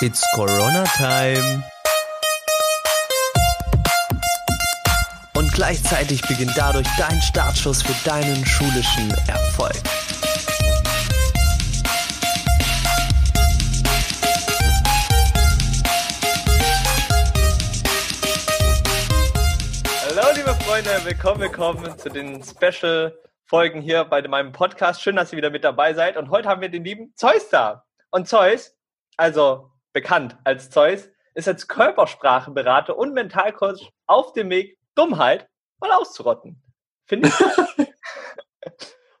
It's 0.00 0.24
Corona 0.32 0.84
Time. 0.96 1.64
Und 5.34 5.52
gleichzeitig 5.52 6.22
beginnt 6.22 6.52
dadurch 6.54 6.86
dein 6.96 7.20
Startschuss 7.20 7.82
für 7.82 8.08
deinen 8.08 8.46
schulischen 8.46 9.10
Erfolg. 9.26 9.74
Hallo 20.06 20.28
liebe 20.36 20.54
Freunde, 20.64 20.90
willkommen, 21.02 21.40
willkommen 21.40 21.98
zu 21.98 22.08
den 22.08 22.44
Special-Folgen 22.44 23.80
hier 23.80 24.04
bei 24.04 24.22
meinem 24.28 24.52
Podcast. 24.52 25.02
Schön, 25.02 25.16
dass 25.16 25.32
ihr 25.32 25.38
wieder 25.38 25.50
mit 25.50 25.64
dabei 25.64 25.92
seid. 25.92 26.16
Und 26.16 26.30
heute 26.30 26.48
haben 26.48 26.60
wir 26.60 26.68
den 26.68 26.84
lieben 26.84 27.12
Zeus 27.16 27.48
da. 27.48 27.84
Und 28.12 28.28
Zeus, 28.28 28.76
also 29.16 29.72
bekannt 29.92 30.36
als 30.44 30.70
Zeus, 30.70 31.08
ist 31.34 31.48
als 31.48 31.68
Körpersprachenberater 31.68 32.98
und 32.98 33.14
Mentalcoach 33.14 33.90
auf 34.06 34.32
dem 34.32 34.50
Weg, 34.50 34.78
Dummheit 34.94 35.48
mal 35.78 35.92
auszurotten. 35.92 36.62
Finde 37.06 37.28
ich. 37.28 37.86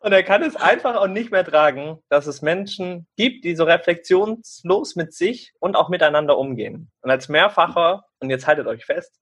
und 0.00 0.12
er 0.12 0.22
kann 0.24 0.42
es 0.42 0.56
einfach 0.56 0.96
auch 0.96 1.06
nicht 1.06 1.30
mehr 1.30 1.44
tragen, 1.44 2.02
dass 2.08 2.26
es 2.26 2.42
Menschen 2.42 3.06
gibt, 3.16 3.44
die 3.44 3.54
so 3.54 3.64
reflexionslos 3.64 4.96
mit 4.96 5.14
sich 5.14 5.52
und 5.60 5.76
auch 5.76 5.88
miteinander 5.88 6.36
umgehen. 6.36 6.90
Und 7.00 7.10
als 7.10 7.28
mehrfacher, 7.28 8.04
und 8.18 8.30
jetzt 8.30 8.46
haltet 8.46 8.66
euch 8.66 8.84
fest, 8.84 9.20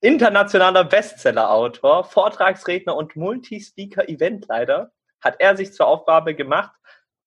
internationaler 0.00 0.84
Bestseller-Autor, 0.84 2.04
Vortragsredner 2.04 2.94
und 2.94 3.16
Multispeaker-Eventleiter 3.16 4.92
hat 5.20 5.36
er 5.38 5.56
sich 5.56 5.72
zur 5.72 5.86
Aufgabe 5.86 6.34
gemacht, 6.34 6.72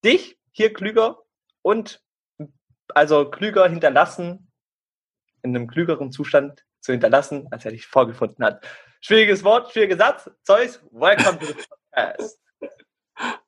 dich 0.06 0.38
hier 0.52 0.74
klüger 0.74 1.18
und 1.64 2.02
also 2.94 3.30
klüger 3.30 3.68
hinterlassen, 3.70 4.52
in 5.42 5.56
einem 5.56 5.68
klügeren 5.68 6.12
Zustand 6.12 6.66
zu 6.82 6.92
hinterlassen, 6.92 7.48
als 7.52 7.66
er 7.66 7.72
dich 7.72 7.88
vorgefunden 7.88 8.44
hat. 8.44 8.66
Schwieriges 9.02 9.44
Wort, 9.44 9.72
schwieriger 9.72 9.98
Satz. 9.98 10.30
Zeus, 10.44 10.82
welcome 10.92 11.40
to 11.40 11.46
the 11.46 11.54
podcast. 11.54 12.40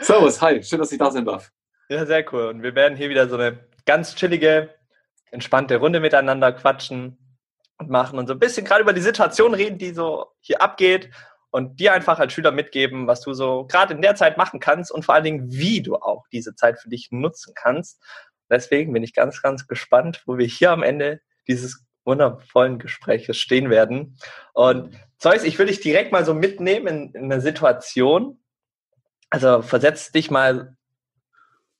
Servus, 0.00 0.40
hi, 0.40 0.62
schön, 0.62 0.78
dass 0.78 0.92
ich 0.92 0.98
da 0.98 1.10
sein 1.10 1.24
darf. 1.24 1.50
Ja, 1.88 2.04
sehr 2.06 2.24
cool. 2.32 2.48
Und 2.48 2.62
wir 2.62 2.74
werden 2.74 2.96
hier 2.96 3.08
wieder 3.08 3.28
so 3.28 3.36
eine 3.36 3.58
ganz 3.86 4.14
chillige, 4.14 4.74
entspannte 5.30 5.76
Runde 5.76 6.00
miteinander 6.00 6.52
quatschen 6.52 7.18
und 7.78 7.90
machen 7.90 8.18
und 8.18 8.26
so 8.26 8.34
ein 8.34 8.38
bisschen 8.38 8.66
gerade 8.66 8.82
über 8.82 8.92
die 8.92 9.00
Situation 9.00 9.54
reden, 9.54 9.78
die 9.78 9.92
so 9.92 10.26
hier 10.40 10.60
abgeht 10.60 11.10
und 11.50 11.80
dir 11.80 11.92
einfach 11.92 12.18
als 12.18 12.32
Schüler 12.32 12.52
mitgeben, 12.52 13.06
was 13.06 13.22
du 13.22 13.32
so 13.32 13.66
gerade 13.66 13.94
in 13.94 14.02
der 14.02 14.14
Zeit 14.14 14.36
machen 14.36 14.60
kannst 14.60 14.92
und 14.92 15.04
vor 15.04 15.14
allen 15.14 15.24
Dingen, 15.24 15.50
wie 15.50 15.82
du 15.82 15.96
auch 15.96 16.26
diese 16.32 16.54
Zeit 16.54 16.78
für 16.78 16.90
dich 16.90 17.08
nutzen 17.10 17.54
kannst. 17.54 18.02
Deswegen 18.50 18.92
bin 18.92 19.02
ich 19.02 19.14
ganz, 19.14 19.42
ganz 19.42 19.66
gespannt, 19.66 20.22
wo 20.26 20.38
wir 20.38 20.46
hier 20.46 20.70
am 20.70 20.82
Ende 20.82 21.20
dieses 21.46 21.84
wundervollen 22.04 22.78
Gespräches 22.78 23.36
stehen 23.36 23.70
werden. 23.70 24.18
Und 24.54 24.96
Zeus, 25.18 25.44
ich 25.44 25.58
will 25.58 25.66
dich 25.66 25.80
direkt 25.80 26.12
mal 26.12 26.24
so 26.24 26.34
mitnehmen 26.34 26.86
in, 26.86 27.12
in 27.12 27.32
eine 27.32 27.40
Situation. 27.40 28.40
Also 29.30 29.62
versetz 29.62 30.10
dich 30.10 30.30
mal 30.30 30.76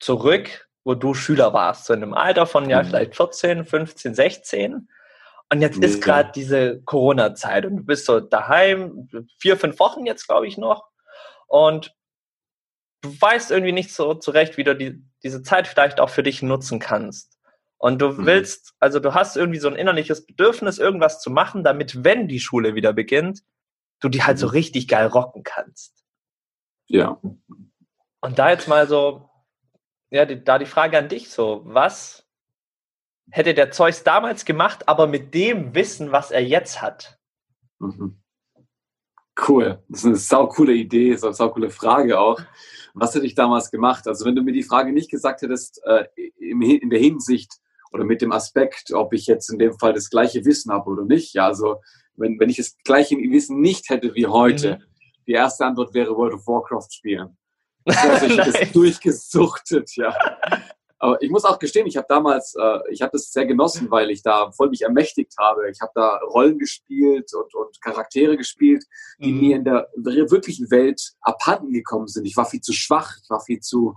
zurück, 0.01 0.69
wo 0.85 0.95
du 0.95 1.15
Schüler 1.15 1.53
warst, 1.53 1.87
so 1.87 1.95
in 1.95 2.03
einem 2.03 2.15
Alter 2.15 2.47
von 2.47 2.69
ja 2.69 2.83
mhm. 2.83 2.87
vielleicht 2.87 3.17
14, 3.17 3.65
15, 3.65 4.15
16. 4.15 4.89
Und 5.51 5.63
jetzt 5.63 5.83
ist 5.83 6.03
gerade 6.03 6.31
diese 6.35 6.83
Corona-Zeit 6.83 7.65
und 7.65 7.77
du 7.79 7.83
bist 7.85 8.05
so 8.05 8.21
daheim, 8.21 9.09
vier, 9.39 9.57
fünf 9.57 9.79
Wochen 9.79 10.05
jetzt, 10.05 10.27
glaube 10.27 10.47
ich, 10.47 10.59
noch. 10.59 10.85
Und 11.47 11.95
du 13.09 13.21
weißt 13.21 13.51
irgendwie 13.51 13.73
nicht 13.73 13.93
so 13.93 14.15
zurecht, 14.15 14.57
wie 14.57 14.65
du 14.65 14.77
die, 14.77 15.03
diese 15.23 15.43
Zeit 15.43 15.67
vielleicht 15.67 16.01
auch 16.01 16.11
für 16.11 16.23
dich 16.23 16.43
nutzen 16.43 16.79
kannst. 16.79 17.39
Und 17.79 18.03
du 18.03 18.11
mhm. 18.11 18.27
willst, 18.27 18.75
also 18.81 19.01
du 19.01 19.15
hast 19.15 19.37
irgendwie 19.37 19.61
so 19.61 19.69
ein 19.69 19.77
innerliches 19.77 20.27
Bedürfnis, 20.27 20.79
irgendwas 20.79 21.21
zu 21.21 21.31
machen, 21.31 21.65
damit, 21.65 22.05
wenn 22.05 22.29
die 22.29 22.41
Schule 22.41 22.75
wieder 22.75 22.93
beginnt, 22.93 23.43
du 24.01 24.09
die 24.09 24.23
halt 24.23 24.39
so 24.39 24.47
mhm. 24.47 24.53
richtig 24.53 24.89
geil 24.89 25.07
rocken 25.07 25.43
kannst. 25.43 26.05
Ja. 26.87 27.21
Und 28.21 28.39
da 28.39 28.51
jetzt 28.51 28.69
mal 28.69 28.89
so, 28.89 29.29
ja, 30.11 30.25
die, 30.25 30.43
da 30.43 30.59
die 30.59 30.67
Frage 30.67 30.99
an 30.99 31.09
dich 31.09 31.31
so, 31.31 31.63
was 31.65 32.27
hätte 33.31 33.55
der 33.55 33.71
Zeus 33.71 34.05
damals 34.05 34.45
gemacht, 34.45 34.89
aber 34.89 35.07
mit 35.07 35.35
dem 35.35 35.75
Wissen, 35.75 36.13
was 36.13 36.31
er 36.31 36.43
jetzt 36.43 36.83
hat? 36.83 37.19
Mhm. 37.79 38.21
Cool. 39.47 39.83
Das 39.89 40.01
ist 40.01 40.07
eine 40.07 40.17
saukoole 40.17 40.73
Idee, 40.73 41.15
so 41.17 41.29
eine 41.29 41.35
saukoole 41.35 41.71
Frage 41.71 42.19
auch. 42.19 42.41
Was 42.95 43.15
hätte 43.15 43.27
ich 43.27 43.35
damals 43.35 43.71
gemacht? 43.71 44.09
Also 44.09 44.25
wenn 44.25 44.35
du 44.35 44.43
mir 44.43 44.53
die 44.53 44.63
Frage 44.63 44.93
nicht 44.93 45.11
gesagt 45.11 45.43
hättest, 45.43 45.81
äh, 45.85 46.07
in 46.39 46.91
der 46.91 46.99
Hinsicht 46.99 47.53
oder 47.93 48.05
mit 48.05 48.21
dem 48.21 48.33
Aspekt, 48.33 48.93
ob 48.93 49.13
ich 49.13 49.27
jetzt 49.27 49.51
in 49.51 49.59
dem 49.59 49.79
Fall 49.79 49.93
das 49.93 50.11
gleiche 50.11 50.45
Wissen 50.45 50.73
habe 50.73 50.91
oder 50.91 51.05
nicht, 51.05 51.35
ja, 51.35 51.47
also 51.47 51.81
wenn, 52.17 52.39
wenn 52.41 52.51
ich 52.51 52.57
das 52.57 52.77
gleiche 52.85 53.17
Wissen 53.17 53.61
nicht 53.61 53.89
hätte 53.91 54.15
wie 54.15 54.27
heute, 54.27 54.79
mhm. 54.79 54.85
die 55.27 55.33
erste 55.33 55.65
Antwort 55.65 55.95
wäre 55.95 56.17
World 56.17 56.35
of 56.35 56.47
Warcraft 56.47 56.89
spielen. 56.91 57.37
Also 57.85 58.27
ich 58.27 58.37
das 58.37 58.73
durchgesuchtet, 58.73 59.97
ja. 59.97 60.15
Aber 60.99 61.23
ich 61.23 61.31
muss 61.31 61.45
auch 61.45 61.59
gestehen, 61.59 61.87
ich 61.87 61.97
habe 61.97 62.07
damals, 62.09 62.55
äh, 62.59 62.79
ich 62.91 63.03
habe 63.03 63.13
das 63.13 63.31
sehr 63.31 63.47
genossen, 63.47 63.91
weil 63.91 64.11
ich 64.11 64.23
da 64.23 64.51
voll 64.53 64.71
mich 64.71 64.83
ermächtigt 64.83 65.35
habe. 65.39 65.71
Ich 65.71 65.81
habe 65.81 65.93
da 65.95 66.19
Rollen 66.19 66.59
gespielt 66.59 67.33
und, 67.35 67.55
und 67.55 67.81
Charaktere 67.81 68.37
gespielt, 68.37 68.85
die 69.19 69.33
mhm. 69.33 69.41
mir 69.41 69.57
in 69.57 69.65
der 69.65 69.89
wirklichen 69.95 70.71
Welt 70.71 71.13
abhanden 71.21 71.73
gekommen 71.73 72.09
sind. 72.09 72.25
Ich 72.25 72.37
war 72.37 72.47
viel 72.47 72.61
zu 72.61 72.73
schwach, 72.73 73.17
ich 73.23 73.31
war 73.31 73.41
viel 73.41 73.61
zu 73.61 73.95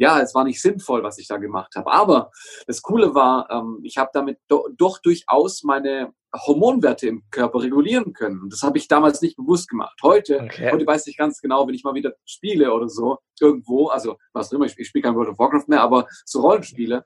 ja, 0.00 0.18
es 0.18 0.34
war 0.34 0.44
nicht 0.44 0.62
sinnvoll, 0.62 1.02
was 1.02 1.18
ich 1.18 1.28
da 1.28 1.36
gemacht 1.36 1.74
habe. 1.76 1.92
Aber 1.92 2.30
das 2.66 2.80
Coole 2.80 3.14
war, 3.14 3.50
ähm, 3.50 3.80
ich 3.82 3.98
habe 3.98 4.08
damit 4.14 4.38
do 4.48 4.66
doch 4.74 4.98
durchaus 4.98 5.62
meine 5.62 6.14
Hormonwerte 6.34 7.06
im 7.06 7.22
Körper 7.30 7.60
regulieren 7.60 8.14
können. 8.14 8.48
Das 8.48 8.62
habe 8.62 8.78
ich 8.78 8.88
damals 8.88 9.20
nicht 9.20 9.36
bewusst 9.36 9.68
gemacht. 9.68 9.98
Heute, 10.02 10.40
okay. 10.40 10.72
heute 10.72 10.86
weiß 10.86 11.06
ich 11.06 11.18
ganz 11.18 11.42
genau, 11.42 11.68
wenn 11.68 11.74
ich 11.74 11.84
mal 11.84 11.92
wieder 11.92 12.14
spiele 12.24 12.72
oder 12.72 12.88
so, 12.88 13.18
irgendwo, 13.38 13.88
also 13.88 14.16
was 14.32 14.50
immer, 14.52 14.64
ich, 14.64 14.78
ich 14.78 14.88
spiele 14.88 15.02
kein 15.02 15.16
World 15.16 15.28
of 15.28 15.38
Warcraft 15.38 15.68
mehr, 15.68 15.82
aber 15.82 16.06
so 16.24 16.40
Rollenspiele, 16.40 17.04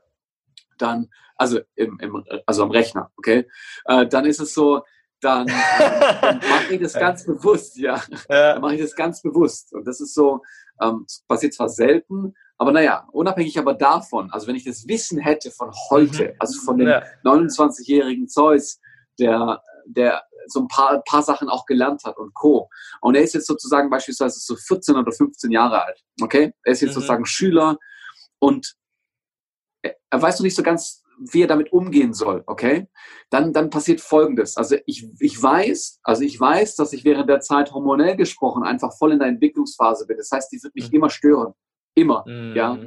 dann, 0.79 1.09
also 1.35 1.59
im, 1.75 1.99
im 2.01 2.25
also 2.47 2.63
am 2.63 2.71
Rechner, 2.71 3.11
okay, 3.17 3.49
äh, 3.87 4.07
dann 4.07 4.25
ist 4.25 4.41
es 4.41 4.55
so, 4.55 4.83
dann, 5.25 5.49
äh, 5.49 6.21
dann 6.21 6.39
mache 6.39 6.75
ich 6.75 6.81
das 6.81 6.93
ganz 6.95 7.25
bewusst, 7.25 7.77
ja. 7.77 8.03
Dann 8.29 8.61
mache 8.61 8.75
ich 8.75 8.81
das 8.81 8.95
ganz 8.95 9.23
bewusst. 9.23 9.73
Und 9.73 9.87
das 9.87 10.01
ist 10.01 10.15
so, 10.15 10.43
ähm, 10.81 11.07
passiert 11.29 11.55
zwar 11.55 11.69
selten, 11.69 12.35
aber 12.59 12.73
naja, 12.73 13.09
unabhängig 13.13 13.59
aber 13.59 13.75
davon, 13.75 14.31
also 14.31 14.47
wenn 14.47 14.55
ich 14.55 14.65
das 14.65 14.87
Wissen 14.87 15.19
hätte 15.19 15.51
von 15.51 15.73
heute, 15.91 16.29
mhm. 16.29 16.37
also 16.39 16.61
von 16.61 16.79
dem 16.79 16.89
ja. 16.89 17.03
29-jährigen 17.25 18.29
Zeus, 18.29 18.81
der, 19.19 19.63
der 19.87 20.23
so 20.47 20.61
ein 20.61 20.69
paar, 20.69 21.03
paar 21.03 21.23
Sachen 21.23 21.49
auch 21.49 21.67
gelernt 21.67 22.05
hat 22.05 22.17
und 22.19 22.35
Co. 22.35 22.69
Und 23.01 23.17
er 23.17 23.23
ist 23.23 23.35
jetzt 23.35 23.47
sozusagen 23.47 23.91
beispielsweise 23.91 24.39
so 24.41 24.57
14 24.57 24.97
oder 24.97 25.11
15 25.11 25.51
Jahre 25.51 25.85
alt, 25.85 26.03
okay? 26.23 26.53
Er 26.63 26.73
ist 26.73 26.81
jetzt 26.81 26.91
mhm. 26.91 26.95
sozusagen 26.95 27.27
Schüler 27.27 27.79
und 28.39 28.77
er, 29.83 29.97
er 30.11 30.23
weiß 30.23 30.39
noch 30.39 30.45
nicht 30.45 30.57
so 30.57 30.63
ganz, 30.63 31.04
wie 31.19 31.43
er 31.43 31.47
damit 31.47 31.73
umgehen 31.73 32.13
soll, 32.15 32.43
okay? 32.47 32.89
Dann, 33.31 33.53
dann 33.53 33.71
passiert 33.71 34.01
Folgendes. 34.01 34.57
Also 34.57 34.77
ich, 34.87 35.09
ich 35.21 35.41
weiß, 35.41 36.01
also 36.03 36.23
ich 36.23 36.39
weiß, 36.39 36.77
dass 36.77 36.93
ich 36.93 37.05
während 37.05 37.29
der 37.29 37.41
Zeit 37.41 37.73
hormonell 37.73 38.17
gesprochen 38.17 38.63
einfach 38.63 38.97
voll 38.97 39.13
in 39.13 39.19
der 39.19 39.29
Entwicklungsphase 39.29 40.07
bin. 40.07 40.17
Das 40.17 40.31
heißt, 40.31 40.53
die 40.53 40.63
wird 40.63 40.75
mich 40.75 40.91
mhm. 40.91 40.97
immer 40.97 41.11
stören. 41.11 41.55
Immer, 41.95 42.25
mhm. 42.27 42.55
ja. 42.57 42.79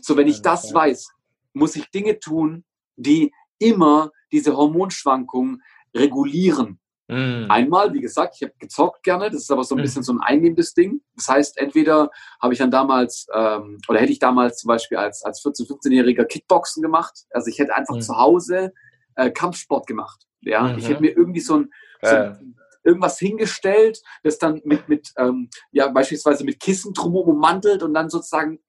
So, 0.00 0.16
wenn 0.16 0.28
ich 0.28 0.42
das 0.42 0.72
weiß, 0.72 1.08
muss 1.52 1.76
ich 1.76 1.90
Dinge 1.90 2.18
tun, 2.18 2.64
die 2.96 3.32
immer 3.58 4.10
diese 4.32 4.56
Hormonschwankungen 4.56 5.62
regulieren. 5.94 6.78
Mhm. 7.08 7.46
Einmal, 7.48 7.94
wie 7.94 8.00
gesagt, 8.00 8.36
ich 8.36 8.42
habe 8.42 8.52
gezockt 8.58 9.02
gerne, 9.02 9.30
das 9.30 9.42
ist 9.42 9.50
aber 9.50 9.64
so 9.64 9.74
ein 9.74 9.78
mhm. 9.78 9.82
bisschen 9.82 10.02
so 10.02 10.12
ein 10.12 10.20
einnehmendes 10.20 10.74
Ding. 10.74 11.00
Das 11.16 11.28
heißt, 11.28 11.58
entweder 11.58 12.10
habe 12.40 12.52
ich 12.52 12.58
dann 12.58 12.70
damals, 12.70 13.26
ähm, 13.34 13.78
oder 13.88 13.98
hätte 13.98 14.12
ich 14.12 14.18
damals 14.18 14.58
zum 14.58 14.68
Beispiel 14.68 14.98
als, 14.98 15.24
als 15.24 15.42
14-, 15.42 15.66
15-Jähriger 15.66 16.24
Kickboxen 16.24 16.82
gemacht. 16.82 17.24
Also 17.30 17.48
ich 17.48 17.58
hätte 17.58 17.74
einfach 17.74 17.94
mhm. 17.94 18.02
zu 18.02 18.16
Hause 18.16 18.72
äh, 19.16 19.30
Kampfsport 19.30 19.86
gemacht. 19.86 20.22
Ja, 20.42 20.76
ich 20.76 20.88
hätte 20.88 21.00
mhm. 21.00 21.06
mir 21.06 21.16
irgendwie 21.16 21.40
so 21.40 21.56
ein, 21.56 21.70
so 22.02 22.14
ein 22.14 22.54
irgendwas 22.84 23.18
hingestellt, 23.18 24.00
das 24.22 24.38
dann 24.38 24.60
mit, 24.64 24.88
mit 24.88 25.12
ähm, 25.16 25.50
ja, 25.72 25.88
beispielsweise 25.88 26.44
mit 26.44 26.60
Kissen 26.60 26.94
drumherum 26.94 27.36
ummantelt 27.36 27.82
und 27.82 27.92
dann 27.92 28.08
sozusagen 28.08 28.60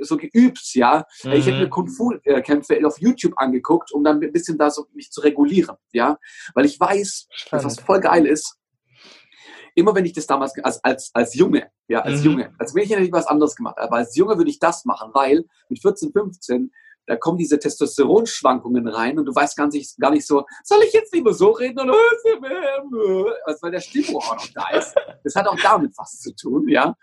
so 0.00 0.16
geübt, 0.16 0.74
ja. 0.74 1.04
Mhm. 1.24 1.32
Ich 1.32 1.46
hätte 1.46 1.58
mir 1.58 1.68
Kung 1.68 1.88
Fu-Kämpfe 1.88 2.78
auf 2.86 2.98
YouTube 3.00 3.34
angeguckt, 3.36 3.92
um 3.92 4.04
dann 4.04 4.22
ein 4.22 4.32
bisschen 4.32 4.58
da 4.58 4.70
so 4.70 4.86
mich 4.94 5.10
zu 5.10 5.20
regulieren, 5.20 5.76
ja. 5.92 6.18
Weil 6.54 6.66
ich 6.66 6.78
weiß, 6.78 7.28
dass 7.50 7.64
was 7.64 7.80
voll 7.80 8.00
geil 8.00 8.26
ist. 8.26 8.56
Immer 9.74 9.94
wenn 9.94 10.06
ich 10.06 10.14
das 10.14 10.26
damals, 10.26 10.54
als, 10.62 10.82
als, 10.82 11.10
als 11.12 11.34
Junge, 11.34 11.70
ja, 11.88 12.00
als 12.00 12.20
mhm. 12.20 12.30
Junge, 12.30 12.54
als 12.58 12.72
Mädchen 12.72 12.96
hätte 12.96 13.06
ich 13.06 13.12
was 13.12 13.26
anderes 13.26 13.54
gemacht, 13.56 13.76
aber 13.78 13.96
als 13.96 14.16
Junge 14.16 14.38
würde 14.38 14.50
ich 14.50 14.58
das 14.58 14.86
machen, 14.86 15.10
weil 15.12 15.44
mit 15.68 15.82
14, 15.82 16.12
15 16.12 16.72
da 17.06 17.16
kommen 17.16 17.38
diese 17.38 17.58
Testosteronschwankungen 17.58 18.88
rein 18.88 19.18
und 19.18 19.26
du 19.26 19.34
weißt 19.34 19.56
gar 19.56 19.68
nicht, 19.68 19.96
gar 19.98 20.10
nicht 20.10 20.26
so, 20.26 20.44
soll 20.64 20.82
ich 20.82 20.92
jetzt 20.92 21.14
lieber 21.14 21.32
so 21.32 21.50
reden 21.50 21.78
oder 21.80 21.92
was, 21.92 23.62
weil 23.62 23.70
der 23.70 23.80
Stimmbruch 23.80 24.28
auch 24.30 24.36
noch 24.36 24.48
da 24.54 24.76
ist. 24.76 24.94
Das 25.22 25.34
hat 25.36 25.46
auch 25.46 25.58
damit 25.62 25.92
was 25.96 26.18
zu 26.18 26.34
tun, 26.34 26.68
ja. 26.68 26.96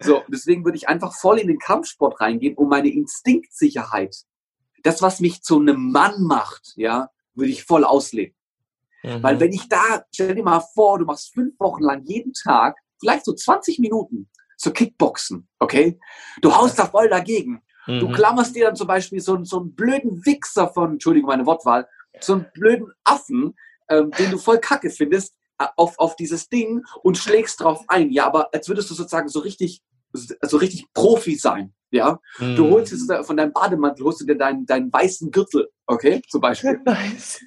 So, 0.00 0.22
deswegen 0.28 0.64
würde 0.64 0.76
ich 0.76 0.88
einfach 0.88 1.12
voll 1.14 1.38
in 1.40 1.48
den 1.48 1.58
Kampfsport 1.58 2.20
reingehen, 2.20 2.54
um 2.56 2.68
meine 2.68 2.88
Instinktsicherheit 2.88 4.14
das, 4.84 5.02
was 5.02 5.18
mich 5.20 5.42
zu 5.42 5.58
einem 5.58 5.90
Mann 5.90 6.22
macht, 6.22 6.72
ja, 6.76 7.10
würde 7.34 7.50
ich 7.50 7.64
voll 7.64 7.82
ausleben. 7.84 8.34
Mhm. 9.02 9.22
Weil 9.22 9.40
wenn 9.40 9.52
ich 9.52 9.68
da, 9.68 10.04
stell 10.14 10.34
dir 10.36 10.44
mal 10.44 10.60
vor, 10.60 10.98
du 11.00 11.04
machst 11.04 11.34
fünf 11.34 11.58
Wochen 11.58 11.82
lang 11.82 12.04
jeden 12.04 12.32
Tag, 12.32 12.76
vielleicht 13.00 13.24
so 13.24 13.32
20 13.32 13.80
Minuten 13.80 14.28
zu 14.56 14.72
Kickboxen, 14.72 15.48
okay? 15.58 15.98
Du 16.42 16.54
haust 16.54 16.78
da 16.78 16.86
voll 16.86 17.08
dagegen. 17.08 17.62
Du 17.86 18.08
Mhm. 18.08 18.12
klammerst 18.12 18.54
dir 18.54 18.66
dann 18.66 18.76
zum 18.76 18.86
Beispiel 18.86 19.20
so, 19.20 19.34
einen- 19.34 19.44
so 19.44 19.58
einen 19.60 19.74
blöden 19.74 20.24
Wichser 20.26 20.68
von, 20.68 20.92
Entschuldigung, 20.92 21.28
meine 21.28 21.46
Wortwahl, 21.46 21.88
so 22.20 22.34
einen 22.34 22.46
blöden 22.52 22.92
Affen, 23.02 23.56
ähm, 23.88 24.10
den 24.12 24.30
du 24.30 24.38
voll 24.38 24.58
kacke 24.58 24.90
findest, 24.90 25.34
auf, 25.76 25.98
auf 25.98 26.16
dieses 26.16 26.48
Ding 26.48 26.84
und 27.02 27.18
schlägst 27.18 27.60
drauf 27.60 27.84
ein. 27.88 28.10
Ja, 28.10 28.26
aber 28.26 28.52
als 28.54 28.68
würdest 28.68 28.90
du 28.90 28.94
sozusagen 28.94 29.28
so 29.28 29.40
richtig, 29.40 29.82
so 30.12 30.56
richtig 30.56 30.86
Profi 30.94 31.34
sein. 31.36 31.74
Ja, 31.90 32.18
du 32.54 32.66
Mhm. 32.66 32.70
holst 32.70 32.90
sozusagen 32.90 33.24
von 33.24 33.36
deinem 33.38 33.52
Bademantel, 33.52 34.04
holst 34.04 34.20
du 34.20 34.26
dir 34.26 34.36
deinen, 34.36 34.66
deinen 34.66 34.92
weißen 34.92 35.30
Gürtel, 35.30 35.68
okay, 35.86 36.20
zum 36.28 36.40
Beispiel. 36.40 36.78
Nice. 36.84 37.40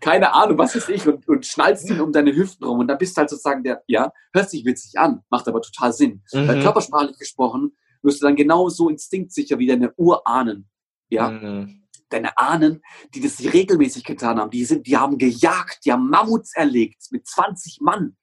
Keine 0.00 0.34
Ahnung, 0.34 0.58
was 0.58 0.74
ist 0.74 0.88
ich, 0.88 1.06
und, 1.06 1.26
und 1.28 1.46
schnallst 1.46 1.88
ihn 1.88 2.00
um 2.00 2.12
deine 2.12 2.34
Hüften 2.34 2.64
rum. 2.66 2.80
Und 2.80 2.88
dann 2.88 2.98
bist 2.98 3.16
du 3.16 3.20
halt 3.20 3.30
sozusagen 3.30 3.62
der, 3.62 3.82
ja, 3.86 4.10
hört 4.32 4.50
sich 4.50 4.64
witzig 4.64 4.98
an, 4.98 5.20
macht 5.30 5.46
aber 5.46 5.62
total 5.62 5.92
Sinn. 5.92 6.22
Weil 6.32 6.56
Mhm. 6.56 6.60
körpersprachlich 6.60 7.18
gesprochen, 7.18 7.76
wirst 8.02 8.20
du 8.20 8.26
dann 8.26 8.34
genauso 8.36 8.88
instinktsicher 8.88 9.58
wie 9.58 9.66
deine 9.66 9.92
Urahnen. 9.96 10.68
Ja, 11.08 11.30
Mhm. 11.30 11.79
Deine 12.12 12.36
Ahnen, 12.38 12.82
die 13.14 13.20
das 13.20 13.40
regelmäßig 13.40 14.04
getan 14.04 14.38
haben, 14.38 14.50
die 14.50 14.64
sind, 14.64 14.86
die 14.86 14.96
haben 14.96 15.18
gejagt, 15.18 15.80
die 15.84 15.92
haben 15.92 16.08
Mammuts 16.08 16.54
erlegt 16.54 17.02
mit 17.10 17.26
20 17.26 17.80
Mann. 17.80 18.16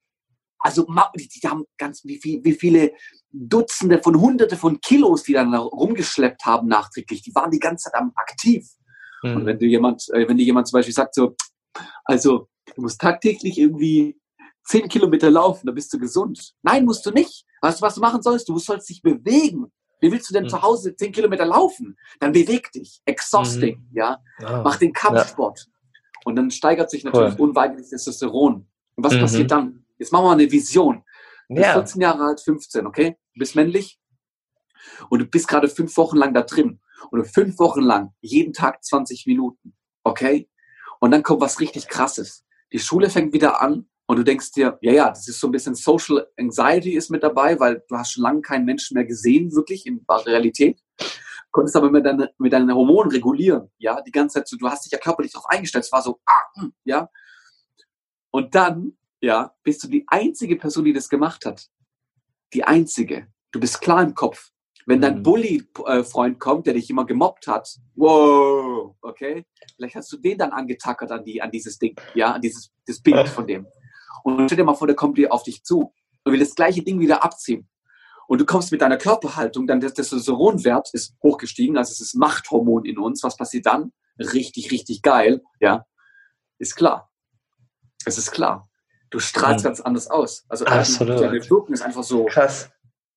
Also 0.60 0.88
die, 1.16 1.28
die 1.28 1.48
haben 1.48 1.66
ganz 1.78 2.04
wie, 2.04 2.18
viel, 2.18 2.44
wie 2.44 2.54
viele 2.54 2.94
Dutzende 3.32 4.02
von 4.02 4.20
Hunderte 4.20 4.58
von 4.58 4.82
Kilos, 4.82 5.24
die 5.24 5.34
dann 5.34 5.54
rumgeschleppt 5.54 6.46
haben 6.46 6.68
nachträglich. 6.68 7.22
Die 7.22 7.36
waren 7.36 7.52
die 7.52 7.60
ganze 7.60 7.86
Zeit 7.86 8.02
am 8.02 8.12
aktiv. 8.16 8.68
Und 9.24 9.46
wenn 9.46 9.56
Mhm. 9.56 9.60
du 9.60 9.66
jemand, 9.66 10.10
äh, 10.14 10.28
wenn 10.28 10.38
dir 10.38 10.46
jemand 10.46 10.68
zum 10.68 10.78
Beispiel 10.78 10.94
sagt 10.94 11.16
so, 11.16 11.36
also 12.06 12.48
du 12.76 12.82
musst 12.82 13.00
tagtäglich 13.00 13.58
irgendwie 13.58 14.20
10 14.66 14.88
Kilometer 14.90 15.32
laufen, 15.32 15.66
dann 15.66 15.76
bist 15.76 15.94
du 15.94 16.00
gesund. 16.00 16.54
Nein, 16.62 16.86
musst 16.86 17.06
du 17.06 17.12
nicht. 17.12 17.46
Weißt 17.62 17.80
du, 17.80 17.86
was 17.86 17.96
du 17.96 18.02
machen 18.02 18.22
sollst? 18.22 18.48
Du 18.50 18.58
sollst 18.60 18.90
dich 18.90 19.02
bewegen. 19.02 19.72
Wie 20.00 20.12
willst 20.12 20.30
du 20.30 20.34
denn 20.34 20.44
Mhm. 20.44 20.50
zu 20.50 20.62
Hause 20.62 20.96
10 20.96 21.12
Kilometer 21.12 21.46
laufen? 21.46 21.98
Dann 22.20 22.32
beweg 22.32 22.72
dich. 22.72 23.02
Exhausting, 23.06 23.88
ja. 23.94 24.20
Ah. 24.44 24.62
Mach 24.64 24.78
den 24.78 24.94
Kampfsport. 24.94 25.68
Und 26.26 26.36
dann 26.36 26.52
steigert 26.52 26.90
sich 26.92 27.04
natürlich 27.04 27.40
unweigerlich 27.40 27.90
Testosteron. 27.90 28.68
Und 28.96 29.04
was 29.04 29.14
Mhm. 29.14 29.20
passiert 29.22 29.52
dann? 29.52 29.86
Jetzt 29.98 30.12
machen 30.12 30.24
wir 30.26 30.28
mal 30.30 30.34
eine 30.40 30.52
Vision. 30.52 31.04
Du 31.50 31.56
bist 31.56 31.66
Ja. 31.68 31.74
14 31.74 32.02
Jahre 32.02 32.24
alt, 32.26 32.42
15, 32.42 32.86
okay? 32.86 33.18
Du 33.34 33.40
bist 33.40 33.56
männlich 33.56 34.00
und 35.10 35.20
du 35.20 35.26
bist 35.26 35.48
gerade 35.48 35.68
fünf 35.70 35.96
Wochen 35.98 36.18
lang 36.18 36.34
da 36.34 36.42
drin. 36.42 36.80
Und 37.12 37.26
fünf 37.26 37.58
Wochen 37.60 37.82
lang, 37.82 38.14
jeden 38.22 38.54
Tag 38.54 38.84
20 38.84 39.26
Minuten, 39.28 39.76
okay? 40.04 40.50
Und 41.00 41.12
dann 41.12 41.24
kommt 41.24 41.42
was 41.42 41.60
richtig 41.60 41.88
Krasses. 41.88 42.44
Die 42.74 42.80
Schule 42.80 43.10
fängt 43.10 43.34
wieder 43.34 43.62
an 43.62 43.88
und 44.08 44.18
du 44.18 44.24
denkst 44.24 44.54
dir, 44.54 44.78
ja, 44.82 44.94
ja, 44.94 45.10
das 45.10 45.28
ist 45.28 45.40
so 45.40 45.48
ein 45.48 45.52
bisschen 45.52 45.76
Social 45.76 46.26
Anxiety 46.40 46.94
ist 46.94 47.10
mit 47.10 47.24
dabei, 47.24 47.60
weil 47.60 47.84
du 47.90 47.98
hast 47.98 48.14
schon 48.14 48.24
lange 48.24 48.42
keinen 48.42 48.64
Menschen 48.64 48.96
mehr 48.96 49.06
gesehen, 49.06 49.54
wirklich 49.54 49.86
in 49.86 50.04
Realität. 50.10 50.82
Konntest 51.52 51.76
aber 51.76 51.92
mit, 51.92 52.06
deine, 52.06 52.32
mit 52.38 52.54
deinen 52.54 52.74
Hormonen 52.74 53.12
regulieren, 53.12 53.70
ja, 53.78 54.02
die 54.02 54.12
ganze 54.12 54.36
Zeit 54.36 54.48
so, 54.48 54.56
du 54.58 54.70
hast 54.70 54.86
dich 54.86 54.94
ja 54.94 54.98
körperlich 54.98 55.34
darauf 55.34 55.50
eingestellt, 55.50 55.84
es 55.84 55.92
war 55.92 56.02
so, 56.02 56.20
ah, 56.26 56.42
hm, 56.56 56.74
ja. 56.86 57.10
Und 58.32 58.56
dann, 58.56 58.98
ja, 59.20 59.54
bist 59.64 59.84
du 59.84 59.90
die 59.90 60.06
einzige 60.08 60.56
Person, 60.56 60.86
die 60.86 60.94
das 60.94 61.10
gemacht 61.10 61.46
hat. 61.46 61.68
Die 62.54 62.64
einzige. 62.64 63.28
Du 63.52 63.60
bist 63.60 63.82
klar 63.82 64.04
im 64.04 64.14
Kopf. 64.14 64.52
Wenn 64.86 65.02
dein 65.02 65.18
Mhm. 65.18 65.24
Bully-Freund 65.24 66.40
kommt, 66.40 66.66
der 66.66 66.76
dich 66.76 66.90
immer 66.90 67.06
gemobbt 67.06 67.48
hat, 67.48 67.76
wow, 67.96 68.96
okay, 69.02 69.46
vielleicht 69.76 69.96
hast 69.96 70.12
du 70.14 70.18
den 70.18 70.38
dann 70.38 70.52
angetackert 70.52 71.12
an, 71.12 71.26
die, 71.26 71.42
an 71.42 71.52
dieses 71.52 71.78
Ding, 71.78 71.94
ja, 72.14 72.32
an 72.32 72.42
dieses 72.42 72.72
das 72.86 73.02
Bild 73.02 73.28
von 73.28 73.46
dem. 73.46 73.68
Und 74.24 74.48
stell 74.48 74.58
dir 74.58 74.64
mal 74.64 74.74
vor, 74.76 74.88
der 74.88 74.96
kommt 74.96 75.18
dir 75.18 75.32
auf 75.32 75.44
dich 75.44 75.64
zu 75.64 75.94
und 76.24 76.32
will 76.32 76.40
das 76.40 76.56
gleiche 76.56 76.84
Ding 76.84 77.00
wieder 77.00 77.24
abziehen. 77.24 77.68
Und 78.28 78.40
du 78.42 78.46
kommst 78.46 78.72
mit 78.72 78.82
deiner 78.82 78.98
Körperhaltung, 78.98 79.68
dann 79.68 79.80
der 79.80 79.94
Testosteronwert 79.94 80.90
ist 80.94 81.16
hochgestiegen, 81.24 81.78
also 81.78 81.92
es 81.92 82.02
ist 82.02 82.16
Machthormon 82.16 82.84
in 82.86 82.98
uns. 82.98 83.24
Was 83.24 83.38
passiert 83.38 83.66
dann? 83.66 83.94
Richtig, 84.20 84.72
richtig 84.72 85.02
geil, 85.02 85.42
ja, 85.62 85.86
ist 86.60 86.76
klar. 86.76 87.10
Es 88.06 88.18
ist 88.18 88.32
klar. 88.32 88.70
Du 89.10 89.20
strahlst 89.20 89.64
Mhm. 89.64 89.70
ganz 89.70 89.80
anders 89.82 90.08
aus. 90.10 90.46
Also 90.50 90.66
Absolut. 90.66 91.22
deine 91.22 91.50
Wirkung 91.50 91.74
ist 91.74 91.82
einfach 91.82 92.04
so, 92.04 92.26
Krass. 92.26 92.70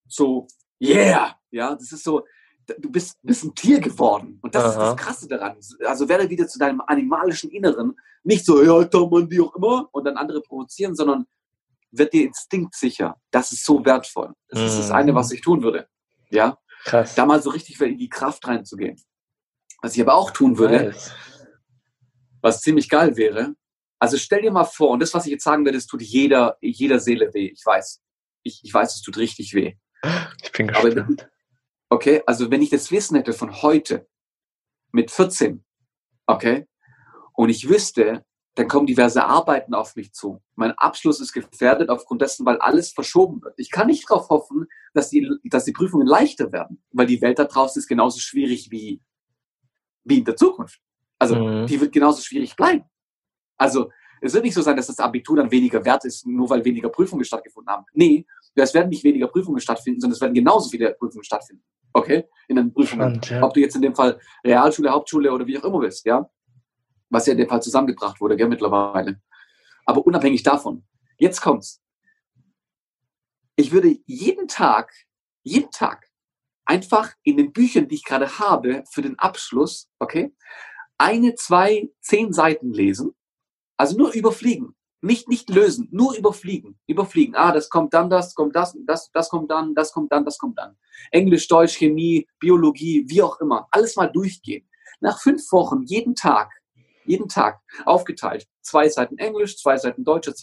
so, 0.07 0.47
yeah, 0.81 1.35
ja, 1.51 1.75
das 1.75 1.91
ist 1.91 2.05
so, 2.05 2.25
du 2.67 2.91
bist, 2.91 3.19
bist 3.23 3.45
ein 3.45 3.55
Tier 3.55 3.81
geworden. 3.81 4.39
Und 4.43 4.55
das 4.55 4.73
ist 4.73 4.77
Aha. 4.79 4.95
das 4.95 4.97
Krasse 5.05 5.29
daran. 5.29 5.57
Also 5.87 6.09
werde 6.09 6.29
wieder 6.31 6.47
zu 6.47 6.59
deinem 6.59 6.81
animalischen 6.87 7.51
Inneren. 7.51 7.97
Nicht 8.23 8.45
so, 8.47 8.63
ja, 8.63 8.73
Alter, 8.73 9.09
Mann, 9.09 9.31
wie 9.31 9.41
auch 9.41 9.55
immer, 9.57 9.89
und 9.93 10.05
dann 10.05 10.17
andere 10.17 10.41
provozieren, 10.41 10.95
sondern 10.95 11.27
wird 11.91 12.13
dir 12.13 12.27
instinktsicher. 12.27 13.17
Das 13.31 13.51
ist 13.53 13.65
so 13.65 13.85
wertvoll. 13.85 14.33
Das 14.49 14.61
ist 14.61 14.79
das 14.79 14.89
Mhm. 14.89 14.95
eine, 14.95 15.15
was 15.15 15.33
ich 15.33 15.41
tun 15.41 15.63
würde. 15.63 15.89
Ja, 16.31 16.57
Krass. 16.85 17.15
da 17.15 17.27
mal 17.27 17.43
so 17.43 17.51
richtig 17.51 17.81
in 17.81 17.99
die 17.99 18.09
Kraft 18.09 18.47
reinzugehen. 18.47 19.01
Was 19.83 19.97
ich 19.97 20.03
aber 20.03 20.15
auch 20.15 20.31
tun 20.31 20.59
würde, 20.59 20.85
Nice. 20.91 21.13
was 22.43 22.61
ziemlich 22.61 22.89
geil 22.89 23.17
wäre. 23.17 23.55
Also 23.99 24.17
stell 24.17 24.43
dir 24.43 24.51
mal 24.53 24.65
vor, 24.65 24.91
und 24.91 25.01
das, 25.01 25.13
was 25.15 25.27
ich 25.27 25.33
jetzt 25.33 25.45
sagen 25.45 25.65
werde, 25.65 25.79
das 25.79 25.87
tut 25.87 26.01
jeder, 26.03 26.57
jeder 26.61 27.01
Seele 27.01 27.33
weh. 27.35 27.49
Ich 27.49 27.65
weiß. 27.65 28.01
Ich, 28.43 28.61
ich 28.63 28.73
weiß, 28.73 28.95
es 28.97 29.03
tut 29.03 29.19
richtig 29.19 29.53
weh. 29.55 29.75
Ich 30.43 30.53
bin 30.53 30.71
Aber 30.71 30.89
gespannt. 30.91 31.30
Okay, 31.91 32.23
also 32.25 32.51
wenn 32.51 32.63
ich 32.63 32.71
das 32.71 32.91
Wissen 32.91 33.17
hätte 33.17 33.33
von 33.33 33.63
heute 33.63 34.09
mit 34.93 35.11
14, 35.11 35.65
okay, 36.27 36.67
und 37.35 37.49
ich 37.49 37.69
wüsste, 37.69 38.25
dann 38.55 38.69
kommen 38.69 38.87
diverse 38.87 39.25
Arbeiten 39.25 39.75
auf 39.75 39.97
mich 39.97 40.13
zu. 40.13 40.41
Mein 40.55 40.73
Abschluss 40.73 41.21
ist 41.21 41.33
gefährdet 41.33 41.89
aufgrund 41.89 42.23
dessen, 42.23 42.47
weil 42.47 42.59
alles 42.59 42.93
verschoben 42.93 43.43
wird. 43.43 43.55
Ich 43.59 43.71
kann 43.71 43.89
nicht 43.89 44.09
darauf 44.09 44.29
hoffen, 44.29 44.67
dass 44.95 45.11
die, 45.11 45.29
dass 45.45 45.65
die 45.65 45.73
Prüfungen 45.73 46.07
leichter 46.07 46.53
werden, 46.53 46.83
weil 46.93 47.07
die 47.07 47.21
Welt 47.23 47.39
da 47.39 47.45
draußen 47.45 47.81
ist 47.81 47.89
genauso 47.89 48.21
schwierig 48.21 48.71
wie, 48.71 49.01
wie 50.05 50.19
in 50.19 50.25
der 50.25 50.37
Zukunft. 50.37 50.81
Also 51.19 51.35
Mhm. 51.37 51.67
die 51.67 51.81
wird 51.81 51.93
genauso 51.93 52.23
schwierig 52.23 52.57
bleiben. 52.57 52.85
Also 53.57 53.91
es 54.21 54.35
wird 54.35 54.45
nicht 54.45 54.55
so 54.55 54.63
sein, 54.63 54.77
dass 54.77 54.89
das 54.89 54.99
Abitur 54.99 55.37
dann 55.37 55.51
weniger 55.51 55.85
wert 55.85 56.05
ist, 56.05 56.27
nur 56.27 56.49
weil 56.51 56.65
weniger 56.65 56.89
Prüfungen 56.89 57.25
stattgefunden 57.25 57.73
haben. 57.73 57.85
Nee, 57.93 58.27
es 58.55 58.75
werden 58.75 58.89
nicht 58.89 59.05
weniger 59.05 59.29
Prüfungen 59.29 59.61
stattfinden, 59.61 60.01
sondern 60.01 60.15
es 60.15 60.21
werden 60.21 60.35
genauso 60.35 60.69
viele 60.69 60.95
Prüfungen 60.95 61.25
stattfinden. 61.25 61.63
Okay? 61.93 62.25
In 62.49 62.57
den 62.57 62.73
Prüfungen. 62.73 63.23
Spannend, 63.23 63.31
ja. 63.31 63.43
Ob 63.43 63.55
du 63.55 63.61
jetzt 63.61 63.77
in 63.77 63.83
dem 63.83 63.95
Fall 63.95 64.21
Realschule, 64.45 64.91
Hauptschule 64.91 65.33
oder 65.33 65.47
wie 65.47 65.59
auch 65.59 65.65
immer 65.65 65.81
bist, 65.81 66.05
ja? 66.05 66.29
Was 67.09 67.27
ja 67.27 67.33
in 67.33 67.39
dem 67.39 67.49
Fall 67.49 67.63
zusammengebracht 67.63 68.21
wurde, 68.21 68.37
gell, 68.37 68.49
mittlerweile. 68.49 69.21
Aber 69.85 70.07
unabhängig 70.07 70.43
davon, 70.43 70.85
jetzt 71.19 71.41
kommt's. 71.41 71.83
Ich 73.57 73.73
würde 73.73 73.97
jeden 74.07 74.47
Tag, 74.47 74.93
jeden 75.43 75.71
Tag 75.71 76.09
einfach 76.65 77.15
in 77.25 77.37
den 77.37 77.53
Büchern, 77.53 77.89
die 77.89 77.97
ich 77.97 78.05
gerade 78.05 78.39
habe, 78.39 78.85
für 78.91 79.03
den 79.03 79.19
Abschluss, 79.19 79.89
okay, 79.99 80.33
eine, 80.99 81.35
zwei, 81.35 81.91
zehn 82.01 82.33
Seiten 82.33 82.73
lesen. 82.73 83.15
Also 83.81 83.97
nur 83.97 84.13
überfliegen. 84.13 84.75
Nicht, 85.01 85.27
nicht 85.31 85.49
lösen, 85.49 85.89
nur 85.91 86.15
überfliegen. 86.15 86.79
Überfliegen. 86.87 87.35
Ah, 87.35 87.53
das 87.53 87.71
kommt 87.71 87.95
dann, 87.95 88.11
das 88.11 88.35
kommt 88.35 88.55
das, 88.55 88.77
das, 88.87 89.11
das 89.13 89.31
kommt 89.31 89.51
dann, 89.51 89.75
das 89.75 89.93
kommt 89.95 90.13
dann, 90.13 90.27
das 90.27 90.37
kommt 90.37 90.59
dann. 90.59 90.77
Englisch, 91.11 91.49
Deutsch, 91.49 91.79
Chemie, 91.79 92.29
Biologie, 92.39 93.07
wie 93.09 93.23
auch 93.23 93.41
immer. 93.41 93.67
Alles 93.71 93.97
mal 93.97 94.09
durchgehen. 94.09 94.69
Nach 95.01 95.19
fünf 95.19 95.51
Wochen, 95.53 95.85
jeden 95.85 96.15
Tag, 96.15 96.51
jeden 97.07 97.27
Tag 97.31 97.61
aufgeteilt. 97.87 98.47
Zwei 98.61 98.87
Seiten 98.91 99.17
Englisch, 99.17 99.57
zwei 99.57 99.79
Seiten 99.79 100.05
Deutsch 100.05 100.29
etc. 100.29 100.43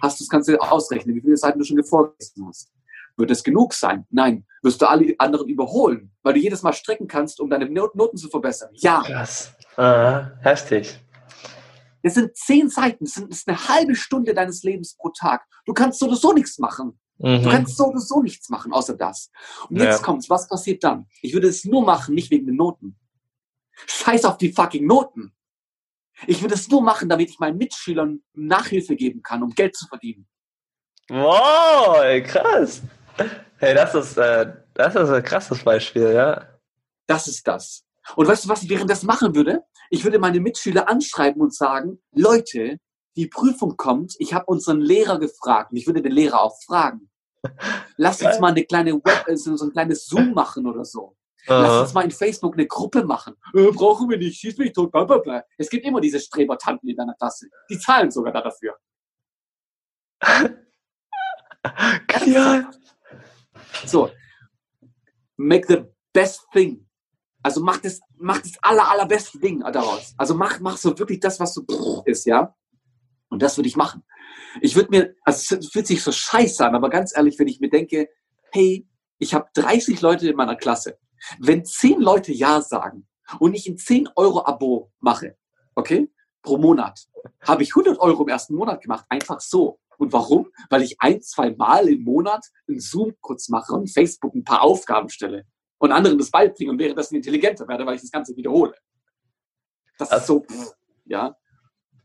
Hast 0.00 0.20
du 0.20 0.24
das 0.24 0.28
Ganze 0.28 0.60
ausrechnen, 0.60 1.16
wie 1.16 1.20
viele 1.22 1.36
Seiten 1.36 1.58
du 1.58 1.64
schon 1.64 1.82
vorgelesen 1.82 2.46
hast. 2.46 2.70
Wird 3.16 3.32
es 3.32 3.42
genug 3.42 3.74
sein? 3.74 4.06
Nein. 4.10 4.46
Wirst 4.62 4.80
du 4.80 4.86
alle 4.88 5.16
anderen 5.18 5.48
überholen, 5.48 6.12
weil 6.22 6.34
du 6.34 6.38
jedes 6.38 6.62
Mal 6.62 6.72
strecken 6.74 7.08
kannst, 7.08 7.40
um 7.40 7.50
deine 7.50 7.68
Not- 7.68 7.96
Noten 7.96 8.16
zu 8.16 8.28
verbessern? 8.28 8.70
Ja. 8.74 9.02
Krass. 9.04 9.52
Ah, 9.76 10.30
heftig. 10.42 11.00
Das 12.02 12.14
sind 12.14 12.36
zehn 12.36 12.68
Seiten, 12.68 13.04
das, 13.04 13.16
ist 13.16 13.48
eine 13.48 13.68
halbe 13.68 13.94
Stunde 13.94 14.34
deines 14.34 14.62
Lebens 14.62 14.96
pro 14.96 15.10
Tag. 15.10 15.46
Du 15.66 15.74
kannst 15.74 15.98
so 15.98 16.06
oder 16.06 16.16
so 16.16 16.32
nichts 16.32 16.58
machen. 16.58 16.98
Mhm. 17.18 17.42
Du 17.42 17.50
kannst 17.50 17.76
so 17.76 17.86
oder 17.88 18.00
so 18.00 18.22
nichts 18.22 18.48
machen, 18.48 18.72
außer 18.72 18.96
das. 18.96 19.30
Und 19.68 19.76
Ja. 19.76 19.84
jetzt 19.84 20.02
kommt's, 20.02 20.30
was 20.30 20.48
passiert 20.48 20.82
dann? 20.82 21.06
Ich 21.20 21.34
würde 21.34 21.48
es 21.48 21.64
nur 21.64 21.84
machen, 21.84 22.14
nicht 22.14 22.30
wegen 22.30 22.46
den 22.46 22.56
Noten. 22.56 22.98
Scheiß 23.86 24.24
auf 24.24 24.38
die 24.38 24.52
fucking 24.52 24.86
Noten. 24.86 25.34
Ich 26.26 26.42
würde 26.42 26.54
es 26.54 26.68
nur 26.68 26.82
machen, 26.82 27.08
damit 27.08 27.30
ich 27.30 27.38
meinen 27.38 27.58
Mitschülern 27.58 28.22
Nachhilfe 28.34 28.94
geben 28.96 29.22
kann, 29.22 29.42
um 29.42 29.50
Geld 29.50 29.76
zu 29.76 29.86
verdienen. 29.86 30.26
Wow, 31.08 31.98
ey, 32.02 32.22
krass. 32.22 32.82
Hey, 33.58 33.74
das 33.74 33.94
ist, 33.94 34.16
äh, 34.16 34.52
das 34.74 34.94
ist 34.94 35.10
ein 35.10 35.22
krasses 35.22 35.62
Beispiel, 35.62 36.12
ja. 36.12 36.46
Das 37.06 37.26
ist 37.26 37.46
das. 37.46 37.84
Und 38.16 38.26
weißt 38.28 38.44
du, 38.44 38.48
was 38.48 38.62
ich 38.62 38.70
währenddessen 38.70 39.06
machen 39.06 39.34
würde? 39.34 39.64
Ich 39.90 40.04
würde 40.04 40.18
meine 40.18 40.40
Mitschüler 40.40 40.88
anschreiben 40.88 41.40
und 41.40 41.54
sagen, 41.54 42.00
Leute, 42.12 42.78
die 43.16 43.26
Prüfung 43.26 43.76
kommt, 43.76 44.14
ich 44.18 44.34
habe 44.34 44.46
unseren 44.46 44.80
Lehrer 44.80 45.18
gefragt 45.18 45.72
und 45.72 45.76
ich 45.76 45.86
würde 45.86 46.02
den 46.02 46.12
Lehrer 46.12 46.40
auch 46.40 46.56
fragen. 46.64 47.10
Lass 47.96 48.22
uns 48.22 48.38
mal 48.38 48.48
eine 48.48 48.64
kleine 48.64 48.94
Web, 48.94 49.24
also 49.26 49.56
so 49.56 49.64
ein 49.66 49.72
kleines 49.72 50.06
Zoom 50.06 50.32
machen 50.32 50.66
oder 50.66 50.84
so. 50.84 51.16
Lass 51.46 51.82
uns 51.82 51.94
mal 51.94 52.04
in 52.04 52.10
Facebook 52.10 52.54
eine 52.54 52.66
Gruppe 52.66 53.04
machen. 53.04 53.34
Äh, 53.54 53.70
brauchen 53.72 54.08
wir 54.10 54.18
nicht, 54.18 54.38
schieß 54.38 54.58
mich 54.58 54.72
tot, 54.72 54.92
blablabla. 54.92 55.44
Es 55.56 55.70
gibt 55.70 55.86
immer 55.86 56.00
diese 56.00 56.20
Strebertanten 56.20 56.88
in 56.88 56.96
deiner 56.96 57.14
Klasse. 57.14 57.48
Die 57.70 57.78
zahlen 57.78 58.10
sogar 58.10 58.32
da 58.32 58.42
dafür. 58.42 58.76
Ja. 62.26 62.70
So. 63.84 64.10
Make 65.36 65.66
the 65.68 65.84
best 66.12 66.46
thing. 66.52 66.86
Also 67.42 67.62
mach 67.62 67.78
das, 67.78 68.00
mach 68.16 68.40
das 68.40 68.52
aller, 68.60 68.90
allerbeste 68.90 69.38
Ding 69.38 69.60
daraus. 69.60 70.14
Also 70.16 70.34
mach, 70.34 70.60
mach 70.60 70.76
so 70.76 70.98
wirklich 70.98 71.20
das, 71.20 71.40
was 71.40 71.54
so 71.54 72.02
ist, 72.04 72.26
ja. 72.26 72.54
Und 73.28 73.42
das 73.42 73.56
würde 73.56 73.68
ich 73.68 73.76
machen. 73.76 74.02
Ich 74.60 74.76
würde 74.76 74.90
mir, 74.90 75.14
also 75.24 75.56
es 75.56 75.68
fühlt 75.68 75.86
sich 75.86 76.02
so 76.02 76.12
scheiße 76.12 76.64
an, 76.64 76.74
aber 76.74 76.90
ganz 76.90 77.16
ehrlich, 77.16 77.38
wenn 77.38 77.48
ich 77.48 77.60
mir 77.60 77.70
denke, 77.70 78.08
hey, 78.52 78.86
ich 79.18 79.34
habe 79.34 79.48
30 79.54 80.00
Leute 80.00 80.28
in 80.28 80.36
meiner 80.36 80.56
Klasse. 80.56 80.98
Wenn 81.38 81.64
10 81.64 82.00
Leute 82.00 82.32
Ja 82.32 82.60
sagen 82.60 83.06
und 83.38 83.54
ich 83.54 83.66
ein 83.68 83.78
10 83.78 84.10
Euro 84.16 84.44
Abo 84.44 84.92
mache, 85.00 85.36
okay, 85.74 86.10
pro 86.42 86.58
Monat, 86.58 87.06
habe 87.42 87.62
ich 87.62 87.70
100 87.70 87.98
Euro 88.00 88.22
im 88.22 88.28
ersten 88.28 88.54
Monat 88.54 88.82
gemacht, 88.82 89.04
einfach 89.08 89.40
so. 89.40 89.78
Und 89.98 90.12
warum? 90.12 90.48
Weil 90.70 90.82
ich 90.82 90.96
ein, 91.00 91.20
zwei 91.20 91.50
Mal 91.50 91.88
im 91.88 92.02
Monat 92.02 92.44
einen 92.66 92.80
Zoom 92.80 93.14
kurz 93.20 93.50
mache 93.50 93.74
und 93.74 93.92
Facebook 93.92 94.34
ein 94.34 94.44
paar 94.44 94.62
Aufgaben 94.62 95.10
stelle 95.10 95.44
und 95.80 95.92
anderen 95.92 96.18
das 96.18 96.30
beibringe 96.30 96.70
und 96.70 96.78
währenddessen 96.78 97.16
intelligenter 97.16 97.66
werde, 97.66 97.84
weil 97.86 97.96
ich 97.96 98.02
das 98.02 98.10
Ganze 98.10 98.36
wiederhole. 98.36 98.74
Das 99.98 100.12
ist 100.12 100.26
so, 100.26 100.46
ja. 101.06 101.34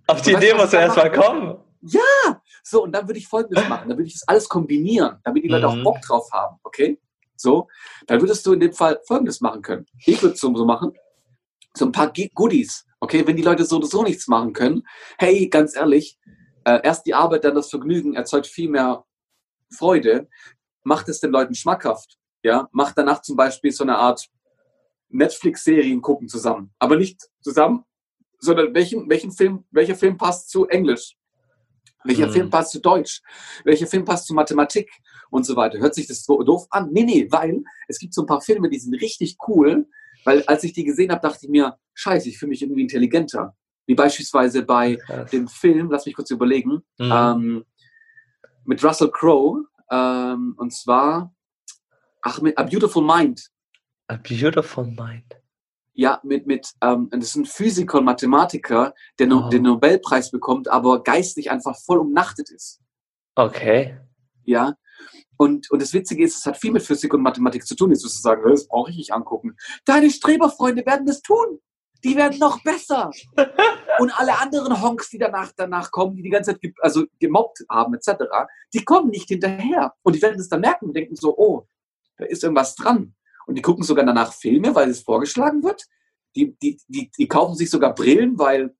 Auf 0.07 0.21
die 0.21 0.33
Und 0.33 0.35
weißt 0.37 0.43
Idee 0.43 0.51
du, 0.53 0.57
was 0.57 0.61
musst 0.63 0.73
du 0.73 0.77
ich 0.77 0.83
erst 0.83 0.97
dann 0.97 1.11
mal 1.11 1.17
mache? 1.17 1.27
kommen. 1.29 1.57
Ja, 1.81 2.41
so, 2.63 2.83
und 2.83 2.91
dann 2.93 3.07
würde 3.07 3.19
ich 3.19 3.27
Folgendes 3.27 3.67
machen. 3.67 3.89
Dann 3.89 3.97
würde 3.97 4.07
ich 4.07 4.13
das 4.13 4.27
alles 4.27 4.49
kombinieren, 4.49 5.19
damit 5.23 5.43
die 5.43 5.49
Leute 5.49 5.67
Mhm. 5.67 5.81
auch 5.81 5.83
Bock 5.83 6.01
drauf 6.01 6.27
haben, 6.31 6.57
okay? 6.63 6.99
So, 7.35 7.67
dann 8.07 8.21
würdest 8.21 8.45
du 8.45 8.53
in 8.53 8.59
dem 8.61 8.73
Fall 8.73 8.99
Folgendes 9.05 9.41
machen 9.41 9.61
können. 9.61 9.85
Ich 10.05 10.21
würde 10.21 10.33
es 10.35 10.39
so 10.39 10.49
machen, 10.49 10.93
so 11.75 11.85
ein 11.85 11.91
paar 11.91 12.11
Goodies, 12.33 12.85
okay? 13.01 13.27
Wenn 13.27 13.35
die 13.35 13.43
Leute 13.43 13.65
so 13.65 13.75
oder 13.77 13.87
so 13.87 14.03
nichts 14.03 14.27
machen 14.27 14.53
können, 14.53 14.83
hey, 15.17 15.47
ganz 15.49 15.75
ehrlich, 15.75 16.17
äh, 16.63 16.79
erst 16.83 17.05
die 17.05 17.13
Arbeit, 17.13 17.43
dann 17.43 17.53
das 17.55 17.69
Vergnügen 17.69 18.15
erzeugt 18.15 18.47
viel 18.47 18.69
mehr 18.69 19.03
Freude. 19.69 20.27
Macht 20.83 21.09
es 21.09 21.19
den 21.19 21.31
Leuten 21.31 21.55
schmackhaft, 21.55 22.17
ja? 22.45 22.69
Macht 22.71 22.97
danach 22.97 23.21
zum 23.21 23.35
Beispiel 23.35 23.71
so 23.71 23.83
eine 23.83 23.97
Art 23.97 24.27
Netflix-Serien 25.09 26.01
gucken 26.01 26.27
zusammen. 26.27 26.73
Aber 26.79 26.95
nicht 26.97 27.21
zusammen, 27.41 27.83
sondern 28.39 28.73
welchen, 28.73 29.09
welchen 29.09 29.31
Film, 29.31 29.65
welcher 29.71 29.95
Film 29.95 30.17
passt 30.17 30.49
zu 30.49 30.67
Englisch? 30.67 31.15
Welcher 32.03 32.27
Mhm. 32.27 32.31
Film 32.31 32.49
passt 32.49 32.71
zu 32.71 32.79
Deutsch? 32.79 33.21
Welcher 33.63 33.87
Film 33.87 34.05
passt 34.05 34.27
zu 34.27 34.33
Mathematik? 34.33 34.89
Und 35.31 35.43
so 35.45 35.55
weiter. 35.55 35.79
Hört 35.79 35.95
sich 35.95 36.07
das 36.07 36.23
so 36.23 36.41
doof 36.43 36.67
an? 36.69 36.89
Nee, 36.91 37.03
nee, 37.03 37.27
weil 37.31 37.63
es 37.87 37.97
gibt 37.97 38.13
so 38.13 38.21
ein 38.21 38.27
paar 38.27 38.41
Filme, 38.41 38.69
die 38.69 38.77
sind 38.79 38.93
richtig 39.01 39.37
cool, 39.47 39.87
weil 40.23 40.43
als 40.43 40.63
ich 40.63 40.73
die 40.73 40.83
gesehen 40.83 41.11
habe, 41.11 41.21
dachte 41.21 41.39
ich 41.45 41.49
mir, 41.49 41.77
scheiße, 41.95 42.29
ich 42.29 42.37
fühle 42.37 42.51
mich 42.51 42.61
irgendwie 42.61 42.81
intelligenter. 42.83 43.55
Wie 43.87 43.95
beispielsweise 43.95 44.63
bei 44.63 44.95
Krass. 44.97 45.31
dem 45.31 45.47
Film, 45.47 45.89
lass 45.91 46.05
mich 46.05 46.15
kurz 46.15 46.29
überlegen, 46.31 46.83
Mhm. 46.99 47.11
ähm, 47.11 47.65
mit 48.65 48.83
Russell 48.83 49.11
Crowe, 49.11 49.65
ähm, 49.91 50.55
und 50.57 50.73
zwar, 50.73 51.34
ach, 52.25 52.41
mit 52.41 52.57
A 52.57 52.63
Beautiful 52.63 53.03
Mind. 53.03 53.49
A 54.07 54.17
beautiful 54.17 54.85
mind. 54.85 55.41
Ja, 55.93 56.19
mit, 56.23 56.45
mit, 56.45 56.73
ähm, 56.81 57.07
das 57.11 57.29
ist 57.29 57.35
ein 57.35 57.45
Physiker 57.45 57.99
und 57.99 58.05
Mathematiker, 58.05 58.93
der 59.17 59.27
no, 59.27 59.45
Oh. 59.45 59.49
den 59.49 59.63
Nobelpreis 59.63 60.29
bekommt, 60.29 60.67
aber 60.67 61.01
geistig 61.01 61.49
einfach 61.49 61.75
voll 61.79 61.99
umnachtet 61.99 62.51
ist. 62.51 62.81
Okay. 63.35 63.97
Ja. 64.43 64.75
Und, 65.37 65.71
und 65.71 65.81
das 65.81 65.93
Witzige 65.93 66.23
ist, 66.23 66.37
es 66.37 66.45
hat 66.45 66.57
viel 66.57 66.71
mit 66.71 66.83
Physik 66.83 67.13
und 67.13 67.21
Mathematik 67.21 67.65
zu 67.65 67.75
tun. 67.75 67.91
Jetzt 67.91 68.03
wirst 68.03 68.17
du 68.17 68.21
sagen, 68.21 68.43
das 68.49 68.67
brauche 68.67 68.91
ich 68.91 68.97
nicht 68.97 69.13
angucken. 69.13 69.55
Deine 69.85 70.09
Streberfreunde 70.09 70.85
werden 70.85 71.05
das 71.05 71.21
tun. 71.21 71.59
Die 72.03 72.15
werden 72.15 72.37
noch 72.37 72.61
besser. 72.63 73.09
Und 73.99 74.11
alle 74.19 74.37
anderen 74.37 74.81
Honks, 74.81 75.09
die 75.09 75.17
danach, 75.17 75.53
danach 75.55 75.89
kommen, 75.89 76.15
die 76.15 76.21
die 76.21 76.29
ganze 76.29 76.51
Zeit 76.51 76.61
ge 76.61 76.73
also 76.81 77.05
gemobbt 77.19 77.63
haben, 77.69 77.95
etc., 77.95 78.11
die 78.73 78.83
kommen 78.83 79.09
nicht 79.09 79.29
hinterher. 79.29 79.93
Und 80.03 80.15
die 80.15 80.21
werden 80.21 80.39
es 80.39 80.49
dann 80.49 80.61
merken 80.61 80.87
und 80.87 80.93
denken 80.95 81.15
so, 81.15 81.35
oh, 81.35 81.67
da 82.17 82.25
ist 82.25 82.43
irgendwas 82.43 82.75
dran. 82.75 83.15
Und 83.45 83.55
die 83.55 83.61
gucken 83.61 83.83
sogar 83.83 84.05
danach 84.05 84.33
Filme, 84.33 84.73
weil 84.75 84.89
es 84.89 85.01
vorgeschlagen 85.01 85.63
wird. 85.63 85.83
Die, 86.35 86.57
die, 86.57 86.79
die, 86.87 87.11
die 87.17 87.27
kaufen 87.27 87.55
sich 87.55 87.69
sogar 87.69 87.93
Brillen, 87.93 88.37
weil 88.37 88.75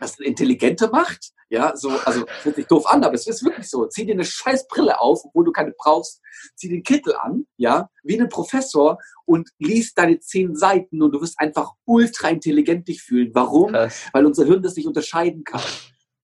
das 0.00 0.18
intelligenter 0.18 0.90
macht. 0.90 1.32
Ja, 1.50 1.74
so, 1.74 1.90
also 2.04 2.26
hört 2.42 2.56
sich 2.56 2.66
doof 2.66 2.86
an, 2.86 3.02
aber 3.04 3.14
es 3.14 3.26
ist 3.26 3.42
wirklich 3.42 3.70
so. 3.70 3.86
Zieh 3.86 4.04
dir 4.04 4.12
eine 4.12 4.24
scheiß 4.24 4.68
Brille 4.68 5.00
auf, 5.00 5.22
obwohl 5.24 5.46
du 5.46 5.52
keine 5.52 5.72
brauchst. 5.76 6.20
Zieh 6.56 6.68
den 6.68 6.82
Kittel 6.82 7.14
an, 7.16 7.46
ja, 7.56 7.88
wie 8.02 8.20
ein 8.20 8.28
Professor 8.28 8.98
und 9.24 9.48
liest 9.58 9.96
deine 9.96 10.20
zehn 10.20 10.54
Seiten 10.54 11.00
und 11.00 11.12
du 11.12 11.22
wirst 11.22 11.40
einfach 11.40 11.72
ultra 11.86 12.28
intelligent 12.28 12.86
dich 12.86 13.02
fühlen. 13.02 13.30
Warum? 13.32 13.72
Krass. 13.72 14.04
Weil 14.12 14.26
unser 14.26 14.44
Hirn 14.44 14.62
das 14.62 14.76
nicht 14.76 14.86
unterscheiden 14.86 15.42
kann. 15.42 15.62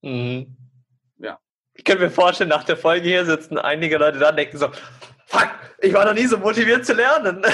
Mhm. 0.03 0.57
Ja. 1.19 1.39
Ich 1.73 1.85
könnte 1.85 2.05
mir 2.05 2.11
vorstellen, 2.11 2.51
nach 2.51 2.65
der 2.65 2.77
Folge 2.77 3.09
hier 3.09 3.25
sitzen 3.25 3.57
einige 3.57 3.97
Leute 3.97 4.19
da 4.19 4.29
und 4.29 4.37
denken 4.37 4.59
so, 4.59 4.69
fuck, 5.39 5.51
ich 5.81 5.93
war 5.93 6.05
noch 6.05 6.15
nie 6.15 6.27
so 6.27 6.39
motiviert 6.39 6.85
zu 6.87 6.95
lernen. 6.95 7.45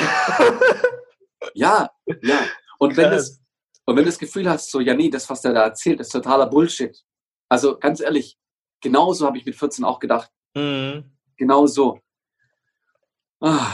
Ja, 1.54 1.90
ja. 2.22 2.38
Und 2.78 2.96
wenn 2.96 3.12
es, 3.12 3.40
und 3.86 3.96
wenn 3.96 4.04
du 4.04 4.10
das 4.10 4.18
Gefühl 4.18 4.48
hast, 4.48 4.70
so, 4.70 4.80
ja, 4.80 4.94
nee, 4.94 5.08
das, 5.10 5.28
was 5.30 5.40
der 5.40 5.52
da 5.54 5.64
erzählt, 5.64 6.00
ist 6.00 6.10
totaler 6.10 6.46
Bullshit. 6.46 7.02
Also 7.48 7.78
ganz 7.78 8.00
ehrlich, 8.00 8.38
genauso 8.80 9.26
habe 9.26 9.38
ich 9.38 9.46
mit 9.46 9.56
14 9.56 9.84
auch 9.84 9.98
gedacht. 9.98 10.30
Mhm. 10.54 11.16
Genau 11.36 11.66
so. 11.66 11.98
Ah. 13.40 13.72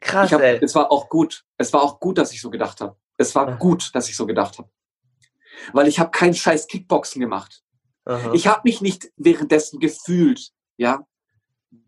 Krass, 0.00 0.32
hab, 0.32 0.40
ey. 0.40 0.58
es 0.62 0.74
war 0.74 0.90
auch 0.90 1.08
gut. 1.08 1.44
Es 1.58 1.72
war 1.72 1.82
auch 1.82 2.00
gut, 2.00 2.18
dass 2.18 2.32
ich 2.32 2.40
so 2.40 2.50
gedacht 2.50 2.80
habe. 2.80 2.96
Es 3.18 3.34
war 3.34 3.48
Ja. 3.48 3.54
gut, 3.56 3.94
dass 3.94 4.08
ich 4.08 4.16
so 4.16 4.26
gedacht 4.26 4.58
habe. 4.58 4.70
Weil 5.72 5.86
ich 5.88 5.98
habe 5.98 6.10
keinen 6.10 6.34
scheiß 6.34 6.66
Kickboxen 6.66 7.20
gemacht. 7.20 7.62
Aha. 8.04 8.32
Ich 8.34 8.46
habe 8.46 8.62
mich 8.64 8.80
nicht 8.80 9.12
währenddessen 9.16 9.78
gefühlt. 9.78 10.50
Ja. 10.76 11.06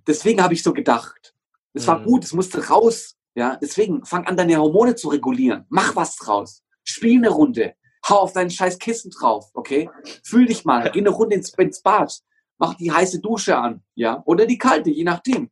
Deswegen 0.06 0.42
habe 0.42 0.54
ich 0.54 0.62
so 0.62 0.72
gedacht. 0.72 1.34
Es 1.72 1.86
war 1.86 2.00
Mhm. 2.00 2.04
gut, 2.04 2.24
es 2.24 2.32
musste 2.32 2.66
raus. 2.68 3.16
Ja. 3.34 3.56
Deswegen 3.60 4.04
fang 4.04 4.26
an, 4.26 4.36
deine 4.36 4.56
Hormone 4.56 4.94
zu 4.94 5.08
regulieren. 5.08 5.64
Mach 5.68 5.96
was 5.96 6.16
draus. 6.16 6.62
Spiel 6.84 7.18
eine 7.18 7.30
Runde. 7.30 7.74
Hau 8.08 8.18
auf 8.18 8.32
deinen 8.32 8.50
scheiß 8.50 8.78
Kissen 8.78 9.10
drauf. 9.10 9.50
Okay. 9.54 9.90
Fühl 10.24 10.46
dich 10.46 10.64
mal. 10.64 10.90
Geh 10.90 11.00
eine 11.00 11.10
Runde 11.10 11.36
ins, 11.36 11.52
ins 11.54 11.82
Bad. 11.82 12.20
Mach 12.58 12.74
die 12.74 12.92
heiße 12.92 13.20
Dusche 13.20 13.56
an. 13.56 13.82
Ja. 13.94 14.22
Oder 14.26 14.46
die 14.46 14.58
kalte, 14.58 14.90
je 14.90 15.04
nachdem. 15.04 15.50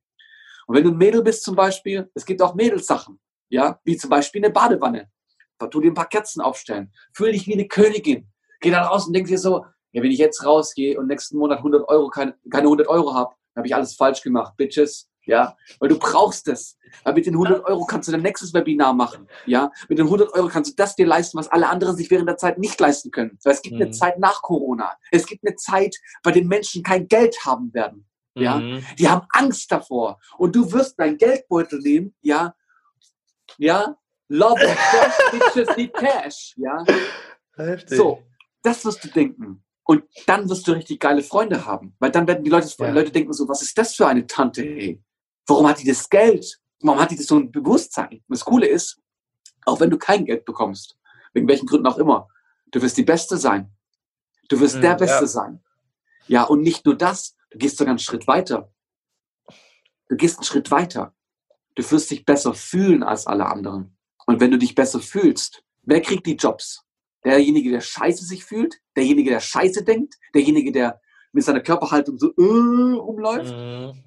Und 0.67 0.77
wenn 0.77 0.85
du 0.85 0.91
ein 0.91 0.97
Mädel 0.99 1.23
bist 1.23 1.43
zum 1.43 1.57
Beispiel, 1.57 2.11
es 2.15 2.25
gibt 2.25 2.41
auch 2.41 2.55
Mädelssachen, 2.55 3.19
ja, 3.49 3.81
wie 3.85 3.97
zum 3.97 4.11
Beispiel 4.11 4.45
eine 4.45 4.53
Badewanne. 4.53 5.11
Da 5.59 5.67
tu 5.67 5.81
dir 5.81 5.91
ein 5.91 5.95
paar 5.95 6.09
Kerzen 6.09 6.41
aufstellen. 6.41 6.93
Fühl 7.15 7.33
dich 7.33 7.47
wie 7.47 7.55
eine 7.55 7.67
Königin. 7.67 8.29
Geh 8.61 8.71
da 8.71 8.83
raus 8.87 9.07
und 9.07 9.13
denk 9.13 9.27
dir 9.27 9.39
so, 9.39 9.65
ja, 9.91 10.03
wenn 10.03 10.11
ich 10.13 10.19
jetzt 10.19 10.45
rausgehe 10.47 10.99
und 10.99 11.09
nächsten 11.09 11.37
Monat 11.37 11.59
100 11.59 11.89
Euro, 11.89 12.09
keine, 12.11 12.37
keine 12.51 12.69
100 12.69 12.87
Euro 12.87 13.13
habe, 13.15 13.35
habe 13.57 13.67
ich 13.67 13.75
alles 13.75 13.95
falsch 13.95 14.23
gemacht, 14.23 14.57
Bitches. 14.57 15.09
Ja, 15.25 15.57
weil 15.79 15.89
du 15.89 16.01
brauchst 16.01 16.49
es. 16.49 16.77
Weil 17.05 17.15
mit 17.15 17.27
den 17.27 17.35
100 17.35 17.65
Euro 17.67 17.87
kannst 17.87 18.09
du 18.09 18.13
dein 18.13 18.23
nächstes 18.23 18.53
Webinar 18.55 18.93
machen. 18.93 19.29
Ja, 19.47 19.71
mit 19.89 19.99
den 19.99 20.07
100 20.07 20.33
Euro 20.33 20.49
kannst 20.49 20.73
du 20.73 20.75
das 20.75 20.97
dir 20.97 21.07
leisten, 21.07 21.39
was 21.39 21.47
alle 21.47 21.69
anderen 21.69 21.97
sich 21.97 22.11
während 22.11 22.29
der 22.29 22.39
Zeit 22.39 22.59
nicht 22.59 22.81
leisten 22.81 23.13
können. 23.13 23.39
Weil 23.45 23.53
es 23.53 23.63
gibt 23.63 23.77
eine 23.77 23.87
Mhm. 23.87 23.93
Zeit 23.93 24.19
nach 24.19 24.43
Corona. 24.43 24.91
Es 25.13 25.27
gibt 25.27 25.47
eine 25.47 25.55
Zeit, 25.55 25.95
bei 26.25 26.33
der 26.33 26.45
Menschen 26.45 26.83
kein 26.83 27.07
Geld 27.07 27.37
haben 27.45 27.73
werden. 27.73 28.09
ja. 28.35 28.57
Mhm. 28.57 28.85
Die 28.99 29.09
haben 29.09 29.27
Angst 29.31 29.71
davor. 29.71 30.19
Und 30.39 30.57
du 30.57 30.73
wirst 30.73 30.99
deinen 30.99 31.19
Geldbeutel 31.19 31.79
nehmen, 31.81 32.15
ja, 32.23 32.55
ja, 33.59 33.95
love 34.29 34.59
cash, 34.59 35.15
bitches 35.31 35.77
need 35.77 35.93
cash, 35.95 36.55
ja. 36.57 36.85
Heftig. 37.57 37.97
So, 37.97 38.23
das 38.63 38.85
wirst 38.85 39.05
du 39.05 39.09
denken. 39.09 39.63
Und 39.93 40.05
dann 40.27 40.49
wirst 40.49 40.67
du 40.67 40.73
richtig 40.73 41.01
geile 41.01 41.23
Freunde 41.23 41.67
haben. 41.67 41.95
Weil 41.99 42.11
dann 42.11 42.27
werden 42.27 42.43
die 42.45 42.51
Leute, 42.51 42.73
Ja. 42.79 42.91
Leute 42.91 43.11
denken 43.11 43.33
so, 43.35 43.47
was 43.47 43.61
ist 43.61 43.77
das 43.77 43.95
für 43.95 44.07
eine 44.07 44.27
Tante, 44.27 44.63
ey? 44.65 45.03
Warum 45.47 45.69
hat 45.69 45.81
die 45.81 45.87
das 45.87 46.09
Geld? 46.09 46.59
Warum 46.81 46.99
hat 46.99 47.11
die 47.11 47.17
das 47.17 47.27
so 47.27 47.37
ein 47.37 47.53
Bewusstsein? 47.53 48.09
Und 48.09 48.23
das 48.29 48.43
Coole 48.45 48.67
ist, 48.67 48.99
auch 49.67 49.81
wenn 49.81 49.91
du 49.91 49.99
kein 49.99 50.25
Geld 50.25 50.47
bekommst, 50.47 50.97
wegen 51.35 51.47
welchen 51.47 51.67
Gründen 51.67 51.87
auch 51.87 51.99
immer, 51.99 52.27
du 52.71 52.81
wirst 52.81 52.97
die 52.97 53.05
Beste 53.05 53.37
sein. 53.37 53.71
Du 54.49 54.59
wirst 54.61 54.77
Mhm, 54.77 54.81
der 54.81 54.95
Beste 54.95 55.25
ja. 55.25 55.27
sein. 55.27 55.63
Ja, 56.27 56.45
und 56.45 56.63
nicht 56.63 56.87
nur 56.87 56.97
das, 56.97 57.37
du 57.51 57.59
gehst 57.59 57.77
sogar 57.77 57.91
einen 57.93 57.99
Schritt 57.99 58.27
weiter. 58.27 58.73
Du 60.09 60.17
gehst 60.17 60.39
einen 60.39 60.45
Schritt 60.45 60.71
weiter. 60.71 61.15
Du 61.75 61.83
wirst 61.91 62.11
dich 62.11 62.25
besser 62.25 62.55
fühlen 62.55 63.03
als 63.03 63.27
alle 63.27 63.47
anderen. 63.47 63.97
Und 64.27 64.41
wenn 64.41 64.51
du 64.51 64.59
dich 64.59 64.75
besser 64.75 65.01
fühlst, 65.01 65.63
wer 65.83 66.01
kriegt 66.01 66.27
die 66.27 66.37
Jobs? 66.37 66.85
Derjenige, 67.25 67.71
der 67.71 67.81
scheiße 67.81 68.25
sich 68.25 68.45
fühlt, 68.45 68.81
derjenige, 68.97 69.31
der 69.31 69.41
scheiße 69.41 69.85
denkt, 69.85 70.17
derjenige, 70.35 70.73
der 70.73 71.01
mit 71.33 71.45
seiner 71.45 71.61
Körperhaltung 71.61 72.19
so 72.19 72.33
äh, 72.37 72.97
rumläuft. 72.97 73.55
Mhm. 73.55 74.03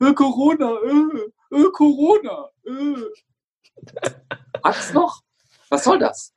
Äh, 0.00 0.14
Corona, 0.14 0.76
äh, 0.84 1.56
äh, 1.56 1.70
Corona, 1.72 2.50
äh. 2.64 4.10
Hat's 4.64 4.92
noch? 4.92 5.22
Was 5.68 5.84
soll 5.84 5.98
das? 5.98 6.34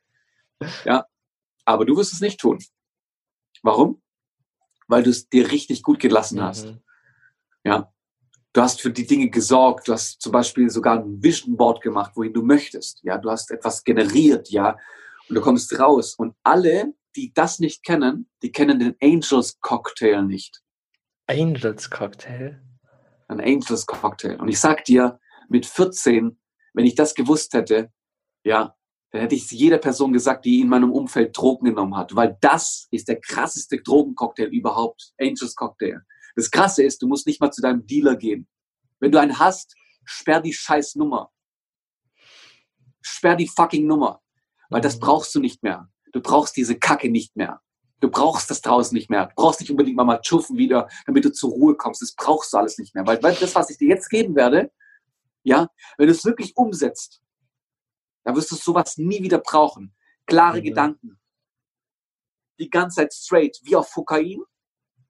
Ja, 0.84 1.06
aber 1.64 1.84
du 1.84 1.96
wirst 1.96 2.12
es 2.12 2.20
nicht 2.20 2.40
tun. 2.40 2.58
Warum? 3.62 4.02
Weil 4.88 5.02
du 5.02 5.10
es 5.10 5.28
dir 5.28 5.50
richtig 5.50 5.82
gut 5.82 6.00
gelassen 6.00 6.42
hast. 6.42 6.66
Mhm. 6.66 6.80
Ja. 7.64 7.92
Du 8.52 8.60
hast 8.60 8.80
für 8.80 8.90
die 8.90 9.06
Dinge 9.06 9.30
gesorgt. 9.30 9.86
Du 9.86 9.92
hast 9.92 10.20
zum 10.20 10.32
Beispiel 10.32 10.68
sogar 10.70 10.98
ein 10.98 11.22
Vision 11.22 11.56
Board 11.56 11.80
gemacht, 11.82 12.12
wohin 12.16 12.32
du 12.32 12.42
möchtest. 12.42 13.00
Ja, 13.04 13.16
du 13.16 13.30
hast 13.30 13.50
etwas 13.52 13.84
generiert. 13.84 14.50
Ja, 14.50 14.76
und 15.30 15.36
du 15.36 15.40
kommst 15.40 15.78
raus. 15.78 16.14
Und 16.16 16.34
alle, 16.42 16.92
die 17.16 17.32
das 17.32 17.60
nicht 17.60 17.84
kennen, 17.84 18.28
die 18.42 18.52
kennen 18.52 18.78
den 18.78 18.96
Angels 19.00 19.58
Cocktail 19.60 20.22
nicht. 20.22 20.60
Angels 21.28 21.88
Cocktail? 21.88 22.60
Ein 23.28 23.40
Angels 23.40 23.86
Cocktail. 23.86 24.40
Und 24.40 24.48
ich 24.48 24.58
sag 24.58 24.84
dir, 24.84 25.20
mit 25.48 25.66
14, 25.66 26.38
wenn 26.74 26.84
ich 26.84 26.96
das 26.96 27.14
gewusst 27.14 27.54
hätte, 27.54 27.92
ja, 28.44 28.74
dann 29.12 29.22
hätte 29.22 29.34
ich 29.34 29.44
es 29.44 29.50
jeder 29.50 29.78
Person 29.78 30.12
gesagt, 30.12 30.44
die 30.44 30.60
in 30.60 30.68
meinem 30.68 30.92
Umfeld 30.92 31.36
Drogen 31.36 31.66
genommen 31.66 31.96
hat, 31.96 32.14
weil 32.14 32.36
das 32.40 32.86
ist 32.90 33.08
der 33.08 33.20
krasseste 33.20 33.80
Drogencocktail 33.82 34.48
überhaupt. 34.48 35.12
Angels 35.18 35.54
Cocktail. 35.54 36.00
Das 36.36 36.50
Krasse 36.50 36.84
ist, 36.84 37.02
du 37.02 37.08
musst 37.08 37.26
nicht 37.26 37.40
mal 37.40 37.50
zu 37.50 37.60
deinem 37.60 37.86
Dealer 37.86 38.16
gehen. 38.16 38.48
Wenn 39.00 39.10
du 39.10 39.20
einen 39.20 39.38
hast, 39.38 39.74
sperr 40.04 40.40
die 40.40 40.52
scheiß 40.52 40.94
Nummer. 40.96 41.30
Sperr 43.00 43.36
die 43.36 43.48
fucking 43.48 43.86
Nummer. 43.86 44.20
Weil 44.70 44.80
das 44.80 44.98
brauchst 44.98 45.34
du 45.34 45.40
nicht 45.40 45.62
mehr. 45.62 45.88
Du 46.12 46.20
brauchst 46.20 46.56
diese 46.56 46.78
Kacke 46.78 47.10
nicht 47.10 47.36
mehr. 47.36 47.60
Du 48.00 48.10
brauchst 48.10 48.50
das 48.50 48.62
draußen 48.62 48.94
nicht 48.94 49.10
mehr. 49.10 49.26
Du 49.26 49.34
brauchst 49.36 49.60
nicht 49.60 49.70
unbedingt 49.70 49.96
mal 49.96 50.04
mal 50.04 50.20
schuffen 50.24 50.56
wieder, 50.56 50.88
damit 51.06 51.24
du 51.24 51.32
zur 51.32 51.50
Ruhe 51.50 51.76
kommst. 51.76 52.00
Das 52.00 52.14
brauchst 52.14 52.52
du 52.52 52.56
alles 52.56 52.78
nicht 52.78 52.94
mehr. 52.94 53.06
Weil, 53.06 53.22
weil 53.22 53.34
das, 53.34 53.54
was 53.54 53.68
ich 53.68 53.76
dir 53.76 53.88
jetzt 53.88 54.08
geben 54.08 54.34
werde, 54.34 54.72
ja, 55.42 55.68
wenn 55.98 56.06
du 56.06 56.12
es 56.12 56.24
wirklich 56.24 56.56
umsetzt, 56.56 57.20
dann 58.24 58.36
wirst 58.36 58.50
du 58.50 58.56
sowas 58.56 58.96
nie 58.96 59.22
wieder 59.22 59.38
brauchen. 59.38 59.94
Klare 60.26 60.58
mhm. 60.58 60.64
Gedanken. 60.64 61.20
Die 62.58 62.70
ganze 62.70 62.96
Zeit 62.96 63.12
straight, 63.12 63.58
wie 63.62 63.76
auf 63.76 63.92
Kokain, 63.92 64.42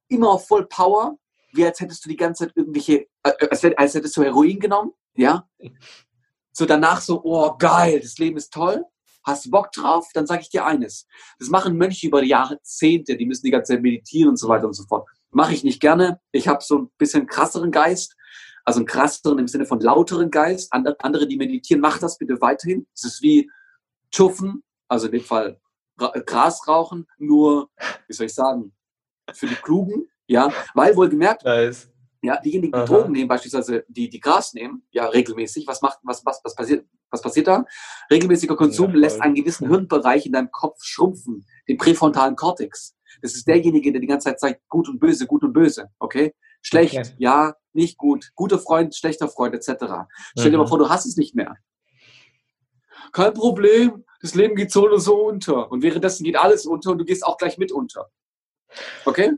immer 0.09 0.31
auf 0.31 0.47
Voll 0.47 0.67
Power, 0.67 1.19
wie 1.52 1.64
als 1.64 1.81
hättest 1.81 2.05
du 2.05 2.09
die 2.09 2.17
ganze 2.17 2.47
Zeit 2.47 2.57
irgendwelche, 2.57 3.07
äh, 3.23 3.31
äh 3.38 3.49
als, 3.49 3.64
als 3.64 3.95
hättest 3.95 4.17
du 4.17 4.23
Heroin 4.23 4.59
genommen, 4.59 4.93
ja. 5.14 5.49
So 6.52 6.67
danach 6.67 7.00
so, 7.00 7.23
oh 7.23 7.57
geil, 7.57 8.00
das 8.00 8.19
Leben 8.19 8.37
ist 8.37 8.52
toll. 8.52 8.85
Hast 9.22 9.46
du 9.46 9.50
Bock 9.50 9.72
drauf? 9.72 10.08
Dann 10.14 10.26
sage 10.26 10.42
ich 10.42 10.50
dir 10.50 10.64
eines. 10.64 11.06
Das 11.38 11.48
machen 11.48 11.76
Mönche 11.76 12.06
über 12.06 12.22
Jahrzehnte, 12.22 13.16
die 13.16 13.26
müssen 13.26 13.44
die 13.44 13.50
ganze 13.50 13.74
Zeit 13.74 13.82
meditieren 13.82 14.30
und 14.30 14.36
so 14.36 14.48
weiter 14.48 14.66
und 14.66 14.74
so 14.74 14.84
fort. 14.84 15.08
Mache 15.30 15.54
ich 15.54 15.64
nicht 15.64 15.80
gerne. 15.80 16.20
Ich 16.32 16.48
habe 16.48 16.62
so 16.62 16.78
ein 16.78 16.90
bisschen 16.98 17.26
krasseren 17.26 17.70
Geist, 17.70 18.16
also 18.64 18.80
einen 18.80 18.86
krasseren 18.86 19.38
im 19.38 19.48
Sinne 19.48 19.66
von 19.66 19.80
lauteren 19.80 20.30
Geist. 20.30 20.72
Andere, 20.72 21.26
die 21.26 21.36
meditieren, 21.36 21.80
mach 21.80 21.98
das 21.98 22.18
bitte 22.18 22.40
weiterhin. 22.40 22.86
Es 22.94 23.04
ist 23.04 23.22
wie 23.22 23.50
Chuffen, 24.10 24.62
also 24.88 25.06
in 25.06 25.12
dem 25.12 25.22
Fall 25.22 25.60
Gras 26.26 26.66
rauchen, 26.66 27.06
nur, 27.18 27.70
wie 28.06 28.12
soll 28.14 28.26
ich 28.26 28.34
sagen, 28.34 28.72
für 29.32 29.46
die 29.46 29.54
Klugen, 29.54 30.08
ja, 30.26 30.52
weil 30.74 30.96
wohl 30.96 31.08
gemerkt, 31.08 31.44
nice. 31.44 31.90
Ja, 32.22 32.38
diejenigen, 32.40 32.72
die 32.72 32.78
Aha. 32.78 32.84
Drogen 32.84 33.12
nehmen, 33.12 33.28
beispielsweise 33.28 33.84
die, 33.88 34.10
die 34.10 34.20
Gras 34.20 34.52
nehmen, 34.52 34.86
ja, 34.90 35.06
regelmäßig, 35.06 35.66
was 35.66 35.80
macht, 35.80 35.98
was, 36.02 36.24
was, 36.24 36.40
was 36.44 36.54
passiert, 36.54 36.86
was 37.10 37.22
passiert 37.22 37.46
da? 37.46 37.64
Regelmäßiger 38.10 38.56
Konsum 38.56 38.92
ja, 38.92 38.98
lässt 38.98 39.20
einen 39.20 39.34
gewissen 39.34 39.68
Hirnbereich 39.68 40.26
in 40.26 40.32
deinem 40.32 40.50
Kopf 40.50 40.82
schrumpfen, 40.82 41.46
den 41.68 41.78
präfrontalen 41.78 42.36
Kortex. 42.36 42.94
Das 43.22 43.34
ist 43.34 43.46
derjenige, 43.46 43.90
der 43.92 44.00
die 44.00 44.06
ganze 44.06 44.28
Zeit 44.28 44.40
sagt, 44.40 44.68
gut 44.68 44.88
und 44.88 45.00
böse, 45.00 45.26
gut 45.26 45.42
und 45.42 45.52
böse, 45.52 45.88
okay? 45.98 46.34
Schlecht, 46.62 46.96
okay. 46.96 47.14
ja, 47.18 47.54
nicht 47.72 47.96
gut, 47.96 48.30
guter 48.34 48.58
Freund, 48.58 48.94
schlechter 48.94 49.28
Freund, 49.28 49.54
etc. 49.54 49.68
Stell 49.68 49.86
mhm. 49.86 50.50
dir 50.50 50.58
mal 50.58 50.64
mhm. 50.64 50.68
vor, 50.68 50.78
du 50.78 50.88
hast 50.88 51.06
es 51.06 51.16
nicht 51.16 51.34
mehr. 51.34 51.56
Kein 53.12 53.34
Problem, 53.34 54.04
das 54.20 54.34
Leben 54.34 54.54
geht 54.54 54.70
so 54.70 54.84
oder 54.84 54.98
so 54.98 55.26
unter. 55.26 55.70
Und 55.72 55.82
währenddessen 55.82 56.24
geht 56.24 56.36
alles 56.36 56.66
unter 56.66 56.90
und 56.90 56.98
du 56.98 57.04
gehst 57.04 57.24
auch 57.24 57.38
gleich 57.38 57.58
mit 57.58 57.72
unter. 57.72 58.10
Okay? 59.04 59.32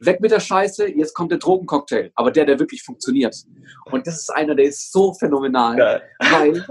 Weg 0.00 0.20
mit 0.20 0.30
der 0.30 0.40
Scheiße, 0.40 0.88
jetzt 0.88 1.14
kommt 1.14 1.32
der 1.32 1.38
Drogencocktail, 1.38 2.12
aber 2.14 2.30
der, 2.30 2.44
der 2.44 2.58
wirklich 2.58 2.82
funktioniert. 2.82 3.34
Und 3.86 4.06
das 4.06 4.20
ist 4.20 4.30
einer, 4.30 4.54
der 4.54 4.66
ist 4.66 4.92
so 4.92 5.12
phänomenal, 5.14 5.78
ja. 5.78 6.00
weil 6.32 6.64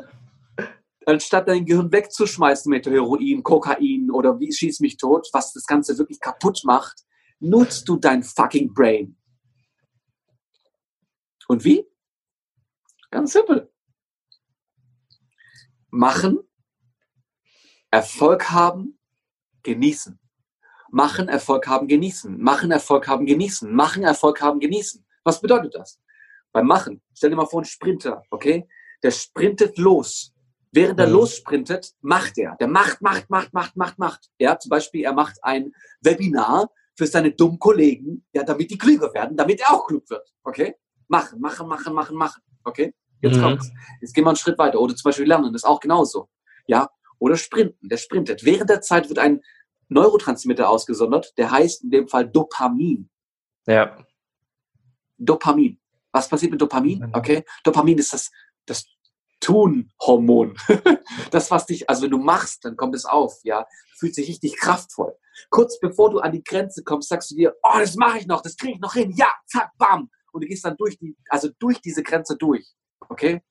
anstatt 1.06 1.48
dein 1.48 1.66
Gehirn 1.66 1.92
wegzuschmeißen 1.92 2.70
mit 2.70 2.86
Heroin, 2.86 3.44
Kokain 3.44 4.10
oder 4.12 4.40
wie 4.40 4.52
schieß 4.52 4.80
mich 4.80 4.98
tot, 4.98 5.28
was 5.34 5.54
das 5.54 5.66
Ganze 5.66 5.98
wirklich 5.98 6.20
kaputt 6.20 6.62
macht, 6.64 7.04
nutzt 7.40 7.88
du 7.88 7.98
dein 7.98 8.24
fucking 8.24 8.74
Brain. 8.74 9.18
Und 11.48 11.64
wie? 11.64 11.86
Ganz 13.10 13.34
simpel. 13.34 13.72
Machen, 15.90 16.40
Erfolg 17.90 18.52
haben, 18.52 19.00
genießen. 19.64 20.20
Machen, 20.92 21.28
Erfolg 21.28 21.68
haben, 21.68 21.88
genießen. 21.88 22.40
Machen, 22.40 22.72
Erfolg 22.72 23.08
haben, 23.08 23.26
genießen. 23.26 23.74
Machen, 23.74 24.04
Erfolg 24.04 24.42
haben, 24.42 24.60
genießen. 24.60 25.06
Was 25.24 25.42
bedeutet 25.42 25.76
das? 25.76 26.00
Beim 26.52 26.68
Machen, 26.68 27.02
stell 27.14 27.30
dir 27.30 27.36
mal 27.36 27.46
vor, 27.46 27.62
ein 27.62 27.66
Sprinter, 27.66 28.24
okay? 28.32 28.68
Der 29.04 29.12
sprintet 29.12 29.78
los. 29.78 30.34
Während 30.72 31.00
er 31.00 31.08
mhm. 31.08 31.14
lossprintet, 31.14 31.94
macht 32.02 32.38
er. 32.38 32.56
Der 32.60 32.68
macht, 32.68 33.02
macht, 33.02 33.30
macht, 33.30 33.54
macht, 33.54 33.76
macht, 33.76 33.98
macht. 33.98 34.30
Ja, 34.40 34.60
zum 34.60 34.70
Beispiel, 34.70 35.04
er 35.04 35.14
macht 35.14 35.38
ein 35.44 35.72
Webinar 36.02 36.70
für 36.96 37.08
seine 37.08 37.32
dummen 37.32 37.60
Kollegen, 37.60 38.26
ja, 38.34 38.44
damit 38.44 38.72
die 38.72 38.78
klüger 38.78 39.14
werden, 39.14 39.38
damit 39.38 39.62
er 39.62 39.72
auch 39.74 39.88
klug 39.88 40.10
wird. 40.10 40.34
Okay? 40.44 40.76
Machen, 41.08 41.40
machen, 41.40 41.68
machen, 41.68 41.94
machen, 41.94 42.18
machen. 42.18 42.42
Okay? 42.64 42.94
Jetzt 43.22 43.38
mhm. 43.38 43.42
kommt's. 43.42 43.72
Jetzt 44.02 44.14
gehen 44.14 44.24
wir 44.24 44.30
einen 44.30 44.38
Schritt 44.38 44.58
weiter. 44.58 44.80
Oder 44.80 44.96
zum 44.96 45.10
Beispiel 45.10 45.26
lernen, 45.26 45.54
das 45.54 45.64
ist 45.64 45.68
auch 45.68 45.80
genauso. 45.80 46.30
Ja? 46.68 46.90
Oder 47.20 47.38
sprinten. 47.38 47.88
Der 47.88 47.98
sprintet. 47.98 48.44
Während 48.44 48.70
der 48.70 48.82
Zeit 48.82 49.10
wird 49.10 49.20
ein 49.20 49.42
Neurotransmitter 49.90 50.70
ausgesondert, 50.70 51.38
der 51.38 51.52
heißt 51.52 51.84
in 51.84 51.92
dem 51.92 52.08
Fall 52.08 52.28
Dopamin. 52.28 53.10
Ja. 53.66 53.98
Dopamin. 55.18 55.80
Was 56.12 56.30
passiert 56.30 56.52
mit 56.52 56.62
Dopamin? 56.62 57.00
Mhm. 57.00 57.12
Okay. 57.14 57.46
Dopamin 57.64 57.98
ist 57.98 58.14
das, 58.14 58.32
das 58.66 58.86
Tun-Hormon. 59.40 60.58
das, 61.32 61.52
was 61.52 61.66
dich, 61.66 61.90
also 61.90 62.04
wenn 62.04 62.12
du 62.12 62.18
machst, 62.18 62.66
dann 62.66 62.76
kommt 62.76 62.96
es 62.96 63.06
auf, 63.06 63.40
ja. 63.44 63.66
Fühlt 63.98 64.16
sich 64.16 64.28
richtig 64.28 64.58
kraftvoll. 64.58 65.16
Kurz 65.50 65.80
bevor 65.80 66.10
du 66.10 66.20
an 66.20 66.32
die 66.32 66.44
Grenze 66.44 66.84
kommst, 66.84 67.10
sagst 67.10 67.32
du 67.32 67.36
dir, 67.36 67.56
oh, 67.64 67.80
das 67.80 67.96
mache 67.96 68.20
ich 68.20 68.28
noch, 68.28 68.42
das 68.42 68.58
kriege 68.58 68.74
ich 68.74 68.80
noch 68.80 68.94
hin, 68.94 69.12
ja, 69.16 69.32
zack, 69.46 69.72
bam. 69.78 70.10
Und 70.32 70.44
du 70.44 70.48
gehst 70.48 70.66
dann 70.66 70.78
durch 70.78 70.98
die, 70.98 71.16
also 71.30 71.50
durch 71.60 71.82
diese 71.82 72.04
Grenze 72.04 72.36
durch. 72.36 72.68
Okay? 73.10 73.42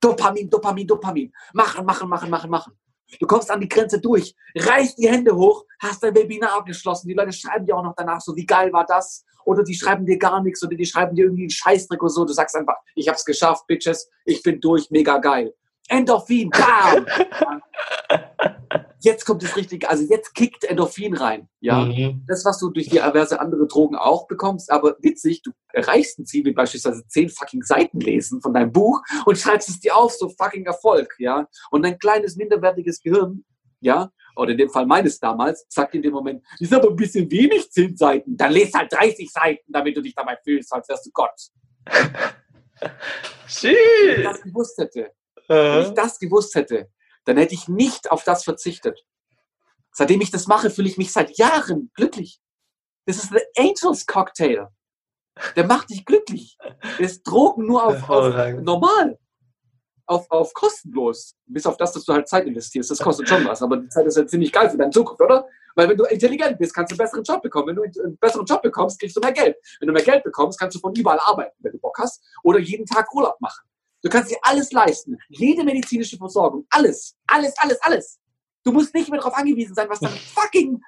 Dopamin, 0.00 0.50
Dopamin, 0.50 0.86
Dopamin. 0.86 1.32
Machen, 1.52 1.86
machen, 1.86 2.08
machen, 2.08 2.30
machen, 2.30 2.50
machen. 2.50 2.78
Du 3.20 3.26
kommst 3.26 3.50
an 3.50 3.60
die 3.60 3.68
Grenze 3.68 4.00
durch, 4.00 4.34
reißt 4.56 4.98
die 4.98 5.08
Hände 5.08 5.34
hoch, 5.34 5.64
hast 5.78 6.02
dein 6.02 6.14
Webinar 6.14 6.58
abgeschlossen. 6.58 7.08
Die 7.08 7.14
Leute 7.14 7.32
schreiben 7.32 7.66
dir 7.66 7.76
auch 7.76 7.82
noch 7.82 7.94
danach 7.96 8.20
so, 8.20 8.34
wie 8.34 8.46
geil 8.46 8.72
war 8.72 8.84
das? 8.84 9.24
Oder 9.44 9.62
die 9.62 9.74
schreiben 9.74 10.04
dir 10.04 10.18
gar 10.18 10.42
nichts 10.42 10.62
oder 10.64 10.74
die 10.74 10.86
schreiben 10.86 11.14
dir 11.14 11.26
irgendwie 11.26 11.44
einen 11.44 11.50
Scheißdreck 11.50 12.02
oder 12.02 12.10
so. 12.10 12.24
Du 12.24 12.32
sagst 12.32 12.56
einfach, 12.56 12.76
ich 12.96 13.08
hab's 13.08 13.24
geschafft, 13.24 13.66
Bitches, 13.68 14.10
ich 14.24 14.42
bin 14.42 14.60
durch, 14.60 14.90
mega 14.90 15.18
geil. 15.18 15.54
Endorphin, 15.88 16.50
bam! 16.50 17.06
jetzt 19.00 19.24
kommt 19.24 19.42
es 19.42 19.56
richtig, 19.56 19.88
also 19.88 20.04
jetzt 20.04 20.34
kickt 20.34 20.64
Endorphin 20.64 21.14
rein. 21.14 21.48
Ja, 21.60 21.84
mhm. 21.84 22.24
das, 22.26 22.44
was 22.44 22.58
du 22.58 22.70
durch 22.70 22.88
diverse 22.88 23.40
andere 23.40 23.66
Drogen 23.66 23.96
auch 23.96 24.26
bekommst, 24.26 24.70
aber 24.70 24.96
witzig, 25.00 25.42
du 25.42 25.52
erreichst 25.72 26.18
ein 26.18 26.26
Ziel, 26.26 26.44
wie 26.44 26.52
beispielsweise 26.52 27.06
zehn 27.06 27.28
fucking 27.28 27.62
Seiten 27.62 28.00
lesen 28.00 28.40
von 28.42 28.52
deinem 28.52 28.72
Buch 28.72 29.00
und 29.24 29.38
schreibst 29.38 29.68
es 29.68 29.80
dir 29.80 29.96
auf, 29.96 30.12
so 30.12 30.28
fucking 30.28 30.66
Erfolg, 30.66 31.14
ja. 31.18 31.46
Und 31.70 31.82
dein 31.84 31.98
kleines, 31.98 32.36
minderwertiges 32.36 33.00
Gehirn, 33.00 33.44
ja, 33.80 34.10
oder 34.36 34.52
in 34.52 34.58
dem 34.58 34.70
Fall 34.70 34.86
meines 34.86 35.18
damals, 35.18 35.66
sagt 35.68 35.94
in 35.94 36.02
dem 36.02 36.12
Moment, 36.12 36.42
ist 36.58 36.74
aber 36.74 36.90
ein 36.90 36.96
bisschen 36.96 37.30
wenig, 37.30 37.70
zehn 37.70 37.96
Seiten. 37.96 38.36
Dann 38.36 38.52
lest 38.52 38.74
halt 38.74 38.92
30 38.92 39.30
Seiten, 39.30 39.72
damit 39.72 39.96
du 39.96 40.02
dich 40.02 40.14
dabei 40.14 40.36
fühlst, 40.42 40.72
als 40.72 40.88
wärst 40.88 41.06
du 41.06 41.10
Gott. 41.12 41.40
Wenn 43.62 44.18
ich 44.18 44.24
das 44.24 44.42
gewusst 44.42 44.76
hätte, 44.78 45.12
wenn 45.48 45.82
ich 45.82 45.94
das 45.94 46.18
gewusst 46.18 46.54
hätte, 46.54 46.90
dann 47.24 47.36
hätte 47.36 47.54
ich 47.54 47.68
nicht 47.68 48.10
auf 48.10 48.24
das 48.24 48.44
verzichtet. 48.44 49.04
Seitdem 49.92 50.20
ich 50.20 50.30
das 50.30 50.46
mache, 50.46 50.70
fühle 50.70 50.88
ich 50.88 50.98
mich 50.98 51.12
seit 51.12 51.38
Jahren 51.38 51.90
glücklich. 51.94 52.40
Das 53.06 53.16
ist 53.16 53.32
der 53.32 53.46
Angels 53.56 54.06
Cocktail. 54.06 54.68
Der 55.54 55.66
macht 55.66 55.90
dich 55.90 56.04
glücklich. 56.04 56.58
Der 56.98 57.06
ist 57.06 57.22
Drogen 57.22 57.66
nur 57.66 57.84
auf, 57.84 58.08
auf 58.08 58.34
normal. 58.60 59.18
Auf, 60.06 60.30
auf 60.30 60.52
kostenlos. 60.54 61.34
Bis 61.46 61.66
auf 61.66 61.76
das, 61.76 61.92
dass 61.92 62.04
du 62.04 62.12
halt 62.12 62.28
Zeit 62.28 62.46
investierst. 62.46 62.90
Das 62.90 62.98
kostet 62.98 63.28
schon 63.28 63.44
was. 63.44 63.62
Aber 63.62 63.76
die 63.76 63.88
Zeit 63.88 64.06
ist 64.06 64.16
halt 64.16 64.30
ziemlich 64.30 64.52
geil 64.52 64.70
für 64.70 64.76
deine 64.76 64.90
Zukunft, 64.90 65.20
oder? 65.20 65.46
Weil 65.74 65.88
wenn 65.88 65.96
du 65.96 66.04
intelligent 66.04 66.58
bist, 66.58 66.74
kannst 66.74 66.92
du 66.92 66.94
einen 66.94 66.98
besseren 66.98 67.24
Job 67.24 67.42
bekommen. 67.42 67.68
Wenn 67.68 67.76
du 67.76 67.82
einen 67.82 68.16
besseren 68.18 68.46
Job 68.46 68.62
bekommst, 68.62 68.98
kriegst 68.98 69.16
du 69.16 69.20
mehr 69.20 69.32
Geld. 69.32 69.56
Wenn 69.80 69.88
du 69.88 69.92
mehr 69.92 70.04
Geld 70.04 70.24
bekommst, 70.24 70.58
kannst 70.58 70.76
du 70.76 70.80
von 70.80 70.94
überall 70.94 71.20
arbeiten, 71.20 71.56
wenn 71.60 71.72
du 71.72 71.78
Bock 71.78 71.98
hast. 71.98 72.22
Oder 72.42 72.58
jeden 72.58 72.86
Tag 72.86 73.12
Urlaub 73.14 73.40
machen. 73.40 73.66
Du 74.02 74.08
kannst 74.08 74.30
dir 74.30 74.38
alles 74.42 74.72
leisten. 74.72 75.16
Jede 75.28 75.64
medizinische 75.64 76.16
Versorgung. 76.16 76.66
Alles. 76.70 77.16
Alles, 77.26 77.54
alles, 77.58 77.80
alles. 77.82 78.18
Du 78.64 78.72
musst 78.72 78.94
nicht 78.94 79.08
mehr 79.08 79.20
darauf 79.20 79.34
angewiesen 79.34 79.74
sein, 79.74 79.88
was 79.88 80.00
dein 80.00 80.10
fucking 80.34 80.80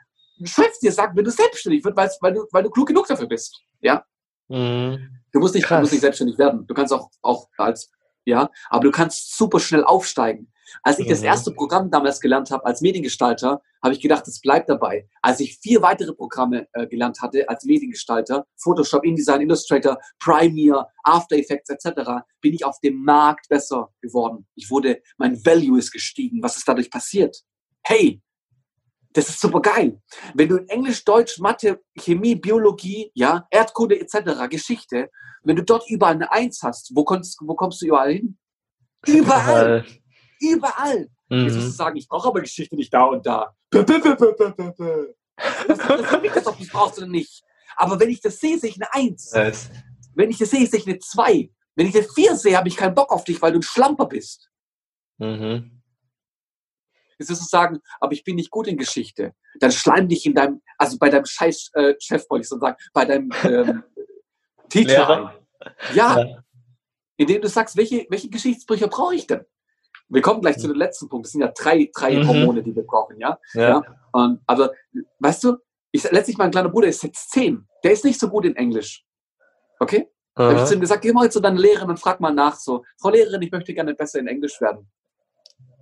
Chef 0.44 0.78
dir 0.80 0.92
sagt, 0.92 1.16
wenn 1.16 1.24
du 1.24 1.30
selbstständig 1.30 1.84
wirst, 1.84 2.22
weil, 2.22 2.32
du, 2.32 2.46
weil 2.52 2.62
du 2.62 2.70
klug 2.70 2.86
genug 2.86 3.06
dafür 3.08 3.26
bist. 3.26 3.60
Ja? 3.80 4.04
Mhm. 4.48 5.20
Du, 5.32 5.40
musst 5.40 5.54
nicht, 5.54 5.68
du 5.68 5.78
musst 5.78 5.92
nicht 5.92 6.00
selbstständig 6.00 6.38
werden. 6.38 6.66
Du 6.66 6.74
kannst 6.74 6.92
auch, 6.92 7.10
auch 7.22 7.48
als, 7.56 7.90
ja, 8.24 8.50
aber 8.68 8.84
du 8.84 8.90
kannst 8.90 9.36
super 9.36 9.58
schnell 9.60 9.84
aufsteigen. 9.84 10.52
Als 10.82 10.98
ich 10.98 11.06
das 11.06 11.20
Mhm. 11.20 11.26
erste 11.26 11.52
Programm 11.52 11.90
damals 11.90 12.20
gelernt 12.20 12.50
habe 12.50 12.64
als 12.66 12.80
Mediengestalter, 12.80 13.62
habe 13.82 13.94
ich 13.94 14.00
gedacht, 14.00 14.26
es 14.28 14.40
bleibt 14.40 14.68
dabei. 14.68 15.08
Als 15.22 15.40
ich 15.40 15.58
vier 15.58 15.82
weitere 15.82 16.12
Programme 16.12 16.66
äh, 16.72 16.86
gelernt 16.86 17.20
hatte 17.20 17.48
als 17.48 17.64
Mediengestalter, 17.64 18.46
Photoshop, 18.56 19.04
InDesign, 19.04 19.42
Illustrator, 19.42 19.98
Premiere, 20.18 20.86
After 21.04 21.36
Effects 21.36 21.70
etc., 21.70 22.22
bin 22.40 22.54
ich 22.54 22.64
auf 22.64 22.80
dem 22.80 23.02
Markt 23.04 23.48
besser 23.48 23.88
geworden. 24.00 24.46
Ich 24.54 24.70
wurde, 24.70 25.00
mein 25.16 25.44
Value 25.44 25.78
ist 25.78 25.92
gestiegen. 25.92 26.42
Was 26.42 26.56
ist 26.56 26.68
dadurch 26.68 26.90
passiert? 26.90 27.42
Hey, 27.82 28.20
das 29.12 29.28
ist 29.28 29.40
super 29.40 29.60
geil. 29.60 30.00
Wenn 30.34 30.48
du 30.48 30.56
in 30.58 30.68
Englisch, 30.68 31.04
Deutsch, 31.04 31.38
Mathe, 31.38 31.80
Chemie, 31.98 32.34
Biologie, 32.36 33.10
ja, 33.14 33.46
Erdkunde 33.50 33.98
etc., 33.98 34.48
Geschichte, 34.48 35.10
wenn 35.42 35.56
du 35.56 35.62
dort 35.64 35.88
überall 35.88 36.14
eine 36.14 36.30
Eins 36.30 36.62
hast, 36.62 36.94
wo 36.94 37.04
kommst, 37.04 37.38
wo 37.40 37.54
kommst 37.54 37.80
du 37.80 37.86
überall 37.86 38.12
hin? 38.12 38.38
Überall, 39.06 39.86
überall. 40.40 41.08
Jetzt 41.30 41.54
musst 41.54 41.56
du 41.56 41.60
Mhm. 41.62 41.70
sagen, 41.72 41.96
ich 41.96 42.08
brauche 42.08 42.28
aber 42.28 42.40
Geschichte 42.40 42.74
nicht 42.76 42.92
da 42.92 43.04
und 43.04 43.24
da. 43.26 43.54
Das 43.70 43.84
interessiert 45.78 46.22
mich, 46.22 46.32
das, 46.32 46.46
ob 46.46 46.56
du 46.56 46.62
es 46.64 46.70
brauchst 46.70 46.98
oder 46.98 47.06
nicht. 47.06 47.42
Aber 47.76 47.98
wenn 48.00 48.10
ich 48.10 48.20
das 48.20 48.38
sehe, 48.40 48.58
sehe 48.58 48.70
ich 48.70 48.76
eine 48.76 48.92
Eins. 48.92 49.32
Nice. 49.32 49.70
Wenn 50.14 50.30
ich 50.30 50.38
das 50.38 50.50
sehe, 50.50 50.66
sehe 50.66 50.80
ich 50.80 50.86
eine 50.86 50.98
Zwei. 50.98 51.50
Wenn 51.76 51.86
ich 51.86 51.94
eine 51.94 52.08
Vier 52.08 52.34
sehe, 52.34 52.56
habe 52.56 52.68
ich 52.68 52.76
keinen 52.76 52.94
Bock 52.94 53.12
auf 53.12 53.24
dich, 53.24 53.40
weil 53.40 53.52
du 53.52 53.58
ein 53.60 53.62
Schlamper 53.62 54.06
bist. 54.06 54.50
Mhm. 55.18 55.80
Jetzt 57.18 57.28
wirst 57.30 57.42
du 57.42 57.46
sagen, 57.46 57.80
aber 58.00 58.12
ich 58.12 58.24
bin 58.24 58.36
nicht 58.36 58.50
gut 58.50 58.66
in 58.68 58.76
Geschichte. 58.76 59.34
Dann 59.60 59.72
schleim 59.72 60.08
dich 60.08 60.24
in 60.26 60.34
deinem, 60.34 60.62
also 60.76 60.98
bei 60.98 61.08
deinem 61.10 61.24
scheiß 61.26 61.70
äh, 61.74 61.94
Chef, 62.00 62.24
wollte 62.30 62.42
ich 62.42 62.48
so 62.48 62.58
sagen, 62.58 62.76
bei 62.92 63.04
deinem 63.04 63.30
ähm, 63.44 63.82
Teacher 64.68 64.88
Lehrer. 64.88 65.38
Ja, 65.94 66.18
Ja. 66.20 66.44
indem 67.16 67.42
du 67.42 67.48
sagst, 67.48 67.76
welche, 67.76 68.06
welche 68.08 68.28
Geschichtsbücher 68.30 68.86
brauche 68.88 69.14
ich 69.16 69.26
denn? 69.26 69.44
Wir 70.08 70.22
kommen 70.22 70.40
gleich 70.40 70.58
zu 70.58 70.68
dem 70.68 70.76
letzten 70.76 71.08
Punkt. 71.08 71.26
Es 71.26 71.32
sind 71.32 71.42
ja 71.42 71.48
drei, 71.48 71.90
drei 71.94 72.16
Mhm. 72.16 72.28
Hormone, 72.28 72.62
die 72.62 72.74
wir 72.74 72.84
brauchen, 72.84 73.18
ja? 73.18 73.38
Ja. 73.52 73.82
Und, 74.12 74.40
aber, 74.46 74.72
weißt 75.18 75.44
du, 75.44 75.56
ich, 75.92 76.10
letztlich 76.10 76.38
mein 76.38 76.50
kleiner 76.50 76.68
Bruder 76.70 76.88
ist 76.88 77.02
jetzt 77.02 77.30
zehn. 77.30 77.66
Der 77.84 77.92
ist 77.92 78.04
nicht 78.04 78.18
so 78.18 78.28
gut 78.28 78.44
in 78.44 78.56
Englisch. 78.56 79.04
Okay? 79.80 80.08
Da 80.34 80.50
habe 80.50 80.60
ich 80.60 80.64
zu 80.66 80.74
ihm 80.74 80.80
gesagt, 80.80 81.02
geh 81.02 81.12
mal 81.12 81.30
zu 81.30 81.40
deiner 81.40 81.58
Lehrerin 81.58 81.90
und 81.90 81.98
frag 81.98 82.20
mal 82.20 82.32
nach 82.32 82.54
so, 82.54 82.84
Frau 83.00 83.10
Lehrerin, 83.10 83.42
ich 83.42 83.50
möchte 83.50 83.74
gerne 83.74 83.94
besser 83.94 84.20
in 84.20 84.28
Englisch 84.28 84.60
werden. 84.60 84.88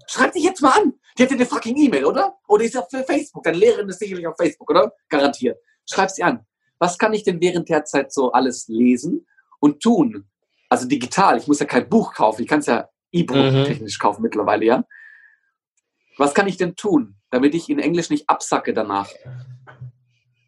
Schreib 0.08 0.32
dich 0.32 0.44
jetzt 0.44 0.62
mal 0.62 0.70
an. 0.70 0.94
Die 1.18 1.22
hat 1.22 1.30
dir 1.30 1.34
eine 1.34 1.46
fucking 1.46 1.76
E-Mail, 1.76 2.04
oder? 2.04 2.36
Oder 2.48 2.64
ist 2.64 2.76
auf 2.76 2.88
Facebook. 2.88 3.42
Deine 3.42 3.58
Lehrerin 3.58 3.88
ist 3.88 3.98
sicherlich 3.98 4.26
auf 4.26 4.36
Facebook, 4.36 4.70
oder? 4.70 4.92
Garantiert. 5.08 5.58
Schreib 5.84 6.10
sie 6.10 6.22
an. 6.22 6.46
Was 6.78 6.96
kann 6.98 7.12
ich 7.12 7.22
denn 7.24 7.40
während 7.40 7.68
der 7.68 7.84
Zeit 7.84 8.12
so 8.12 8.32
alles 8.32 8.68
lesen 8.68 9.26
und 9.60 9.82
tun? 9.82 10.26
Also 10.68 10.86
digital. 10.86 11.38
Ich 11.38 11.46
muss 11.48 11.60
ja 11.60 11.66
kein 11.66 11.88
Buch 11.88 12.14
kaufen. 12.14 12.42
Ich 12.42 12.48
kann 12.48 12.60
es 12.60 12.66
ja 12.66 12.88
E-Book 13.12 13.36
Mhm. 13.36 13.64
technisch 13.64 13.98
kaufen 13.98 14.22
mittlerweile, 14.22 14.64
ja? 14.64 14.84
Was 16.18 16.34
kann 16.34 16.46
ich 16.48 16.56
denn 16.56 16.76
tun, 16.76 17.16
damit 17.30 17.54
ich 17.54 17.68
in 17.68 17.78
Englisch 17.78 18.10
nicht 18.10 18.28
absacke 18.28 18.72
danach? 18.72 19.08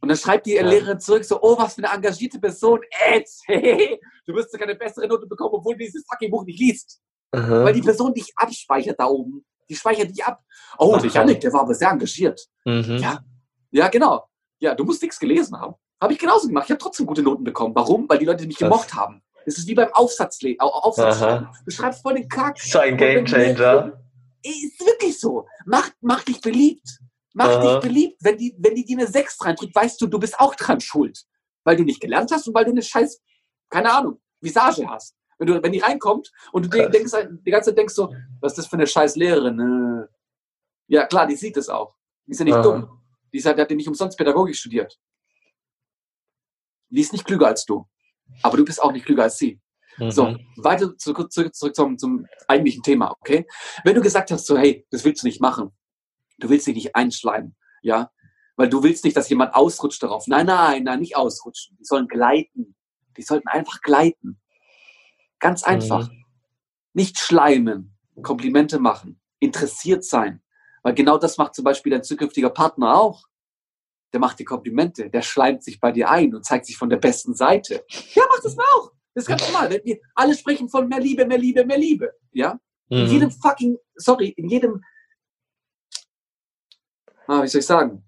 Und 0.01 0.09
dann 0.09 0.17
schreibt 0.17 0.47
die 0.47 0.53
Ja. 0.55 0.67
Lehrerin 0.67 1.01
zurück 1.01 1.25
so, 1.25 1.41
oh, 1.43 1.59
was 1.59 1.75
für 1.75 1.85
eine 1.85 1.95
engagierte 1.95 2.39
Person. 2.39 2.81
Ed, 3.11 3.29
du 4.27 4.35
wirst 4.35 4.53
ja 4.53 4.59
keine 4.59 4.75
bessere 4.77 5.07
Note 5.09 5.27
bekommen, 5.27 5.55
obwohl 5.55 5.75
du 5.75 5.85
dieses 5.85 6.05
fucking 6.11 6.31
Buch 6.31 6.45
nicht 6.45 6.59
liest. 6.61 7.01
Aha. 7.33 7.65
Weil 7.65 7.75
die 7.75 7.83
Person 7.83 8.15
dich 8.15 8.33
abspeichert 8.37 8.99
da 8.99 9.07
oben. 9.07 9.45
Die 9.69 9.75
speichert 9.77 10.09
dich 10.11 10.25
ab. 10.25 10.43
Oh, 10.79 10.97
der 10.97 11.11
Ach, 11.11 11.15
Janik, 11.15 11.41
der 11.41 11.53
war 11.53 11.61
aber 11.63 11.75
sehr 11.75 11.91
engagiert. 11.91 12.41
Mhm. 12.65 12.97
Ja. 12.99 13.23
Ja, 13.71 13.89
genau. 13.89 14.27
Ja, 14.61 14.75
du 14.75 14.85
musst 14.85 15.03
nichts 15.03 15.19
gelesen 15.19 15.61
haben. 15.61 15.75
Habe 16.01 16.13
ich 16.15 16.19
genauso 16.19 16.47
gemacht. 16.49 16.65
Ich 16.67 16.71
habe 16.71 16.79
trotzdem 16.79 17.05
gute 17.05 17.23
Noten 17.23 17.45
bekommen. 17.45 17.75
Warum? 17.75 18.09
Weil 18.09 18.19
die 18.19 18.25
Leute 18.25 18.47
mich 18.47 18.57
Krass. 18.57 18.69
gemocht 18.71 18.95
haben. 18.95 19.23
Das 19.49 19.57
ist 19.57 19.67
wie 19.67 19.75
beim 19.75 19.91
Aufsatzle 19.95 20.57
Au- 20.59 20.69
Aufsatz. 20.69 21.21
Du 21.65 21.71
schreibst 21.71 22.03
voll 22.03 22.15
den 22.17 22.29
Kack. 22.29 22.61
So 22.61 22.81
ein 22.81 22.99
Game 22.99 23.25
Changer. 23.25 23.99
Ist 24.43 24.79
wirklich 24.81 25.19
so. 25.19 25.47
Mach, 25.65 25.89
mach 26.03 26.23
dich 26.23 26.43
beliebt. 26.43 26.87
Mach 27.33 27.49
Aha. 27.49 27.63
dich 27.81 27.89
beliebt. 27.89 28.19
Wenn 28.21 28.37
die, 28.37 28.55
wenn 28.59 28.75
die 28.75 28.85
dir 28.85 28.99
eine 28.99 29.07
6 29.07 29.43
reindrückt, 29.43 29.75
weißt 29.75 29.99
du, 30.03 30.07
du 30.07 30.19
bist 30.19 30.39
auch 30.39 30.55
dran 30.55 30.81
schuld. 30.83 31.25
Weil 31.65 31.77
du 31.77 31.85
nicht 31.85 31.99
gelernt 32.01 32.31
hast 32.31 32.47
und 32.47 32.55
weil 32.55 32.67
du 32.67 32.73
eine 32.73 32.83
scheiß, 32.83 33.23
keine 33.71 33.91
Ahnung, 33.91 34.21
Visage 34.43 34.87
hast. 34.87 35.17
Wenn, 35.39 35.47
du, 35.47 35.63
wenn 35.63 35.73
die 35.73 35.79
reinkommt 35.79 36.31
und 36.53 36.67
du 36.67 36.69
Krass. 36.69 36.91
denkst, 36.91 37.13
die 37.47 37.51
ganze 37.51 37.71
Zeit 37.71 37.79
denkst 37.79 37.95
so, 37.95 38.13
was 38.41 38.53
ist 38.53 38.59
das 38.59 38.67
für 38.67 38.75
eine 38.75 38.87
scheiß 38.87 39.17
Lehrerin? 39.17 39.59
Äh. 40.09 40.95
Ja, 40.95 41.07
klar, 41.07 41.27
die 41.27 41.37
sieht 41.37 41.57
es 41.57 41.71
auch. 41.71 41.97
Die 42.27 42.33
ist 42.33 42.39
ja 42.41 42.45
nicht 42.45 42.55
Aha. 42.55 42.63
dumm. 42.63 43.01
Die, 43.33 43.39
ist 43.39 43.47
halt, 43.47 43.57
die 43.57 43.63
hat 43.63 43.71
ja 43.71 43.77
nicht 43.77 43.89
umsonst 43.89 44.19
Pädagogik 44.19 44.57
studiert. 44.57 44.99
Die 46.91 47.01
ist 47.01 47.13
nicht 47.13 47.25
klüger 47.25 47.47
als 47.47 47.65
du. 47.65 47.87
Aber 48.43 48.57
du 48.57 48.65
bist 48.65 48.83
auch 48.83 48.93
nicht 48.93 49.07
klüger 49.07 49.25
als 49.25 49.39
sie. 49.39 49.61
Mhm. 49.99 50.11
So, 50.11 50.37
weiter 50.57 50.97
zurück, 50.97 51.33
zurück, 51.33 51.55
zurück 51.55 51.75
zum, 51.75 51.99
zum 51.99 52.27
eigentlichen 52.47 52.83
Thema, 52.83 53.11
okay? 53.21 53.47
Wenn 53.85 53.95
du 53.95 54.01
gesagt 54.01 54.31
hast, 54.31 54.47
so, 54.47 54.57
hey, 54.57 54.87
das 54.91 55.05
willst 55.05 55.23
du 55.23 55.27
nicht 55.27 55.41
machen, 55.41 55.71
du 56.39 56.49
willst 56.49 56.67
dich 56.67 56.75
nicht 56.75 56.95
einschleimen, 56.95 57.57
ja? 57.83 58.11
Weil 58.57 58.69
du 58.69 58.83
willst 58.83 59.05
nicht, 59.05 59.17
dass 59.17 59.29
jemand 59.29 59.55
ausrutscht 59.55 60.03
darauf. 60.03 60.27
Nein, 60.27 60.47
nein, 60.47 60.83
nein, 60.83 60.99
nicht 60.99 61.17
ausrutschen. 61.17 61.77
Die 61.79 61.85
sollen 61.85 62.09
gleiten. 62.09 62.75
Die 63.17 63.23
sollten 63.23 63.47
einfach 63.47 63.81
gleiten. 63.83 64.41
Ganz 65.39 65.63
einfach. 65.63 66.09
Mhm. 66.09 66.25
Nicht 66.93 67.19
schleimen, 67.19 67.97
Komplimente 68.23 68.81
machen, 68.81 69.21
interessiert 69.39 70.05
sein. 70.05 70.43
Weil 70.83 70.95
genau 70.95 71.19
das 71.19 71.39
macht 71.39 71.55
zum 71.55 71.65
Beispiel 71.65 71.93
dein 71.93 72.03
zukünftiger 72.03 72.51
Partner 72.51 72.99
auch. 72.99 73.28
Der 74.13 74.21
macht 74.21 74.39
dir 74.39 74.45
Komplimente, 74.45 75.11
der 75.11 75.23
schleimt 75.23 75.63
sich 75.63 75.81
bei 75.81 75.93
dir 75.93 76.09
ein 76.11 76.35
und 76.35 76.45
zeigt 76.45 76.67
sich 76.67 76.77
von 76.77 76.89
der 76.89 76.97
besten 76.97 77.35
Seite. 77.35 77.85
Ja, 78.15 78.25
mach 78.29 78.41
das 78.43 78.57
mal 78.57 78.65
auch. 78.77 78.93
Das 79.15 79.25
ist 79.25 79.29
ganz 79.29 79.47
normal. 79.47 79.71
Wenn 79.71 79.85
wir 79.85 79.99
alle 80.15 80.35
sprechen 80.35 80.69
von 80.69 80.89
mehr 80.89 81.01
Liebe, 81.01 81.27
mehr 81.27 81.39
Liebe, 81.39 81.65
mehr 81.67 81.79
Liebe. 81.79 82.13
Ja? 82.33 82.59
In 82.89 83.05
Mhm. 83.05 83.11
jedem 83.11 83.31
fucking, 83.31 83.77
sorry, 83.97 84.29
in 84.29 84.49
jedem, 84.49 84.83
ah, 87.27 87.43
wie 87.43 87.49
soll 87.49 87.59
ich 87.61 87.67
sagen? 87.67 88.05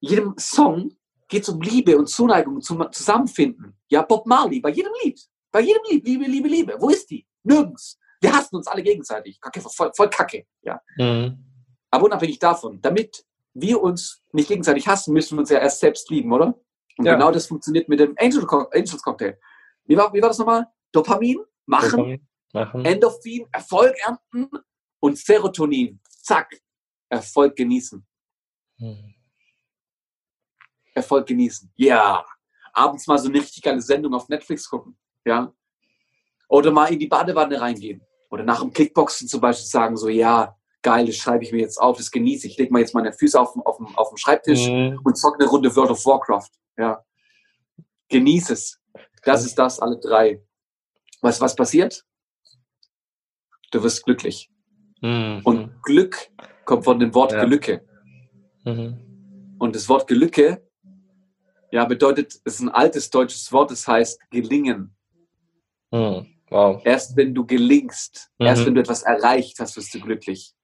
In 0.00 0.08
jedem 0.10 0.34
Song 0.38 0.94
geht 1.28 1.42
es 1.42 1.48
um 1.48 1.60
Liebe 1.60 1.96
und 1.96 2.08
Zuneigung, 2.08 2.60
zum 2.60 2.90
Zusammenfinden. 2.92 3.76
Ja, 3.88 4.02
Bob 4.02 4.26
Marley, 4.26 4.60
bei 4.60 4.70
jedem 4.70 4.92
Lied. 5.02 5.20
Bei 5.50 5.60
jedem 5.60 5.82
Lied, 5.88 6.06
Liebe, 6.06 6.24
Liebe, 6.24 6.48
Liebe. 6.48 6.76
Wo 6.78 6.90
ist 6.90 7.08
die? 7.10 7.26
Nirgends. 7.42 7.98
Wir 8.20 8.32
hassen 8.34 8.56
uns 8.56 8.66
alle 8.66 8.82
gegenseitig. 8.82 9.40
Kacke, 9.40 9.60
voll, 9.60 9.90
voll 9.96 10.10
Kacke. 10.10 10.46
Ja. 10.62 10.80
Mhm. 10.96 11.44
Aber 11.90 12.04
unabhängig 12.04 12.38
davon, 12.38 12.80
damit 12.82 13.24
wir 13.60 13.82
uns 13.82 14.22
nicht 14.32 14.48
gegenseitig 14.48 14.86
hassen, 14.86 15.12
müssen 15.12 15.36
wir 15.36 15.40
uns 15.40 15.50
ja 15.50 15.58
erst 15.58 15.80
selbst 15.80 16.10
lieben, 16.10 16.32
oder? 16.32 16.58
Und 16.96 17.04
Ja. 17.06 17.14
genau 17.14 17.30
das 17.30 17.46
funktioniert 17.46 17.88
mit 17.88 18.00
dem 18.00 18.14
Angel 18.18 18.44
Co- 18.46 18.68
Angels 18.72 19.02
Cocktail. 19.02 19.38
Wie 19.84 19.96
war, 19.96 20.12
wie 20.12 20.20
war 20.20 20.28
das 20.28 20.38
nochmal? 20.38 20.66
Dopamin, 20.92 21.38
machen, 21.66 21.90
Dopamin. 21.90 22.28
Machen. 22.52 22.84
Endorphin, 22.84 23.46
Erfolg 23.52 23.94
ernten 24.04 24.48
und 25.00 25.18
Serotonin. 25.18 26.00
Zack. 26.08 26.60
Erfolg 27.10 27.56
genießen. 27.56 28.06
Mhm. 28.78 29.14
Erfolg 30.94 31.26
genießen. 31.26 31.72
Ja. 31.76 32.24
Abends 32.72 33.06
mal 33.06 33.18
so 33.18 33.28
eine 33.28 33.38
richtig 33.38 33.62
geile 33.62 33.80
Sendung 33.80 34.14
auf 34.14 34.28
Netflix 34.28 34.68
gucken. 34.68 34.96
Ja. 35.24 35.52
Oder 36.48 36.70
mal 36.70 36.92
in 36.92 36.98
die 36.98 37.06
Badewanne 37.06 37.60
reingehen. 37.60 38.02
Oder 38.30 38.44
nach 38.44 38.60
dem 38.60 38.72
Kickboxen 38.72 39.28
zum 39.28 39.40
Beispiel 39.40 39.66
sagen 39.66 39.96
so, 39.96 40.08
ja, 40.08 40.57
geil, 40.88 41.04
das 41.06 41.16
schreibe 41.16 41.44
ich 41.44 41.52
mir 41.52 41.60
jetzt 41.60 41.76
auf, 41.78 41.98
das 41.98 42.10
genieße 42.10 42.46
ich. 42.46 42.56
Lege 42.56 42.72
mal 42.72 42.78
jetzt 42.80 42.94
meine 42.94 43.12
Füße 43.12 43.38
auf, 43.38 43.54
auf, 43.66 43.78
auf 43.96 44.08
den 44.08 44.16
Schreibtisch 44.16 44.66
Mhm. 44.68 45.00
und 45.04 45.18
zock 45.18 45.34
eine 45.38 45.48
Runde 45.48 45.74
World 45.76 45.90
of 45.90 46.04
Warcraft. 46.06 46.50
Ja. 46.78 47.04
Genieß 48.08 48.48
es. 48.50 48.80
Das 49.22 49.44
ist 49.44 49.58
das, 49.58 49.80
alle 49.80 49.98
drei. 49.98 50.42
Weißt 51.20 51.40
du, 51.40 51.44
was 51.44 51.54
passiert? 51.56 52.04
Du 53.70 53.82
wirst 53.82 54.02
glücklich. 54.04 54.50
Mhm. 55.02 55.42
Und 55.44 55.82
Glück 55.82 56.30
kommt 56.64 56.84
von 56.84 56.98
dem 56.98 57.12
Wort 57.14 57.32
Ja. 57.32 57.40
Gelücke. 57.44 57.84
Mhm. 58.64 59.56
Und 59.58 59.76
das 59.76 59.88
Wort 59.90 60.06
Gelücke, 60.06 60.66
ja, 61.70 61.84
bedeutet, 61.84 62.32
es 62.44 62.54
ist 62.54 62.60
ein 62.60 62.70
altes 62.70 63.10
deutsches 63.10 63.52
Wort, 63.52 63.70
das 63.70 63.86
heißt 63.86 64.20
gelingen. 64.30 64.96
Mhm. 65.90 66.26
Wow. 66.50 66.80
Erst 66.84 67.14
wenn 67.16 67.34
du 67.34 67.44
gelingst, 67.44 68.30
Mhm. 68.38 68.46
erst 68.46 68.64
wenn 68.64 68.74
du 68.74 68.80
etwas 68.80 69.02
erreicht 69.02 69.58
hast, 69.60 69.76
wirst 69.76 69.92
du 69.92 70.00
glücklich. 70.00 70.54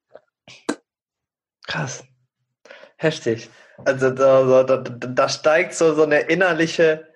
Krass. 1.66 2.04
Heftig. 2.96 3.50
Also 3.84 4.10
da, 4.10 4.62
da, 4.62 4.76
da, 4.78 5.28
steigt 5.28 5.74
so, 5.74 5.94
so 5.94 6.04
eine 6.04 6.20
innerliche 6.20 7.08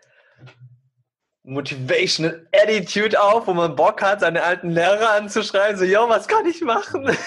Motivational 1.45 2.47
Attitude 2.53 3.21
auf, 3.21 3.47
wo 3.47 3.55
man 3.55 3.77
Bock 3.77 4.03
hat, 4.03 4.21
seine 4.21 4.43
alten 4.43 4.71
Lehrer 4.71 5.13
anzuschreiben, 5.13 5.79
so, 5.79 5.85
yo, 5.85 6.09
was 6.09 6.27
kann 6.29 6.47
ich 6.47 6.61
machen? 6.63 7.17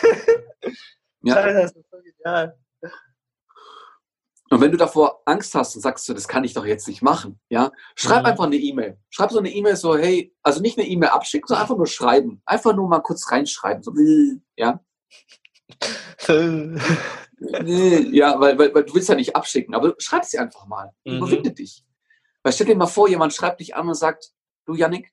Ja. 1.23 1.35
Das 1.35 1.71
ist 1.71 1.85
so 1.91 1.97
genial. 1.99 2.57
Und 4.49 4.59
wenn 4.59 4.71
du 4.71 4.77
davor 4.77 5.21
Angst 5.25 5.55
hast 5.55 5.75
und 5.75 5.81
sagst, 5.81 6.05
so, 6.05 6.13
das 6.13 6.27
kann 6.27 6.43
ich 6.43 6.53
doch 6.53 6.65
jetzt 6.65 6.87
nicht 6.87 7.01
machen, 7.01 7.39
ja, 7.47 7.71
schreib 7.95 8.23
Mhm. 8.23 8.25
einfach 8.25 8.43
eine 8.45 8.57
E-Mail. 8.57 8.97
Schreib 9.09 9.31
so 9.31 9.39
eine 9.39 9.49
E-Mail 9.49 9.77
so, 9.77 9.95
hey, 9.95 10.35
also 10.43 10.61
nicht 10.61 10.77
eine 10.77 10.87
E-Mail 10.87 11.11
abschicken, 11.11 11.47
sondern 11.47 11.61
einfach 11.61 11.77
nur 11.77 11.87
schreiben. 11.87 12.41
Einfach 12.45 12.75
nur 12.75 12.89
mal 12.89 12.99
kurz 12.99 13.31
reinschreiben, 13.31 13.81
so, 13.81 13.93
ja. 14.57 14.79
Ja, 17.39 18.39
weil, 18.39 18.57
weil, 18.57 18.73
weil 18.73 18.83
du 18.83 18.93
willst 18.93 19.09
ja 19.09 19.15
nicht 19.15 19.35
abschicken, 19.35 19.73
aber 19.73 19.95
schreib 19.97 20.25
sie 20.25 20.37
einfach 20.37 20.67
mal. 20.67 20.91
Mhm. 21.05 21.17
Überwinde 21.17 21.51
dich. 21.51 21.83
Weil 22.43 22.53
stell 22.53 22.67
dir 22.67 22.75
mal 22.75 22.87
vor, 22.87 23.09
jemand 23.09 23.33
schreibt 23.33 23.59
dich 23.59 23.75
an 23.75 23.87
und 23.87 23.95
sagt, 23.95 24.31
du 24.65 24.75
Yannick, 24.75 25.11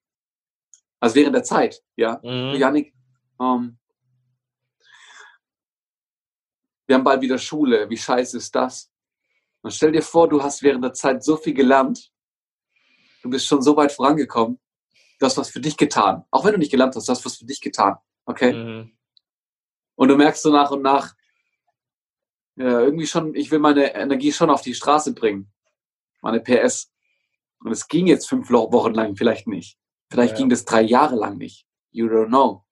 also 1.00 1.14
während 1.14 1.35
der 1.35 1.44
Zeit, 1.44 1.83
ja, 1.96 2.16
du 2.16 2.28
Mhm. 2.28 2.54
Yannick, 2.54 2.94
ähm, 3.40 3.78
wir 6.87 6.96
haben 6.96 7.04
bald 7.04 7.20
wieder 7.20 7.38
Schule, 7.38 7.88
wie 7.88 7.96
scheiße 7.96 8.37
ist 8.37 8.54
das? 8.54 8.90
Und 9.62 9.72
stell 9.72 9.92
dir 9.92 10.02
vor, 10.02 10.28
du 10.28 10.42
hast 10.42 10.62
während 10.62 10.85
der 10.85 10.94
Zeit 10.94 11.22
so 11.22 11.37
viel 11.37 11.54
gelernt, 11.54 12.11
du 13.22 13.31
bist 13.31 13.46
schon 13.46 13.62
so 13.62 13.76
weit 13.76 13.92
vorangekommen, 13.92 14.59
du 15.18 15.26
hast 15.26 15.37
was 15.37 15.50
für 15.50 15.61
dich 15.61 15.76
getan. 15.76 16.24
Auch 16.31 16.44
wenn 16.44 16.52
du 16.52 16.59
nicht 16.59 16.70
gelernt 16.70 16.96
hast, 16.96 17.09
du 17.09 17.12
hast 17.12 17.24
was 17.24 17.37
für 17.37 17.44
dich 17.44 17.61
getan. 17.61 17.96
Okay? 18.24 18.52
Mhm. 18.52 18.97
Und 19.98 20.08
du 20.08 20.16
merkst 20.16 20.42
so 20.42 20.52
nach 20.52 20.70
und 20.70 20.82
nach, 20.82 21.16
ja, 22.54 22.80
irgendwie 22.80 23.06
schon, 23.08 23.34
ich 23.34 23.50
will 23.50 23.58
meine 23.58 23.96
Energie 23.96 24.32
schon 24.32 24.48
auf 24.48 24.62
die 24.62 24.74
Straße 24.74 25.12
bringen. 25.12 25.52
Meine 26.22 26.40
PS. 26.40 26.92
Und 27.64 27.72
es 27.72 27.88
ging 27.88 28.06
jetzt 28.06 28.28
fünf 28.28 28.48
Wochen 28.50 28.94
lang 28.94 29.16
vielleicht 29.16 29.48
nicht. 29.48 29.76
Vielleicht 30.08 30.34
Ja. 30.34 30.38
ging 30.38 30.50
das 30.50 30.64
drei 30.64 30.82
Jahre 30.82 31.16
lang 31.16 31.37
nicht. 31.37 31.66
You 31.90 32.06
don't 32.06 32.28
know. 32.28 32.64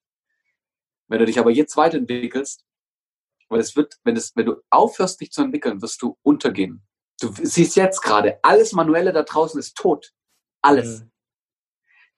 Wenn 1.09 1.19
du 1.19 1.25
dich 1.25 1.37
aber 1.37 1.51
jetzt 1.51 1.75
weiterentwickelst, 1.75 2.65
weil 3.49 3.59
es 3.59 3.75
wird, 3.75 3.99
wenn 4.05 4.15
es, 4.15 4.33
wenn 4.37 4.45
du 4.45 4.61
aufhörst, 4.69 5.19
dich 5.19 5.31
zu 5.31 5.41
entwickeln, 5.41 5.81
wirst 5.81 6.01
du 6.01 6.17
untergehen. 6.21 6.87
Du 7.19 7.33
siehst 7.33 7.75
jetzt 7.75 8.01
gerade, 8.01 8.39
alles 8.41 8.71
Manuelle 8.71 9.11
da 9.11 9.23
draußen 9.23 9.59
ist 9.59 9.75
tot. 9.75 10.13
Alles. 10.61 11.01
Mhm. 11.01 11.11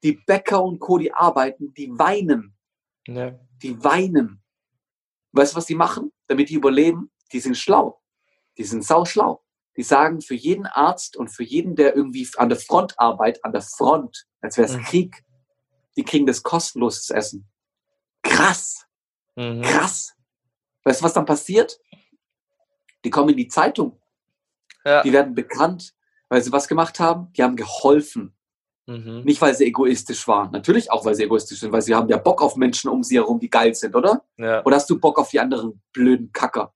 Die 0.03 0.13
Bäcker 0.13 0.63
und 0.63 0.77
Co., 0.77 0.99
die 0.99 1.11
arbeiten, 1.11 1.73
die 1.73 1.89
weinen. 1.97 2.55
Ja. 3.07 3.39
Die 3.63 3.83
weinen. 3.83 4.43
Weißt 5.31 5.53
du, 5.53 5.57
was 5.57 5.65
die 5.65 5.75
machen, 5.75 6.11
damit 6.27 6.49
die 6.49 6.55
überleben? 6.55 7.11
Die 7.31 7.39
sind 7.39 7.55
schlau. 7.57 8.01
Die 8.57 8.63
sind 8.63 8.83
sauschlau. 8.83 9.43
Die 9.77 9.83
sagen 9.83 10.21
für 10.21 10.33
jeden 10.35 10.65
Arzt 10.65 11.15
und 11.15 11.29
für 11.29 11.43
jeden, 11.43 11.75
der 11.75 11.95
irgendwie 11.95 12.27
an 12.37 12.49
der 12.49 12.57
Front 12.59 12.99
arbeitet, 12.99 13.43
an 13.45 13.51
der 13.51 13.61
Front, 13.61 14.25
als 14.41 14.57
wäre 14.57 14.67
es 14.67 14.75
Mhm. 14.75 14.83
Krieg, 14.83 15.23
die 15.95 16.03
kriegen 16.03 16.25
das 16.25 16.43
kostenloses 16.43 17.09
Essen. 17.11 17.47
Krass, 18.23 18.85
Mhm. 19.35 19.61
krass. 19.61 20.15
Weißt 20.83 21.01
du, 21.01 21.05
was 21.05 21.13
dann 21.13 21.25
passiert? 21.25 21.79
Die 23.05 23.09
kommen 23.09 23.29
in 23.29 23.37
die 23.37 23.47
Zeitung. 23.47 24.01
Ja. 24.83 25.03
Die 25.03 25.13
werden 25.13 25.35
bekannt, 25.35 25.93
weil 26.29 26.41
sie 26.41 26.51
was 26.51 26.67
gemacht 26.67 26.99
haben. 26.99 27.31
Die 27.33 27.43
haben 27.43 27.55
geholfen. 27.55 28.35
Mhm. 28.89 29.21
Nicht, 29.23 29.39
weil 29.41 29.53
sie 29.53 29.65
egoistisch 29.65 30.27
waren. 30.27 30.51
Natürlich 30.51 30.91
auch, 30.91 31.05
weil 31.05 31.13
sie 31.13 31.23
egoistisch 31.23 31.59
sind, 31.59 31.71
weil 31.71 31.81
sie 31.83 31.93
haben 31.93 32.09
ja 32.09 32.17
Bock 32.17 32.41
auf 32.41 32.55
Menschen 32.55 32.89
um 32.89 33.03
sie 33.03 33.15
herum, 33.17 33.39
die 33.39 33.49
geil 33.49 33.75
sind, 33.75 33.95
oder? 33.95 34.23
Ja. 34.37 34.65
Oder 34.65 34.77
hast 34.77 34.89
du 34.89 34.99
Bock 34.99 35.19
auf 35.19 35.29
die 35.29 35.39
anderen 35.39 35.81
blöden 35.93 36.31
Kacker? 36.31 36.73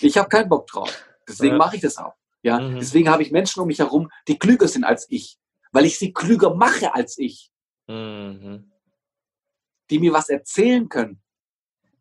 Ich 0.00 0.16
habe 0.18 0.28
keinen 0.28 0.48
Bock 0.48 0.66
drauf. 0.66 0.92
Deswegen 1.28 1.52
Ja. 1.52 1.58
mache 1.58 1.76
ich 1.76 1.82
das 1.82 1.96
auch. 1.96 2.14
Ja, 2.42 2.58
Mhm. 2.60 2.78
deswegen 2.80 3.08
habe 3.08 3.22
ich 3.22 3.30
Menschen 3.30 3.60
um 3.60 3.66
mich 3.68 3.78
herum, 3.80 4.10
die 4.26 4.38
klüger 4.38 4.68
sind 4.68 4.84
als 4.84 5.06
ich, 5.10 5.38
weil 5.72 5.84
ich 5.84 5.98
sie 5.98 6.12
klüger 6.12 6.54
mache 6.54 6.94
als 6.94 7.18
ich, 7.18 7.50
Mhm. 7.88 8.70
die 9.90 9.98
mir 9.98 10.12
was 10.12 10.28
erzählen 10.28 10.88
können, 10.88 11.20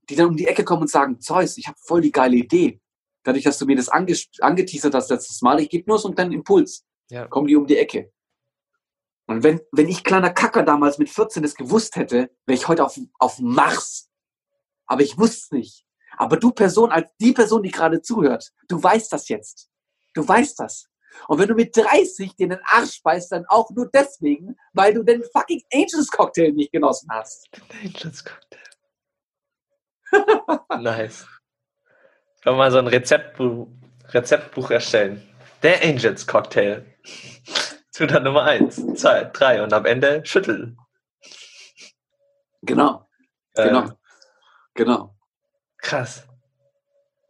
die 0.10 0.15
dann 0.15 0.28
um 0.28 0.38
die 0.38 0.48
Ecke 0.48 0.63
kommen 0.63 0.82
und 0.84 0.89
sagen, 0.89 1.20
Zeus, 1.20 1.58
ich 1.58 1.67
habe 1.67 1.78
voll 1.80 2.02
die 2.02 2.12
geile 2.12 2.36
Idee. 2.36 2.80
Dadurch, 3.24 3.43
dass 3.43 3.58
du 3.58 3.65
mir 3.65 3.76
das 3.76 3.89
ange 3.89 4.15
angeteasert 4.39 4.93
hast 4.93 5.10
letztes 5.10 5.41
Mal, 5.41 5.60
ich 5.60 5.70
gebe 5.70 5.89
nur 5.89 6.00
so 6.00 6.08
einen 6.08 6.15
kleinen 6.15 6.32
Impuls, 6.34 6.86
Ja. 7.10 7.28
kommen 7.28 7.48
die 7.48 7.56
um 7.56 7.65
die 7.67 7.78
Ecke. 7.78 8.12
Und 9.27 9.43
wenn, 9.43 9.61
wenn 9.71 9.89
ich 9.89 10.03
kleiner 10.03 10.31
Kacker 10.31 10.63
damals 10.63 10.97
mit 10.97 11.09
14 11.09 11.43
das 11.43 11.55
gewusst 11.55 11.95
hätte, 11.97 12.31
wäre 12.45 12.57
ich 12.57 12.67
heute 12.67 12.85
auf, 12.85 12.97
auf 13.19 13.39
Mars. 13.39 14.09
Aber 14.85 15.01
ich 15.01 15.17
wusste 15.17 15.37
es 15.37 15.51
nicht. 15.51 15.85
Aber 16.17 16.37
du 16.37 16.51
Person, 16.51 16.91
als 16.91 17.09
die 17.19 17.33
Person, 17.33 17.61
die 17.61 17.71
gerade 17.71 18.01
zuhört, 18.01 18.51
du 18.69 18.81
weißt 18.81 19.11
das 19.11 19.27
jetzt. 19.27 19.69
Du 20.13 20.27
weißt 20.27 20.59
das. 20.59 20.87
Und 21.27 21.39
wenn 21.39 21.47
du 21.47 21.55
mit 21.55 21.75
30 21.75 22.35
dir 22.35 22.47
den 22.47 22.59
Arsch 22.63 23.01
beißt, 23.03 23.31
dann 23.31 23.45
auch 23.47 23.69
nur 23.71 23.89
deswegen, 23.93 24.55
weil 24.73 24.93
du 24.93 25.03
den 25.03 25.23
fucking 25.33 25.61
Angels 25.73 26.09
Cocktail 26.09 26.51
nicht 26.51 26.71
genossen 26.71 27.09
hast. 27.11 27.47
Angels 27.83 28.23
Cocktail. 28.23 28.59
nice. 30.81 31.27
Kann 32.41 32.53
man 32.53 32.57
mal 32.57 32.71
so 32.71 32.77
ein 32.77 32.87
Rezeptbuch, 32.87 33.67
Rezeptbuch 34.09 34.71
erstellen. 34.71 35.21
Der 35.63 35.83
Angels 35.83 36.25
Cocktail. 36.25 36.85
Zutat 37.97 38.21
Nummer 38.21 38.43
eins, 38.43 38.75
zwei, 38.93 39.23
drei 39.23 39.63
und 39.63 39.73
am 39.73 39.83
Ende 39.86 40.23
schütteln. 40.23 40.77
Genau, 42.62 43.07
genau, 43.55 43.81
Ähm, 43.86 43.91
genau. 44.75 45.15
krass. 45.77 46.27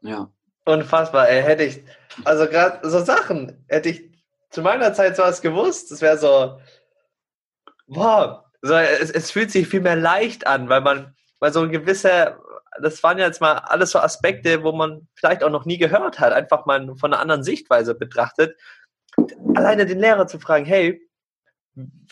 Ja. 0.01 0.29
Unfassbar, 0.65 1.29
ey. 1.29 1.41
Hätte 1.41 1.63
ich, 1.63 1.85
also 2.25 2.47
gerade 2.47 2.85
so 2.89 2.99
Sachen, 2.99 3.63
hätte 3.69 3.87
ich 3.87 4.11
zu 4.49 4.61
meiner 4.61 4.93
Zeit 4.93 5.15
sowas 5.15 5.41
gewusst, 5.41 5.89
das 5.89 6.01
wäre 6.01 6.17
so, 6.17 6.59
wow, 7.85 8.43
so, 8.61 8.73
es, 8.75 9.09
es 9.09 9.31
fühlt 9.31 9.51
sich 9.51 9.69
viel 9.69 9.79
mehr 9.79 9.95
leicht 9.95 10.47
an, 10.47 10.67
weil 10.67 10.81
man, 10.81 11.15
weil 11.39 11.53
so 11.53 11.65
gewisse, 11.69 12.37
das 12.81 13.01
waren 13.03 13.19
ja 13.19 13.27
jetzt 13.27 13.39
mal 13.39 13.53
alles 13.53 13.91
so 13.91 13.99
Aspekte, 13.99 14.63
wo 14.63 14.73
man 14.73 15.07
vielleicht 15.15 15.45
auch 15.45 15.49
noch 15.49 15.63
nie 15.63 15.77
gehört 15.77 16.19
hat, 16.19 16.33
einfach 16.33 16.65
mal 16.65 16.93
von 16.97 17.13
einer 17.13 17.21
anderen 17.21 17.43
Sichtweise 17.43 17.95
betrachtet. 17.95 18.59
Alleine 19.55 19.85
den 19.85 19.99
Lehrer 19.99 20.27
zu 20.27 20.39
fragen, 20.39 20.65
hey, 20.65 21.01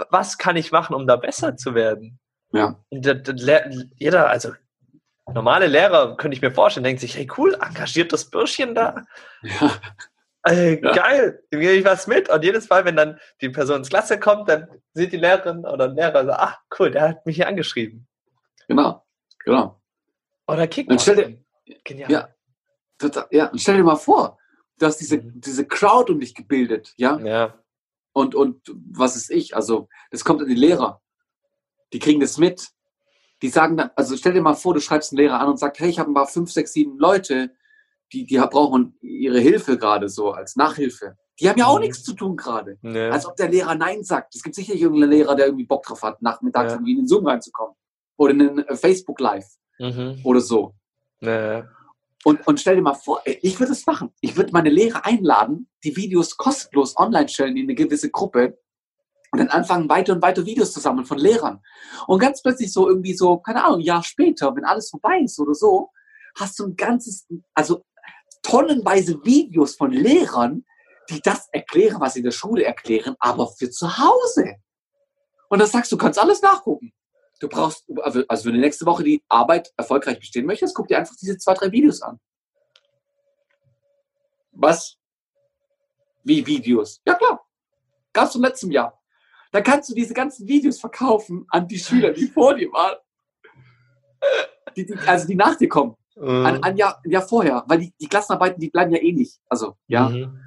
was 0.10 0.38
kann 0.38 0.56
ich 0.56 0.72
machen, 0.72 0.96
um 0.96 1.08
da 1.08 1.16
besser 1.16 1.56
zu 1.58 1.76
werden? 1.76 2.20
Ja. 2.52 2.80
Und 2.90 3.06
der, 3.06 3.16
der, 3.16 3.72
jeder, 3.96 4.30
also 4.30 4.54
normale 5.34 5.68
Lehrer, 5.68 6.16
könnte 6.18 6.36
ich 6.36 6.42
mir 6.42 6.52
vorstellen, 6.52 6.84
denkt 6.84 7.02
sich, 7.02 7.18
hey 7.18 7.28
cool, 7.38 7.56
engagiert 7.56 8.14
das 8.14 8.30
Bürschchen 8.30 8.76
da. 8.76 9.06
Ja. 9.42 9.72
Ey, 10.44 10.80
Ja. 10.84 10.92
geil, 10.94 11.44
dem 11.52 11.60
gebe 11.60 11.74
ich 11.74 11.86
was 11.86 12.06
mit. 12.06 12.30
Und 12.30 12.44
jedes 12.44 12.70
Mal, 12.70 12.86
wenn 12.86 12.96
dann 12.96 13.20
die 13.42 13.50
Person 13.50 13.78
ins 13.78 13.90
Klasse 13.90 14.20
kommt, 14.20 14.48
dann 14.48 14.68
sieht 14.94 15.12
die 15.12 15.18
Lehrerin 15.18 15.66
oder 15.66 15.88
der 15.88 16.12
Lehrer 16.12 16.26
so, 16.26 16.32
ach 16.34 16.60
cool, 16.80 16.92
der 16.92 17.10
hat 17.10 17.26
mich 17.26 17.38
hier 17.38 17.48
angeschrieben. 17.48 18.08
Genau, 18.68 19.04
genau. 19.44 19.82
Oder 20.48 20.68
Kick. 20.68 20.88
Dann 20.90 21.00
stell 21.00 21.16
dir- 21.16 21.44
Genial. 21.84 22.12
Ja. 22.12 22.30
Total, 23.00 23.26
ja, 23.32 23.48
und 23.48 23.60
stell 23.60 23.78
dir 23.78 23.84
mal 23.84 23.96
vor, 23.96 24.38
du 24.80 24.86
hast 24.86 24.98
diese, 24.98 25.18
Mhm. 25.18 25.42
diese 25.42 25.66
Crowd 25.66 26.12
um 26.12 26.20
dich 26.20 26.34
gebildet, 26.36 26.94
ja? 26.98 27.18
Ja. 27.20 27.60
Und, 28.14 28.34
und 28.36 28.62
was 28.92 29.16
ist 29.16 29.30
ich? 29.30 29.56
Also, 29.56 29.90
das 30.12 30.24
kommt 30.24 30.42
an 30.42 30.48
die 30.48 30.56
Lehrer. 30.56 31.02
Die 31.94 32.00
kriegen 32.00 32.20
das 32.22 32.38
mit. 32.38 32.70
Die 33.42 33.50
sagen 33.50 33.76
dann, 33.78 33.92
also 33.96 34.16
stell 34.16 34.34
dir 34.34 34.42
mal 34.42 34.54
vor, 34.56 34.74
du 34.74 34.80
schreibst 34.80 35.12
einen 35.12 35.18
Lehrer 35.20 35.40
an 35.42 35.50
und 35.50 35.58
sagst, 35.60 35.82
hey, 35.82 35.90
ich 35.90 36.00
habe 36.00 36.10
ein 36.10 36.14
paar 36.14 36.28
fünf, 36.28 36.52
sechs, 36.52 36.72
sieben 36.74 36.98
Leute, 36.98 37.52
die, 38.14 38.26
die 38.26 38.38
brauchen 38.38 38.98
ihre 39.02 39.40
Hilfe 39.40 39.78
gerade 39.78 40.08
so 40.08 40.32
als 40.32 40.56
Nachhilfe. 40.56 41.18
Die 41.42 41.50
haben 41.50 41.60
ja 41.60 41.66
auch 41.66 41.76
Mhm. 41.76 41.82
nichts 41.86 42.04
zu 42.04 42.14
tun 42.14 42.38
gerade. 42.38 42.78
ja. 42.82 43.10
Als 43.10 43.26
ob 43.26 43.36
der 43.36 43.50
Lehrer 43.50 43.76
Nein 43.76 44.04
sagt. 44.04 44.34
Es 44.36 44.42
gibt 44.44 44.56
sicherlich 44.56 44.82
irgendeinen 44.82 45.12
Lehrer, 45.12 45.36
der 45.36 45.48
irgendwie 45.48 45.66
Bock 45.66 45.84
drauf 45.84 46.02
hat, 46.02 46.22
nachmittags 46.22 46.72
Ja. 46.72 46.76
irgendwie 46.78 46.92
in 46.94 46.98
den 47.00 47.08
Zoom 47.08 47.28
reinzukommen. 47.28 47.76
Oder 48.18 48.32
in 48.32 48.40
den 48.40 48.60
äh, 48.60 48.76
Facebook 48.78 49.20
Live 49.20 49.46
mhm. 49.80 50.22
oder 50.24 50.40
so. 50.40 50.74
ja. 51.20 51.68
Und, 52.26 52.48
und 52.48 52.60
stell 52.60 52.76
dir 52.76 52.82
mal 52.82 52.96
vor, 52.96 53.22
ich 53.24 53.60
würde 53.60 53.74
es 53.74 53.86
machen. 53.86 54.12
Ich 54.20 54.36
würde 54.36 54.52
meine 54.52 54.72
Lehrer 54.72 55.06
einladen, 55.06 55.70
die 55.84 55.96
Videos 55.96 56.36
kostenlos 56.38 56.98
online 56.98 57.30
stellen 57.30 57.56
in 57.56 57.66
eine 57.66 57.76
gewisse 57.76 58.10
Gruppe 58.10 58.58
und 59.32 59.38
dann 59.38 59.50
anfangen, 59.50 59.88
weiter 59.90 60.14
und 60.14 60.24
weiter 60.24 60.44
Videos 60.44 60.74
zu 60.74 60.80
sammeln 60.80 61.06
von 61.06 61.20
Lehrern. 61.20 61.62
Und 62.08 62.18
ganz 62.18 62.42
plötzlich 62.42 62.74
so 62.74 62.90
irgendwie 62.90 63.14
so, 63.14 63.38
keine 63.38 63.64
Ahnung, 63.64 63.78
ein 63.78 63.86
Jahr 63.86 64.02
später, 64.02 64.56
wenn 64.56 64.66
alles 64.66 64.90
vorbei 64.90 65.20
ist 65.20 65.38
oder 65.40 65.54
so, 65.54 65.92
hast 66.36 66.58
du 66.58 66.66
ein 66.66 66.76
ganzes, 66.76 67.28
also 67.54 67.86
tonnenweise 68.42 69.24
Videos 69.24 69.76
von 69.76 69.92
Lehrern, 69.92 70.66
die 71.12 71.22
das 71.22 71.48
erklären, 71.52 72.02
was 72.02 72.14
sie 72.14 72.22
in 72.22 72.26
der 72.26 72.32
Schule 72.32 72.64
erklären, 72.64 73.16
aber 73.20 73.50
für 73.50 73.70
zu 73.70 74.00
Hause. 74.00 74.56
Und 75.50 75.60
dann 75.60 75.68
sagst 75.68 75.92
du 75.92 75.98
kannst 75.98 76.18
alles 76.18 76.42
nachgucken. 76.42 76.92
Du 77.40 77.50
brauchst, 77.50 77.86
also 78.02 78.24
also 78.28 78.46
wenn 78.46 78.54
du 78.56 78.60
nächste 78.62 78.86
Woche 78.86 79.04
die 79.04 79.24
Arbeit 79.28 79.72
erfolgreich 79.78 80.20
bestehen 80.20 80.46
möchtest, 80.46 80.74
guck 80.76 80.88
dir 80.88 80.98
einfach 80.98 81.16
diese 81.22 81.38
zwei, 81.38 81.54
drei 81.54 81.72
Videos 81.72 82.02
an. 82.02 82.20
Was? 84.52 84.98
Wie 86.24 86.46
Videos? 86.46 87.02
Ja 87.06 87.14
klar. 87.16 87.46
Gab's 88.14 88.32
zum 88.32 88.42
letzten 88.42 88.72
Jahr. 88.72 89.00
Da 89.52 89.62
kannst 89.62 89.90
du 89.90 89.94
diese 89.94 90.14
ganzen 90.14 90.48
Videos 90.48 90.80
verkaufen 90.80 91.46
an 91.50 91.68
die 91.68 91.78
Schüler, 91.80 92.12
die 92.12 92.28
vor 92.28 92.56
dir 92.56 92.72
waren. 92.72 92.98
Die, 94.76 94.86
die, 94.86 94.98
also 95.06 95.28
die 95.28 95.36
nach 95.36 95.56
dir 95.56 95.70
kommen. 95.70 95.96
An, 96.16 96.56
Mhm. 96.56 96.64
an 96.64 96.78
Jahr, 96.78 97.02
ein 97.04 97.12
Jahr 97.12 97.28
vorher. 97.28 97.64
Weil 97.68 97.80
die, 97.80 97.94
die 98.00 98.08
Klassenarbeiten, 98.08 98.60
die 98.60 98.70
bleiben 98.70 98.92
ja 98.94 99.02
eh 99.02 99.12
nicht. 99.12 99.40
Also, 99.50 99.76
ja, 99.88 100.08
Mhm. 100.10 100.40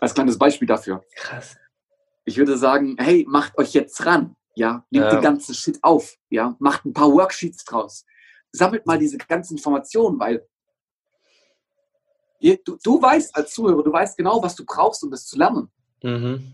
als 0.00 0.12
kleines 0.14 0.36
Beispiel 0.36 0.66
dafür. 0.66 1.04
Krass. 1.14 1.56
Ich 2.24 2.36
würde 2.36 2.56
sagen, 2.58 2.96
hey, 2.98 3.24
macht 3.28 3.56
euch 3.56 3.72
jetzt 3.72 4.04
ran. 4.04 4.34
Ja, 4.54 4.86
nehmt 4.90 5.04
Ja. 5.06 5.10
den 5.10 5.20
ganzen 5.22 5.54
Shit 5.54 5.78
auf. 5.82 6.16
Ja, 6.30 6.54
macht 6.60 6.84
ein 6.84 6.92
paar 6.92 7.12
Worksheets 7.12 7.64
draus. 7.64 8.04
Sammelt 8.52 8.86
mal 8.86 8.98
diese 8.98 9.18
ganzen 9.18 9.54
Informationen, 9.56 10.18
weil 10.20 10.46
du, 12.40 12.76
du 12.82 13.02
weißt 13.02 13.34
als 13.34 13.52
Zuhörer, 13.52 13.82
du 13.82 13.92
weißt 13.92 14.16
genau, 14.16 14.42
was 14.42 14.54
du 14.54 14.64
brauchst, 14.64 15.02
um 15.02 15.10
das 15.10 15.26
zu 15.26 15.36
lernen. 15.38 15.70
Mhm. 16.02 16.52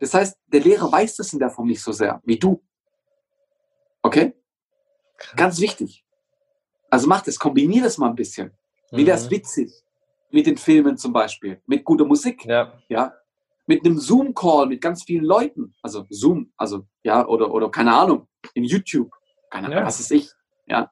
Das 0.00 0.12
heißt, 0.14 0.36
der 0.48 0.60
Lehrer 0.60 0.90
weiß 0.90 1.16
das 1.16 1.32
in 1.32 1.38
der 1.38 1.50
Form 1.50 1.66
nicht 1.68 1.82
so 1.82 1.92
sehr 1.92 2.20
wie 2.24 2.38
du. 2.38 2.62
Okay? 4.02 4.34
Krass. 5.16 5.36
Ganz 5.36 5.60
wichtig. 5.60 6.04
Also 6.90 7.08
macht 7.08 7.26
es, 7.28 7.38
kombiniert 7.38 7.86
es 7.86 7.98
mal 7.98 8.10
ein 8.10 8.14
bisschen. 8.14 8.52
Wie 8.90 9.06
wäre 9.06 9.16
es 9.16 9.26
Mhm. 9.26 9.30
witzig? 9.30 9.72
Mit 10.30 10.46
den 10.46 10.56
Filmen 10.58 10.96
zum 10.96 11.12
Beispiel, 11.12 11.62
mit 11.66 11.84
guter 11.84 12.04
Musik. 12.04 12.44
Ja. 12.44 12.72
ja, 12.88 13.14
mit 13.66 13.84
einem 13.84 13.98
Zoom-Call 13.98 14.66
mit 14.66 14.80
ganz 14.80 15.04
vielen 15.04 15.24
Leuten, 15.24 15.74
also 15.82 16.06
Zoom, 16.10 16.52
also 16.56 16.86
ja, 17.02 17.26
oder, 17.26 17.50
oder 17.52 17.70
keine 17.70 17.94
Ahnung, 17.94 18.28
in 18.54 18.64
YouTube, 18.64 19.10
keine 19.50 19.66
Ahnung, 19.68 19.78
Ja. 19.80 19.86
was 19.86 20.00
ist 20.00 20.10
ich, 20.10 20.30
ja. 20.66 20.90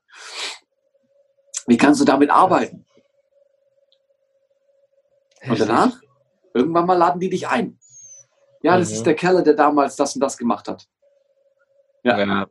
Wie 1.66 1.76
kannst 1.76 2.00
du 2.00 2.04
damit 2.04 2.30
arbeiten? 2.30 2.84
Und 5.48 5.60
danach, 5.60 6.00
irgendwann 6.54 6.86
mal 6.86 6.94
laden 6.94 7.20
die 7.20 7.28
dich 7.30 7.48
ein. 7.48 7.78
Ja, 8.62 8.78
das 8.78 8.90
Mhm. 8.90 8.94
ist 8.96 9.06
der 9.06 9.14
Kerl, 9.14 9.42
der 9.42 9.54
damals 9.54 9.96
das 9.96 10.14
und 10.14 10.20
das 10.20 10.36
gemacht 10.36 10.68
hat. 10.68 10.88
Ja, 12.04 12.18
Ja, 12.18 12.46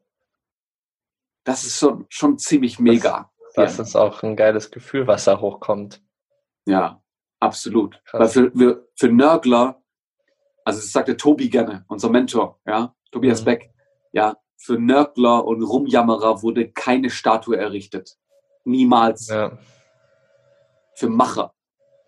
das 1.44 1.64
ist 1.64 1.78
schon, 1.80 2.06
schon 2.10 2.38
ziemlich 2.38 2.80
mega. 2.80 3.32
das 3.56 3.80
ist 3.80 3.96
auch 3.96 4.22
ein 4.24 4.36
geiles 4.36 4.72
Gefühl, 4.72 5.08
was 5.08 5.26
da 5.26 5.40
hochkommt. 5.40 6.02
Ja, 6.66 7.02
absolut. 7.40 8.02
Krass. 8.06 8.20
Weil 8.36 8.52
für, 8.52 8.52
für, 8.58 8.88
für 8.96 9.10
Nörgler, 9.12 9.81
also 10.66 10.80
das 10.80 10.92
sagt 10.92 11.08
der 11.08 11.18
Tobi 11.18 11.50
gerne, 11.50 11.86
unser 11.88 12.10
Mentor, 12.10 12.60
ja, 12.66 12.94
Tobias 13.12 13.42
Mhm. 13.42 13.46
Beck, 13.46 13.72
ja, 14.12 14.38
für 14.58 14.78
Nörgler 14.80 15.46
und 15.46 15.64
Rumjammerer 15.64 16.42
wurde 16.44 16.72
keine 16.72 17.10
Statue 17.10 17.58
errichtet. 17.58 18.18
Niemals. 18.64 19.28
Ja. 19.28 19.58
Für 20.96 21.10
Macher, 21.10 21.54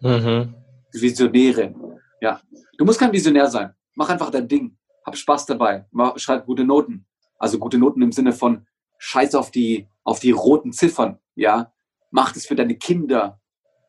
Mhm. 0.01 0.53
Visionäre. 0.91 1.73
Ja. 2.21 2.41
Du 2.77 2.85
musst 2.85 2.99
kein 2.99 3.11
Visionär 3.11 3.47
sein. 3.47 3.73
Mach 3.95 4.09
einfach 4.09 4.29
dein 4.29 4.47
Ding. 4.47 4.77
Hab 5.05 5.17
Spaß 5.17 5.45
dabei. 5.47 5.85
Mach, 5.91 6.17
schreib 6.19 6.45
gute 6.45 6.63
Noten. 6.63 7.05
Also 7.39 7.57
gute 7.57 7.77
Noten 7.77 8.01
im 8.01 8.11
Sinne 8.11 8.33
von 8.33 8.67
Scheiß 8.99 9.33
auf 9.35 9.49
die, 9.51 9.89
auf 10.03 10.19
die 10.19 10.31
roten 10.31 10.71
Ziffern. 10.73 11.19
Ja. 11.35 11.73
Mach 12.11 12.31
das 12.33 12.45
für 12.45 12.55
deine 12.55 12.75
Kinder. 12.75 13.39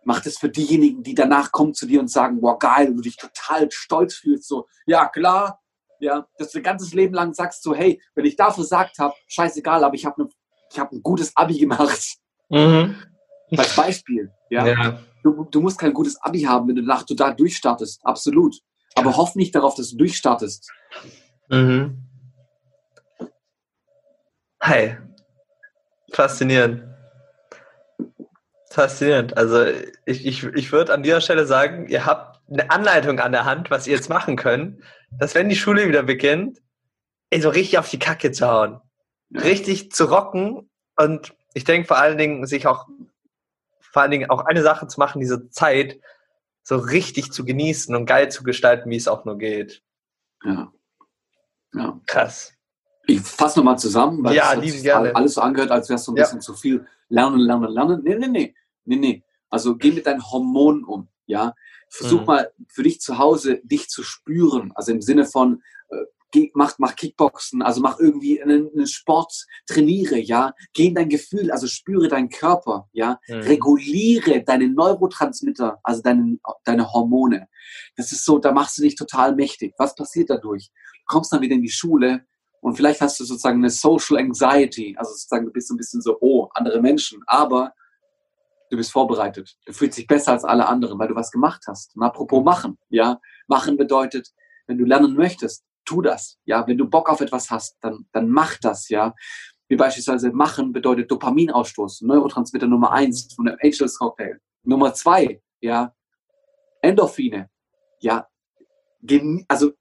Mach 0.05 0.21
das 0.21 0.39
für 0.39 0.49
diejenigen, 0.49 1.03
die 1.03 1.15
danach 1.15 1.53
kommen 1.53 1.75
zu 1.75 1.87
dir 1.87 2.01
und 2.01 2.11
sagen, 2.11 2.41
boah, 2.41 2.59
geil, 2.59 2.89
und 2.89 2.97
du 2.97 3.03
dich 3.03 3.17
total 3.17 3.71
stolz 3.71 4.15
fühlst. 4.15 4.49
So, 4.49 4.67
ja, 4.87 5.09
klar. 5.09 5.61
Ja, 6.01 6.27
dass 6.39 6.51
du 6.51 6.59
dein 6.59 6.65
ganzes 6.65 6.93
Leben 6.93 7.15
lang 7.15 7.33
sagst 7.33 7.63
so, 7.63 7.75
hey, 7.75 8.01
wenn 8.15 8.25
ich 8.25 8.37
da 8.37 8.51
versagt 8.51 8.99
habe, 8.99 9.15
scheißegal, 9.29 9.85
aber 9.85 9.95
ich 9.95 10.05
habe 10.05 10.23
ne, 10.23 10.29
ich 10.71 10.79
hab 10.79 10.93
ein 10.93 11.03
gutes 11.03 11.35
Abi 11.37 11.59
gemacht. 11.59 12.17
Mhm. 12.51 12.97
Als 13.57 13.75
Beispiel. 13.75 14.31
Ja. 14.51 14.67
Ja. 14.67 15.01
Du, 15.23 15.45
du 15.45 15.61
musst 15.61 15.79
kein 15.79 15.95
gutes 15.95 16.21
Abi 16.21 16.43
haben, 16.43 16.69
wenn 16.69 16.77
du 16.77 16.83
danach 16.83 17.05
du 17.05 17.15
da 17.15 17.33
durchstartest. 17.33 18.01
Absolut. 18.05 18.57
Aber 18.95 19.17
hoff 19.17 19.35
nicht 19.35 19.55
darauf, 19.55 19.75
dass 19.75 19.91
du 19.91 19.97
durchstartest. 19.97 20.71
Mhm. 21.49 22.03
Hi. 24.61 24.97
Faszinierend. 26.13 26.94
Faszinierend. 28.75 29.37
Also 29.37 29.65
ich, 30.05 30.27
ich, 30.27 30.43
ich 30.43 30.73
würde 30.73 30.93
an 30.93 31.05
dieser 31.05 31.21
Stelle 31.21 31.47
sagen, 31.47 31.89
ihr 31.89 32.07
habt 32.07 32.41
eine 32.51 32.71
Anleitung 32.71 33.21
an 33.21 33.31
der 33.31 33.45
Hand, 33.45 33.71
was 33.71 33.87
ihr 33.87 33.95
jetzt 33.95 34.09
machen 34.09 34.35
könnt, 34.35 34.83
dass 35.13 35.37
wenn 35.37 35.49
die 35.49 35.55
Schule 35.55 35.87
wieder 35.87 36.03
beginnt, 36.03 36.61
ey, 37.31 37.41
so 37.41 37.51
richtig 37.51 37.79
auf 37.79 37.89
die 37.89 38.01
Kacke 38.01 38.33
zu 38.33 38.49
hauen. 38.49 38.81
Richtig 39.33 39.93
zu 39.93 40.07
rocken 40.07 40.69
und 40.97 41.35
ich 41.55 41.63
denke 41.63 41.87
vor 41.87 41.99
allen 41.99 42.19
Dingen, 42.19 42.47
sich 42.47 42.67
auch 42.67 42.89
vor 43.81 44.03
allen 44.03 44.11
Dingen 44.11 44.29
auch 44.29 44.45
eine 44.45 44.63
Sache 44.63 44.89
zu 44.89 44.99
machen, 44.99 45.21
diese 45.21 45.49
Zeit 45.51 46.01
so 46.65 46.77
richtig 46.77 47.31
zu 47.31 47.45
genießen 47.45 47.95
und 47.95 48.07
geil 48.07 48.29
zu 48.33 48.43
gestalten, 48.43 48.91
wie 48.91 48.97
es 48.97 49.07
auch 49.07 49.25
nur 49.25 49.39
geht. 49.39 49.83
Ja. 50.45 50.73
ja. 51.75 52.01
Krass. 52.07 52.53
Ich 53.07 53.21
fasse 53.21 53.61
nochmal 53.61 53.79
zusammen, 53.79 54.25
weil 54.25 54.35
Ja, 54.35 54.49
das 54.55 54.57
hat 54.57 54.65
sich 54.65 54.83
gerne. 54.83 55.15
alles 55.15 55.35
so 55.35 55.43
angehört, 55.43 55.71
als 55.71 55.89
wäre 55.89 55.97
es 55.99 56.05
so 56.05 56.11
ein 56.13 56.17
Ja. 56.17 56.25
bisschen 56.25 56.41
zu 56.41 56.55
viel 56.55 56.85
lernen, 57.09 57.39
lernen, 57.39 57.71
lernen. 57.71 58.01
Nee, 58.03 58.17
nee, 58.17 58.27
nee. 58.29 58.55
Nee, 58.85 58.97
nee. 58.97 59.25
Also 59.51 59.77
geh 59.77 59.93
mit 59.93 60.07
deinen 60.07 60.25
Hormonen 60.31 60.85
um. 60.85 61.09
Ja. 61.27 61.55
Versuch 61.89 62.21
Mhm. 62.21 62.27
mal 62.27 62.53
für 62.69 62.83
dich 62.83 63.01
zu 63.01 63.19
Hause, 63.19 63.61
dich 63.63 63.89
zu 63.89 64.03
spüren. 64.03 64.73
Also 64.75 64.93
im 64.93 65.01
Sinne 65.01 65.27
von, 65.27 65.63
äh, 65.91 66.51
mach, 66.55 66.75
mach 66.79 66.97
Kickboxen, 66.97 67.63
also 67.63 67.81
mach 67.81 68.01
irgendwie 68.01 68.43
einen, 68.43 68.69
einen 68.75 68.87
Sport, 68.89 69.47
trainiere, 69.67 70.19
ja. 70.19 70.53
Geh 70.73 70.87
in 70.89 70.95
dein 70.97 71.09
Gefühl, 71.09 71.53
also 71.53 71.69
spüre 71.69 72.09
deinen 72.09 72.29
Körper, 72.29 72.89
ja. 72.93 73.21
Mhm. 73.29 73.35
reguliere 73.43 74.43
deine 74.43 74.69
Neurotransmitter, 74.69 75.79
also 75.85 76.03
deine, 76.03 76.39
deine 76.65 76.93
Hormone. 76.93 77.47
Das 77.97 78.11
ist 78.11 78.25
so, 78.25 78.39
da 78.39 78.53
machst 78.53 78.77
du 78.79 78.83
dich 78.83 78.97
total 78.97 79.35
mächtig. 79.37 79.75
Was 79.79 79.95
passiert 79.95 80.31
dadurch? 80.31 80.71
Du 80.99 81.05
kommst 81.07 81.33
dann 81.33 81.43
wieder 81.43 81.55
in 81.55 81.63
die 81.63 81.71
Schule 81.71 82.27
und 82.61 82.75
vielleicht 82.77 83.01
hast 83.03 83.21
du 83.21 83.25
sozusagen 83.25 83.59
eine 83.59 83.71
Social 83.71 84.19
Anxiety, 84.19 84.97
also 84.99 85.13
sozusagen 85.13 85.47
du 85.47 85.53
bist 85.53 85.69
so 85.69 85.75
ein 85.75 85.79
bisschen 85.79 86.01
so, 86.01 86.17
oh, 86.21 86.49
andere 86.55 86.81
Menschen, 86.81 87.23
aber 87.27 87.73
du 88.75 88.79
bist 88.79 88.93
vorbereitet. 88.93 89.57
Du 89.67 89.73
fühlst 89.73 89.99
dich 89.99 90.07
besser 90.07 90.33
als 90.33 90.45
alle 90.45 90.67
anderen, 90.67 90.99
weil 90.99 91.09
du 91.09 91.15
was 91.15 91.31
gemacht 91.31 91.63
hast. 91.67 91.97
Und 91.97 92.03
apropos 92.03 92.45
machen, 92.45 92.79
ja, 92.89 93.21
machen 93.47 93.77
bedeutet, 93.77 94.33
wenn 94.67 94.79
du 94.79 94.85
lernen 94.85 95.15
möchtest, 95.15 95.65
tu 95.85 96.03
das, 96.03 96.39
ja, 96.45 96.67
wenn 96.67 96.79
du 96.79 96.89
Bock 96.89 97.09
auf 97.09 97.21
etwas 97.21 97.51
hast, 97.51 97.77
dann, 97.81 98.07
dann 98.13 98.29
mach 98.29 98.57
das, 98.59 98.89
ja. 98.89 99.15
Wie 99.69 99.77
beispielsweise 99.77 100.31
machen 100.31 100.73
bedeutet 100.73 101.11
Dopaminausstoß, 101.11 102.03
Neurotransmitter 102.03 102.67
Nummer 102.67 102.93
eins 102.93 103.33
von 103.35 103.47
dem 103.47 103.57
Angels 103.63 103.99
Cocktail. 103.99 104.41
Nummer 104.63 104.93
zwei, 104.95 105.43
ja, 105.61 105.95
Endorphine, 106.83 107.49
ja, 108.01 108.29
also 109.49 109.73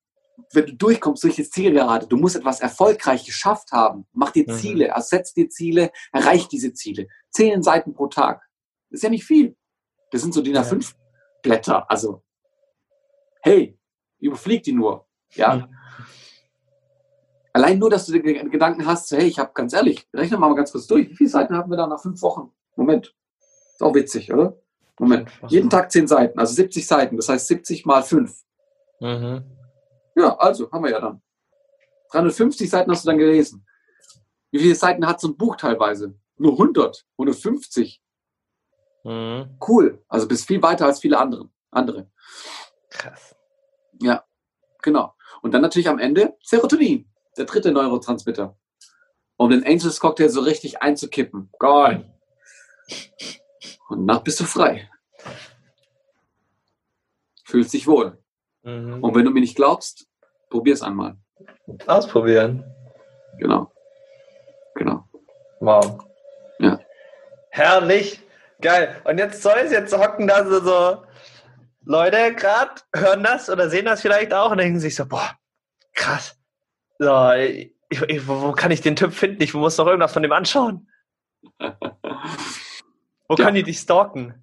wenn 0.51 0.65
du 0.65 0.75
durchkommst 0.75 1.23
durch 1.23 1.35
das 1.35 1.49
Zielgerade, 1.49 2.07
du 2.07 2.17
musst 2.17 2.35
etwas 2.35 2.59
erfolgreich 2.59 3.25
geschafft 3.25 3.71
haben. 3.71 4.07
Mach 4.13 4.31
dir 4.31 4.45
Mhm. 4.47 4.57
Ziele, 4.57 4.87
ersetz 4.87 5.33
dir 5.33 5.49
Ziele, 5.49 5.91
erreich 6.11 6.47
diese 6.47 6.73
Ziele. 6.73 7.07
Zehn 7.29 7.63
Seiten 7.63 7.93
pro 7.93 8.07
Tag. 8.07 8.41
Das 8.93 8.99
ist 8.99 9.03
ja 9.05 9.09
nicht 9.09 9.25
viel. 9.25 9.55
Das 10.11 10.21
sind 10.21 10.35
so 10.35 10.41
DIN 10.43 10.53
Ja. 10.53 10.61
A5 10.61 10.93
Blätter. 11.41 11.89
Also, 11.89 12.21
hey, 13.41 13.75
überflieg 14.19 14.61
die 14.61 14.71
nur. 14.71 15.07
Ja. 15.31 15.67
Allein 17.53 17.79
nur, 17.79 17.89
dass 17.89 18.05
du 18.05 18.11
den 18.11 18.51
Gedanken 18.51 18.85
hast, 18.85 19.11
hey, 19.11 19.25
ich 19.25 19.39
habe 19.39 19.49
ganz 19.55 19.73
ehrlich, 19.73 20.07
rechne 20.13 20.37
mal 20.37 20.53
ganz 20.53 20.71
kurz 20.71 20.85
durch. 20.85 21.09
Wie 21.09 21.15
viele 21.15 21.29
Seiten 21.31 21.57
haben 21.57 21.71
wir 21.71 21.77
da 21.77 21.87
nach 21.87 21.99
fünf 21.99 22.21
Wochen? 22.21 22.51
Moment. 22.75 23.15
Ist 23.71 23.81
auch 23.81 23.95
witzig, 23.95 24.31
oder? 24.31 24.61
Moment. 24.99 25.27
Jeden 25.47 25.71
Tag 25.71 25.91
zehn 25.91 26.07
Seiten, 26.07 26.37
also 26.37 26.53
70 26.53 26.85
Seiten. 26.85 27.17
Das 27.17 27.29
heißt 27.29 27.47
70 27.47 27.87
mal 27.87 28.03
fünf. 28.03 28.43
Mhm. 28.99 29.43
Ja, 30.15 30.37
also, 30.37 30.71
haben 30.71 30.83
wir 30.83 30.91
ja 30.91 31.01
dann. 31.01 31.19
350 32.11 32.69
Seiten 32.69 32.91
hast 32.91 33.05
du 33.05 33.09
dann 33.09 33.17
gelesen. 33.17 33.65
Wie 34.51 34.59
viele 34.59 34.75
Seiten 34.75 35.07
hat 35.07 35.19
so 35.19 35.29
ein 35.29 35.35
Buch 35.35 35.55
teilweise? 35.55 36.13
Nur 36.37 36.51
100, 36.51 37.07
150. 37.17 38.02
Mhm. 39.03 39.57
Cool. 39.65 40.03
Also 40.07 40.27
bist 40.27 40.47
viel 40.47 40.61
weiter 40.61 40.85
als 40.85 40.99
viele 40.99 41.17
andere. 41.17 41.49
andere. 41.71 42.09
Krass. 42.89 43.35
Ja, 44.01 44.23
genau. 44.81 45.13
Und 45.41 45.53
dann 45.53 45.61
natürlich 45.61 45.89
am 45.89 45.99
Ende 45.99 46.35
Serotonin, 46.41 47.09
der 47.37 47.45
dritte 47.45 47.71
Neurotransmitter. 47.71 48.57
Um 49.35 49.49
den 49.49 49.65
Angels 49.65 49.99
Cocktail 49.99 50.29
so 50.29 50.41
richtig 50.41 50.81
einzukippen. 50.81 51.49
Geil. 51.59 52.13
Und 53.89 54.07
danach 54.07 54.23
bist 54.23 54.39
du 54.39 54.45
frei. 54.45 54.89
Fühlst 57.43 57.73
dich 57.73 57.87
wohl. 57.87 58.17
Mhm. 58.63 59.03
Und 59.03 59.15
wenn 59.15 59.25
du 59.25 59.31
mir 59.31 59.41
nicht 59.41 59.55
glaubst, 59.55 60.07
probier 60.49 60.73
es 60.73 60.81
einmal. 60.81 61.17
Ausprobieren. 61.87 62.63
Genau. 63.37 63.71
Genau. 64.75 65.07
Wow. 65.59 66.05
Ja. 66.59 66.79
Herrlich. 67.49 68.21
Geil. 68.63 69.01
Und 69.03 69.17
jetzt 69.17 69.43
soll 69.43 69.57
es 69.63 69.71
jetzt 69.71 69.95
hocken 69.95 70.25
da 70.25 70.43
so, 70.45 71.03
Leute 71.85 72.33
gerade, 72.33 72.81
hören 72.95 73.21
das 73.23 73.49
oder 73.49 73.69
sehen 73.69 73.85
das 73.85 74.01
vielleicht 74.01 74.33
auch 74.33 74.51
und 74.51 74.57
denken 74.57 74.79
sich 74.79 74.95
so, 74.95 75.05
boah, 75.05 75.31
krass. 75.93 76.37
So, 76.97 77.31
ich, 77.33 77.75
ich, 77.89 78.27
wo, 78.27 78.41
wo 78.41 78.51
kann 78.53 78.71
ich 78.71 78.79
den 78.81 78.95
Typ 78.95 79.13
finden? 79.13 79.43
Ich 79.43 79.53
muss 79.53 79.75
doch 79.75 79.85
irgendwas 79.87 80.13
von 80.13 80.23
dem 80.23 80.31
anschauen. 80.31 80.87
Wo 81.59 83.35
Ja. 83.35 83.45
können 83.45 83.55
die 83.55 83.63
dich 83.63 83.79
stalken? 83.79 84.33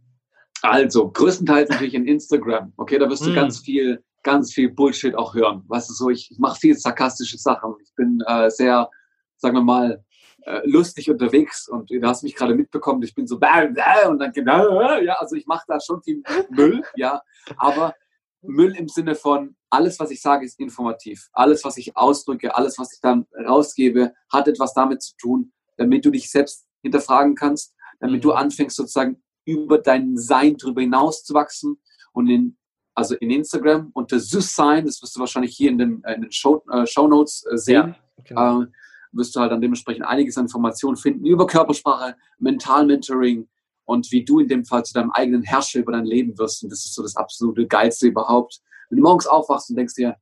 Also, 0.63 1.11
größtenteils 1.11 1.71
natürlich 1.71 1.95
in 1.95 2.07
Instagram. 2.07 2.73
Okay, 2.77 2.99
da 2.99 3.09
wirst 3.09 3.25
du 3.25 3.31
Mm. 3.31 3.35
ganz 3.35 3.61
viel, 3.61 4.05
ganz 4.23 4.53
viel 4.53 4.69
Bullshit 4.71 5.15
auch 5.15 5.35
hören. 5.35 5.65
Weißt 5.69 5.89
du 5.89 5.95
so, 5.95 6.11
ich, 6.11 6.31
ich 6.31 6.39
mache 6.39 6.59
viel 6.61 6.77
sarkastische 6.77 7.39
Sachen. 7.39 7.75
Ich 7.83 7.95
bin 7.95 8.23
äh, 8.27 8.51
sehr, 8.51 8.91
sagen 9.37 9.57
wir 9.57 9.63
mal, 9.63 10.05
äh, 10.42 10.61
lustig 10.64 11.11
unterwegs 11.11 11.68
und 11.68 11.90
du 11.90 12.03
hast 12.03 12.22
mich 12.22 12.35
gerade 12.35 12.55
mitbekommen, 12.55 13.03
ich 13.03 13.14
bin 13.14 13.26
so 13.26 13.38
bäh, 13.38 13.68
bäh, 13.68 14.09
und 14.09 14.18
dann 14.18 14.33
genau, 14.33 14.81
ja, 15.00 15.14
also 15.14 15.37
ich 15.37 15.46
mache 15.46 15.64
da 15.68 15.81
schon 15.81 16.03
viel 16.03 16.22
Müll, 16.50 16.83
ja, 16.96 17.22
aber 17.57 17.94
Müll 18.42 18.74
im 18.76 18.88
Sinne 18.88 19.14
von 19.14 19.57
alles, 19.68 20.00
was 20.00 20.11
ich 20.11 20.20
sage, 20.20 20.44
ist 20.44 20.59
informativ. 20.59 21.29
Alles, 21.33 21.64
was 21.64 21.76
ich 21.76 21.96
ausdrücke, 21.96 22.55
alles, 22.55 22.79
was 22.79 22.92
ich 22.92 23.00
dann 23.00 23.26
rausgebe, 23.46 24.14
hat 24.32 24.49
etwas 24.49 24.74
damit 24.74 25.03
zu 25.03 25.16
tun, 25.16 25.53
damit 25.76 26.05
du 26.05 26.11
dich 26.11 26.30
selbst 26.30 26.66
hinterfragen 26.82 27.34
kannst, 27.34 27.74
damit 28.01 28.16
Mhm. 28.16 28.22
du 28.22 28.32
anfängst 28.32 28.76
sozusagen 28.76 29.22
über 29.45 29.78
dein 29.78 30.16
Sein 30.16 30.57
drüber 30.57 30.80
hinaus 30.80 31.22
zu 31.22 31.34
wachsen 31.34 31.80
und 32.12 32.28
in 32.28 32.57
also 32.95 33.14
in 33.14 33.30
Instagram 33.30 33.91
unter 33.95 34.18
Süß 34.18 34.55
sein, 34.55 34.84
das 34.84 35.01
wirst 35.01 35.16
du 35.16 35.20
wahrscheinlich 35.20 35.57
hier 35.57 35.70
in 35.70 35.78
den, 35.78 36.05
äh, 36.05 36.14
in 36.14 36.22
den 36.22 36.32
Show, 36.32 36.62
äh, 36.70 36.86
Show 36.86 37.07
Notes 37.07 37.47
äh, 37.51 37.57
sehen 37.57 37.95
genau. 38.24 38.62
äh, 38.62 38.66
wirst 39.13 39.35
du 39.35 39.41
halt 39.41 39.53
dann 39.53 39.61
dementsprechend 39.61 40.05
einiges 40.05 40.37
an 40.39 40.45
Informationen 40.45 40.97
finden 40.97 41.27
über 41.27 41.47
Körpersprache, 41.47 42.17
Mental-Mentoring 42.39 43.49
und 43.85 44.11
wie 44.13 44.25
du 44.25 44.39
in 44.41 44.49
dem 44.49 44.65
Fall 44.65 44.85
zu 44.85 44.95
deinem 44.95 45.11
eigenen 45.11 45.43
Herrscher 45.43 45.81
über 45.81 45.93
dein 45.93 46.05
Leben 46.07 46.39
wirst. 46.39 46.63
Und 46.63 46.71
das 46.71 46.85
ist 46.85 46.95
so 46.95 47.03
das 47.03 47.17
absolute 47.17 47.67
Geilste 47.67 48.07
überhaupt. 48.07 48.61
Wenn 48.89 48.99
du 48.99 49.03
morgens 49.03 49.27
aufwachst 49.27 49.71
und 49.71 49.77
denkst 49.77 49.95
dir, 49.95 50.17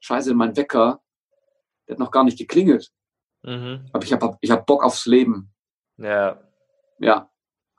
scheiße, 0.00 0.34
mein 0.34 0.56
Wecker, 0.56 1.00
der 1.88 1.94
hat 1.94 2.00
noch 2.00 2.10
gar 2.10 2.24
nicht 2.24 2.38
geklingelt, 2.38 2.90
Mhm. 3.42 3.88
aber 3.92 4.04
ich 4.04 4.12
habe 4.12 4.36
ich 4.40 4.50
hab 4.50 4.66
Bock 4.66 4.82
aufs 4.82 5.06
Leben. 5.06 5.52
Ja. 5.98 6.40
Ja, 6.98 7.30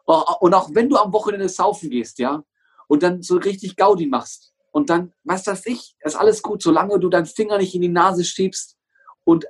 Oh, 0.10 0.24
und 0.40 0.54
auch 0.54 0.70
wenn 0.74 0.88
du 0.90 0.96
am 0.96 1.12
Wochenende 1.12 1.50
saufen 1.50 1.90
gehst, 1.90 2.18
ja, 2.20 2.42
und 2.88 3.04
dann 3.04 3.22
so 3.22 3.36
richtig 3.36 3.76
Gaudi 3.76 4.08
machst 4.08 4.54
und 4.72 4.90
dann, 4.90 5.14
was 5.26 5.46
weiß 5.46 5.66
ich, 5.66 5.98
ist 6.00 6.16
alles 6.16 6.42
gut, 6.42 6.62
solange 6.64 6.98
du 6.98 7.10
deinen 7.10 7.26
Finger 7.26 7.58
nicht 7.58 7.76
in 7.76 7.82
die 7.82 7.90
Nase 7.90 8.24
schiebst 8.24 8.78
und 9.26 9.46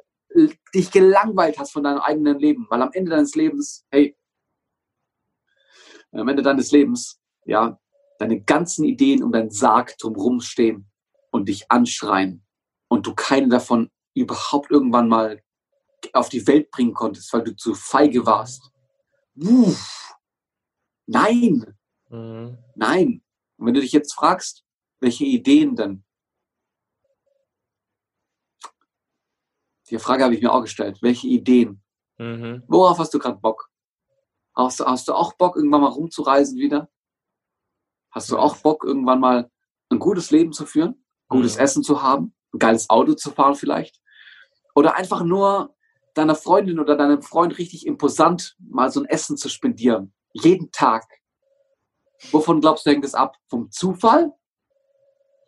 dich 0.74 0.92
gelangweilt 0.92 1.60
hast 1.60 1.74
von 1.74 1.84
deinem 1.84 2.00
eigenen 2.00 2.40
Leben, 2.40 2.68
weil 2.70 2.82
am 2.82 2.92
Ende 2.94 3.12
deines 3.12 3.36
Lebens, 3.36 3.86
hey, 3.90 4.16
am 6.12 6.28
Ende 6.28 6.44
deines 6.44 6.72
Lebens, 6.72 7.20
ja, 7.46 7.80
deine 8.20 8.42
ganzen 8.42 8.86
Ideen 8.86 9.24
um 9.24 9.32
deinen 9.32 9.52
Sarg 9.52 9.98
drumherum 9.98 10.42
stehen 10.42 10.90
und 11.32 11.48
dich 11.50 11.70
anschreien 11.70 12.46
und 12.88 13.06
du 13.06 13.14
keine 13.14 13.50
davon 13.50 13.90
überhaupt 14.14 14.72
irgendwann 14.72 15.08
mal 15.08 15.42
auf 16.14 16.30
die 16.30 16.46
Welt 16.48 16.72
bringen 16.72 16.94
konntest, 16.94 17.32
weil 17.34 17.44
du 17.44 17.56
zu 17.56 17.74
feige 17.74 18.26
warst. 18.26 18.72
Uff. 19.36 20.16
Nein, 21.06 21.76
mhm. 22.10 22.58
nein. 22.76 23.24
Und 23.58 23.68
wenn 23.68 23.74
du 23.74 23.82
dich 23.82 23.92
jetzt 23.92 24.14
fragst, 24.14 24.64
welche 25.00 25.26
Ideen 25.26 25.76
denn? 25.76 26.04
Die 29.90 30.00
Frage 30.00 30.24
habe 30.24 30.36
ich 30.36 30.42
mir 30.42 30.52
auch 30.52 30.62
gestellt. 30.62 31.00
Welche 31.02 31.28
Ideen? 31.28 31.82
Mhm. 32.18 32.64
Worauf 32.68 33.00
hast 33.00 33.14
du 33.14 33.20
gerade 33.20 33.40
Bock? 33.40 33.70
Hast 34.56 34.80
du, 34.80 34.86
hast 34.86 35.08
du 35.08 35.14
auch 35.14 35.34
Bock, 35.34 35.56
irgendwann 35.56 35.82
mal 35.82 35.88
rumzureisen 35.88 36.58
wieder? 36.58 36.90
Hast 38.12 38.32
du 38.32 38.38
auch 38.38 38.58
Bock, 38.58 38.84
irgendwann 38.84 39.20
mal 39.20 39.52
ein 39.90 40.00
gutes 40.00 40.32
Leben 40.32 40.52
zu 40.52 40.66
führen? 40.66 41.06
Gutes 41.28 41.56
mhm. 41.56 41.62
Essen 41.62 41.84
zu 41.84 42.02
haben? 42.02 42.34
Ein 42.54 42.60
geiles 42.60 42.90
Auto 42.90 43.14
zu 43.14 43.32
fahren 43.32 43.56
vielleicht? 43.56 44.02
Oder 44.76 44.96
einfach 44.96 45.24
nur 45.24 45.76
deiner 46.14 46.36
Freundin 46.36 46.80
oder 46.80 46.96
deinem 46.96 47.22
Freund 47.22 47.58
richtig 47.58 47.86
imposant 47.86 48.56
mal 48.60 48.92
so 48.92 49.02
ein 49.02 49.06
Essen 49.06 49.38
zu 49.38 49.50
spendieren? 49.50 50.14
Jeden 50.34 50.72
Tag. 50.72 51.06
Wovon 52.32 52.62
glaubst 52.62 52.86
du, 52.86 52.90
hängt 52.90 53.06
es 53.06 53.14
ab? 53.14 53.36
Vom 53.48 53.72
Zufall? 53.72 54.34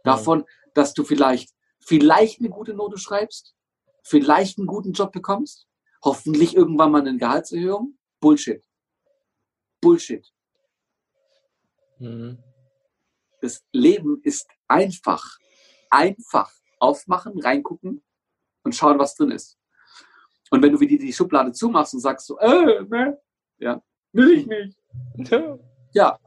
Davon, 0.03 0.45
dass 0.75 0.93
du 0.93 1.03
vielleicht, 1.03 1.51
vielleicht 1.79 2.39
eine 2.39 2.49
gute 2.49 2.73
Note 2.73 2.97
schreibst? 2.97 3.55
Vielleicht 4.09 4.57
einen 4.57 4.65
guten 4.65 4.91
Job 4.91 5.11
bekommst? 5.11 5.67
Hoffentlich 6.03 6.55
irgendwann 6.55 6.91
mal 6.91 7.01
eine 7.01 7.15
Gehaltserhöhung? 7.15 7.95
Bullshit. 8.19 8.65
Bullshit. 9.81 10.27
Mhm. 11.99 12.41
Das 13.41 13.63
Leben 13.71 14.19
ist 14.23 14.47
einfach. 14.67 15.37
Einfach 15.91 16.51
aufmachen, 16.79 17.39
reingucken 17.39 18.03
und 18.63 18.75
schauen, 18.75 18.97
was 18.97 19.13
drin 19.13 19.29
ist. 19.29 19.59
Und 20.49 20.63
wenn 20.63 20.71
du 20.71 20.79
wieder 20.79 20.97
die 20.97 21.13
Schublade 21.13 21.51
zumachst 21.51 21.93
und 21.93 21.99
sagst 21.99 22.25
so, 22.25 22.39
äh, 22.39 22.83
ne, 22.85 23.21
ja, 23.59 23.81
will 24.11 24.31
ich 24.31 24.47
nicht. 24.47 24.77
Ja. 25.91 26.19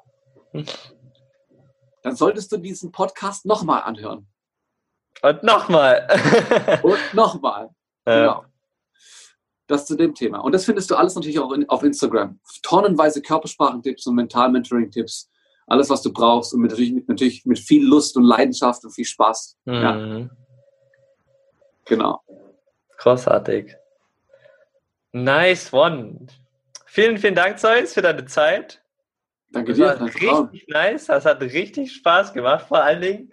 Dann 2.03 2.17
solltest 2.17 2.51
du 2.51 2.57
diesen 2.57 2.91
Podcast 2.91 3.47
nochmal 3.47 3.83
anhören. 3.83 4.32
Und 5.21 5.43
nochmal. 5.43 6.09
und 6.83 7.15
nochmal. 7.15 7.71
Genau. 8.05 8.45
Das 9.67 9.87
zu 9.87 9.97
dem 9.97 10.15
Thema. 10.15 10.39
Und 10.39 10.53
das 10.53 10.65
findest 10.65 10.91
du 10.91 10.97
alles 10.97 11.15
natürlich 11.15 11.39
auch 11.39 11.53
in, 11.53 11.69
auf 11.69 11.83
Instagram. 11.83 12.41
Tonnenweise 12.63 13.23
Körpersprachentipps 13.23 14.07
und 14.07 14.17
Mental-Mentoring-Tipps. 14.17 15.31
Alles, 15.67 15.89
was 15.89 16.03
du 16.03 16.13
brauchst. 16.13 16.53
Und 16.53 16.61
mit, 16.61 16.73
natürlich, 16.73 16.93
mit, 16.93 17.09
natürlich 17.09 17.47
mit 17.47 17.59
viel 17.59 17.87
Lust 17.87 18.17
und 18.17 18.25
Leidenschaft 18.25 18.85
und 18.85 18.91
viel 18.91 19.05
Spaß. 19.05 19.59
Mhm. 19.65 19.75
Ja. 19.75 20.29
Genau. 21.85 22.21
Großartig. 22.99 23.77
Nice 25.13 25.73
one. 25.73 26.27
Vielen, 26.87 27.19
vielen 27.19 27.35
Dank, 27.35 27.59
Zeus, 27.59 27.95
für 27.95 28.03
deine 28.03 28.25
Zeit. 28.27 28.83
Danke 29.51 29.75
dir. 29.75 29.87
Das 29.87 30.01
war 30.01 30.07
richtig 30.07 30.69
nice. 30.69 31.07
Das 31.07 31.25
hat 31.25 31.41
richtig 31.41 31.93
Spaß 31.93 32.33
gemacht. 32.33 32.67
Vor 32.67 32.83
allen 32.83 33.01
Dingen 33.01 33.33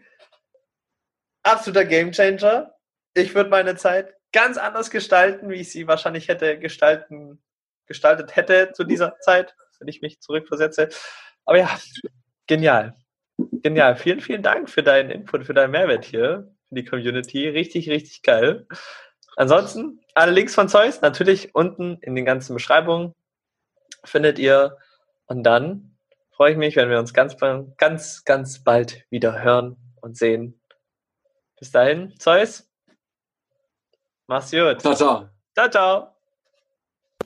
absoluter 1.44 1.86
Gamechanger. 1.86 2.74
Ich 3.14 3.36
würde 3.36 3.50
meine 3.50 3.76
Zeit 3.76 4.14
ganz 4.32 4.58
anders 4.58 4.92
gestalten, 4.92 5.50
wie 5.50 5.56
ich 5.56 5.72
sie 5.72 5.88
wahrscheinlich 5.88 6.28
hätte 6.28 6.60
gestalten, 6.60 7.42
gestaltet 7.86 8.36
hätte 8.36 8.72
zu 8.74 8.84
dieser 8.84 9.18
Zeit, 9.20 9.56
wenn 9.80 9.88
ich 9.88 10.02
mich 10.02 10.22
zurückversetze. 10.22 10.90
Aber 11.46 11.58
ja, 11.58 11.80
genial. 12.48 12.96
Genial. 13.38 13.96
Vielen, 13.96 14.20
vielen 14.20 14.44
Dank 14.44 14.70
für 14.70 14.84
deinen 14.84 15.10
Input, 15.10 15.46
für 15.46 15.54
deinen 15.54 15.72
Mehrwert 15.72 16.06
hier, 16.06 16.52
für 16.68 16.76
die 16.76 16.86
Community. 16.86 17.48
Richtig, 17.48 17.90
richtig 17.90 18.22
geil. 18.22 18.68
Ansonsten, 19.36 20.02
alle 20.14 20.32
Links 20.32 20.54
von 20.54 20.68
Zeus 20.68 21.02
natürlich 21.02 21.56
unten 21.56 21.98
in 22.02 22.16
den 22.16 22.26
ganzen 22.26 22.54
Beschreibungen 22.54 23.16
findet 24.04 24.38
ihr. 24.38 24.78
Und 25.28 25.44
dann 25.44 25.98
freue 26.32 26.52
ich 26.52 26.58
mich, 26.58 26.76
wenn 26.76 26.90
wir 26.90 27.00
uns 27.00 27.14
ganz, 27.14 27.38
ganz, 27.78 28.26
ganz 28.26 28.64
bald 28.64 29.06
wieder 29.10 29.42
hören 29.42 29.78
und 30.02 30.18
sehen. 30.18 30.59
Bis 31.60 31.72
dahin, 31.72 32.14
Zeus. 32.18 32.64
Mach's 34.28 34.52
gut. 34.52 34.82
Ciao, 34.82 34.96
ciao. 34.96 35.30
Ciao, 35.56 35.70
ciao. 35.70 36.08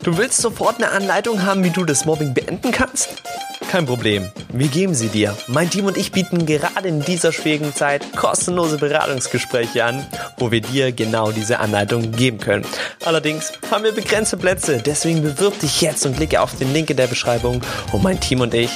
Du 0.01 0.17
willst 0.17 0.41
sofort 0.41 0.77
eine 0.77 0.89
Anleitung 0.89 1.43
haben, 1.43 1.63
wie 1.63 1.69
du 1.69 1.85
das 1.85 2.05
Mobbing 2.05 2.33
beenden 2.33 2.71
kannst? 2.71 3.23
Kein 3.69 3.85
Problem, 3.85 4.31
wir 4.49 4.67
geben 4.67 4.93
sie 4.93 5.07
dir. 5.07 5.35
Mein 5.47 5.69
Team 5.69 5.85
und 5.85 5.97
ich 5.97 6.11
bieten 6.11 6.45
gerade 6.45 6.87
in 6.87 7.01
dieser 7.01 7.31
schwierigen 7.31 7.73
Zeit 7.73 8.15
kostenlose 8.15 8.77
Beratungsgespräche 8.77 9.83
an, 9.83 10.05
wo 10.37 10.51
wir 10.51 10.61
dir 10.61 10.91
genau 10.91 11.31
diese 11.31 11.59
Anleitung 11.59 12.11
geben 12.11 12.39
können. 12.39 12.65
Allerdings 13.03 13.53
haben 13.71 13.83
wir 13.83 13.91
begrenzte 13.93 14.37
Plätze, 14.37 14.77
deswegen 14.77 15.23
bewirb 15.23 15.57
dich 15.59 15.81
jetzt 15.81 16.05
und 16.05 16.17
klicke 16.17 16.41
auf 16.41 16.55
den 16.55 16.71
Link 16.71 16.89
in 16.89 16.97
der 16.97 17.07
Beschreibung 17.07 17.61
und 17.91 18.03
mein 18.03 18.19
Team 18.19 18.41
und 18.41 18.53
ich, 18.53 18.71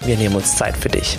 wir 0.00 0.16
nehmen 0.16 0.34
uns 0.34 0.56
Zeit 0.56 0.76
für 0.76 0.88
dich. 0.88 1.18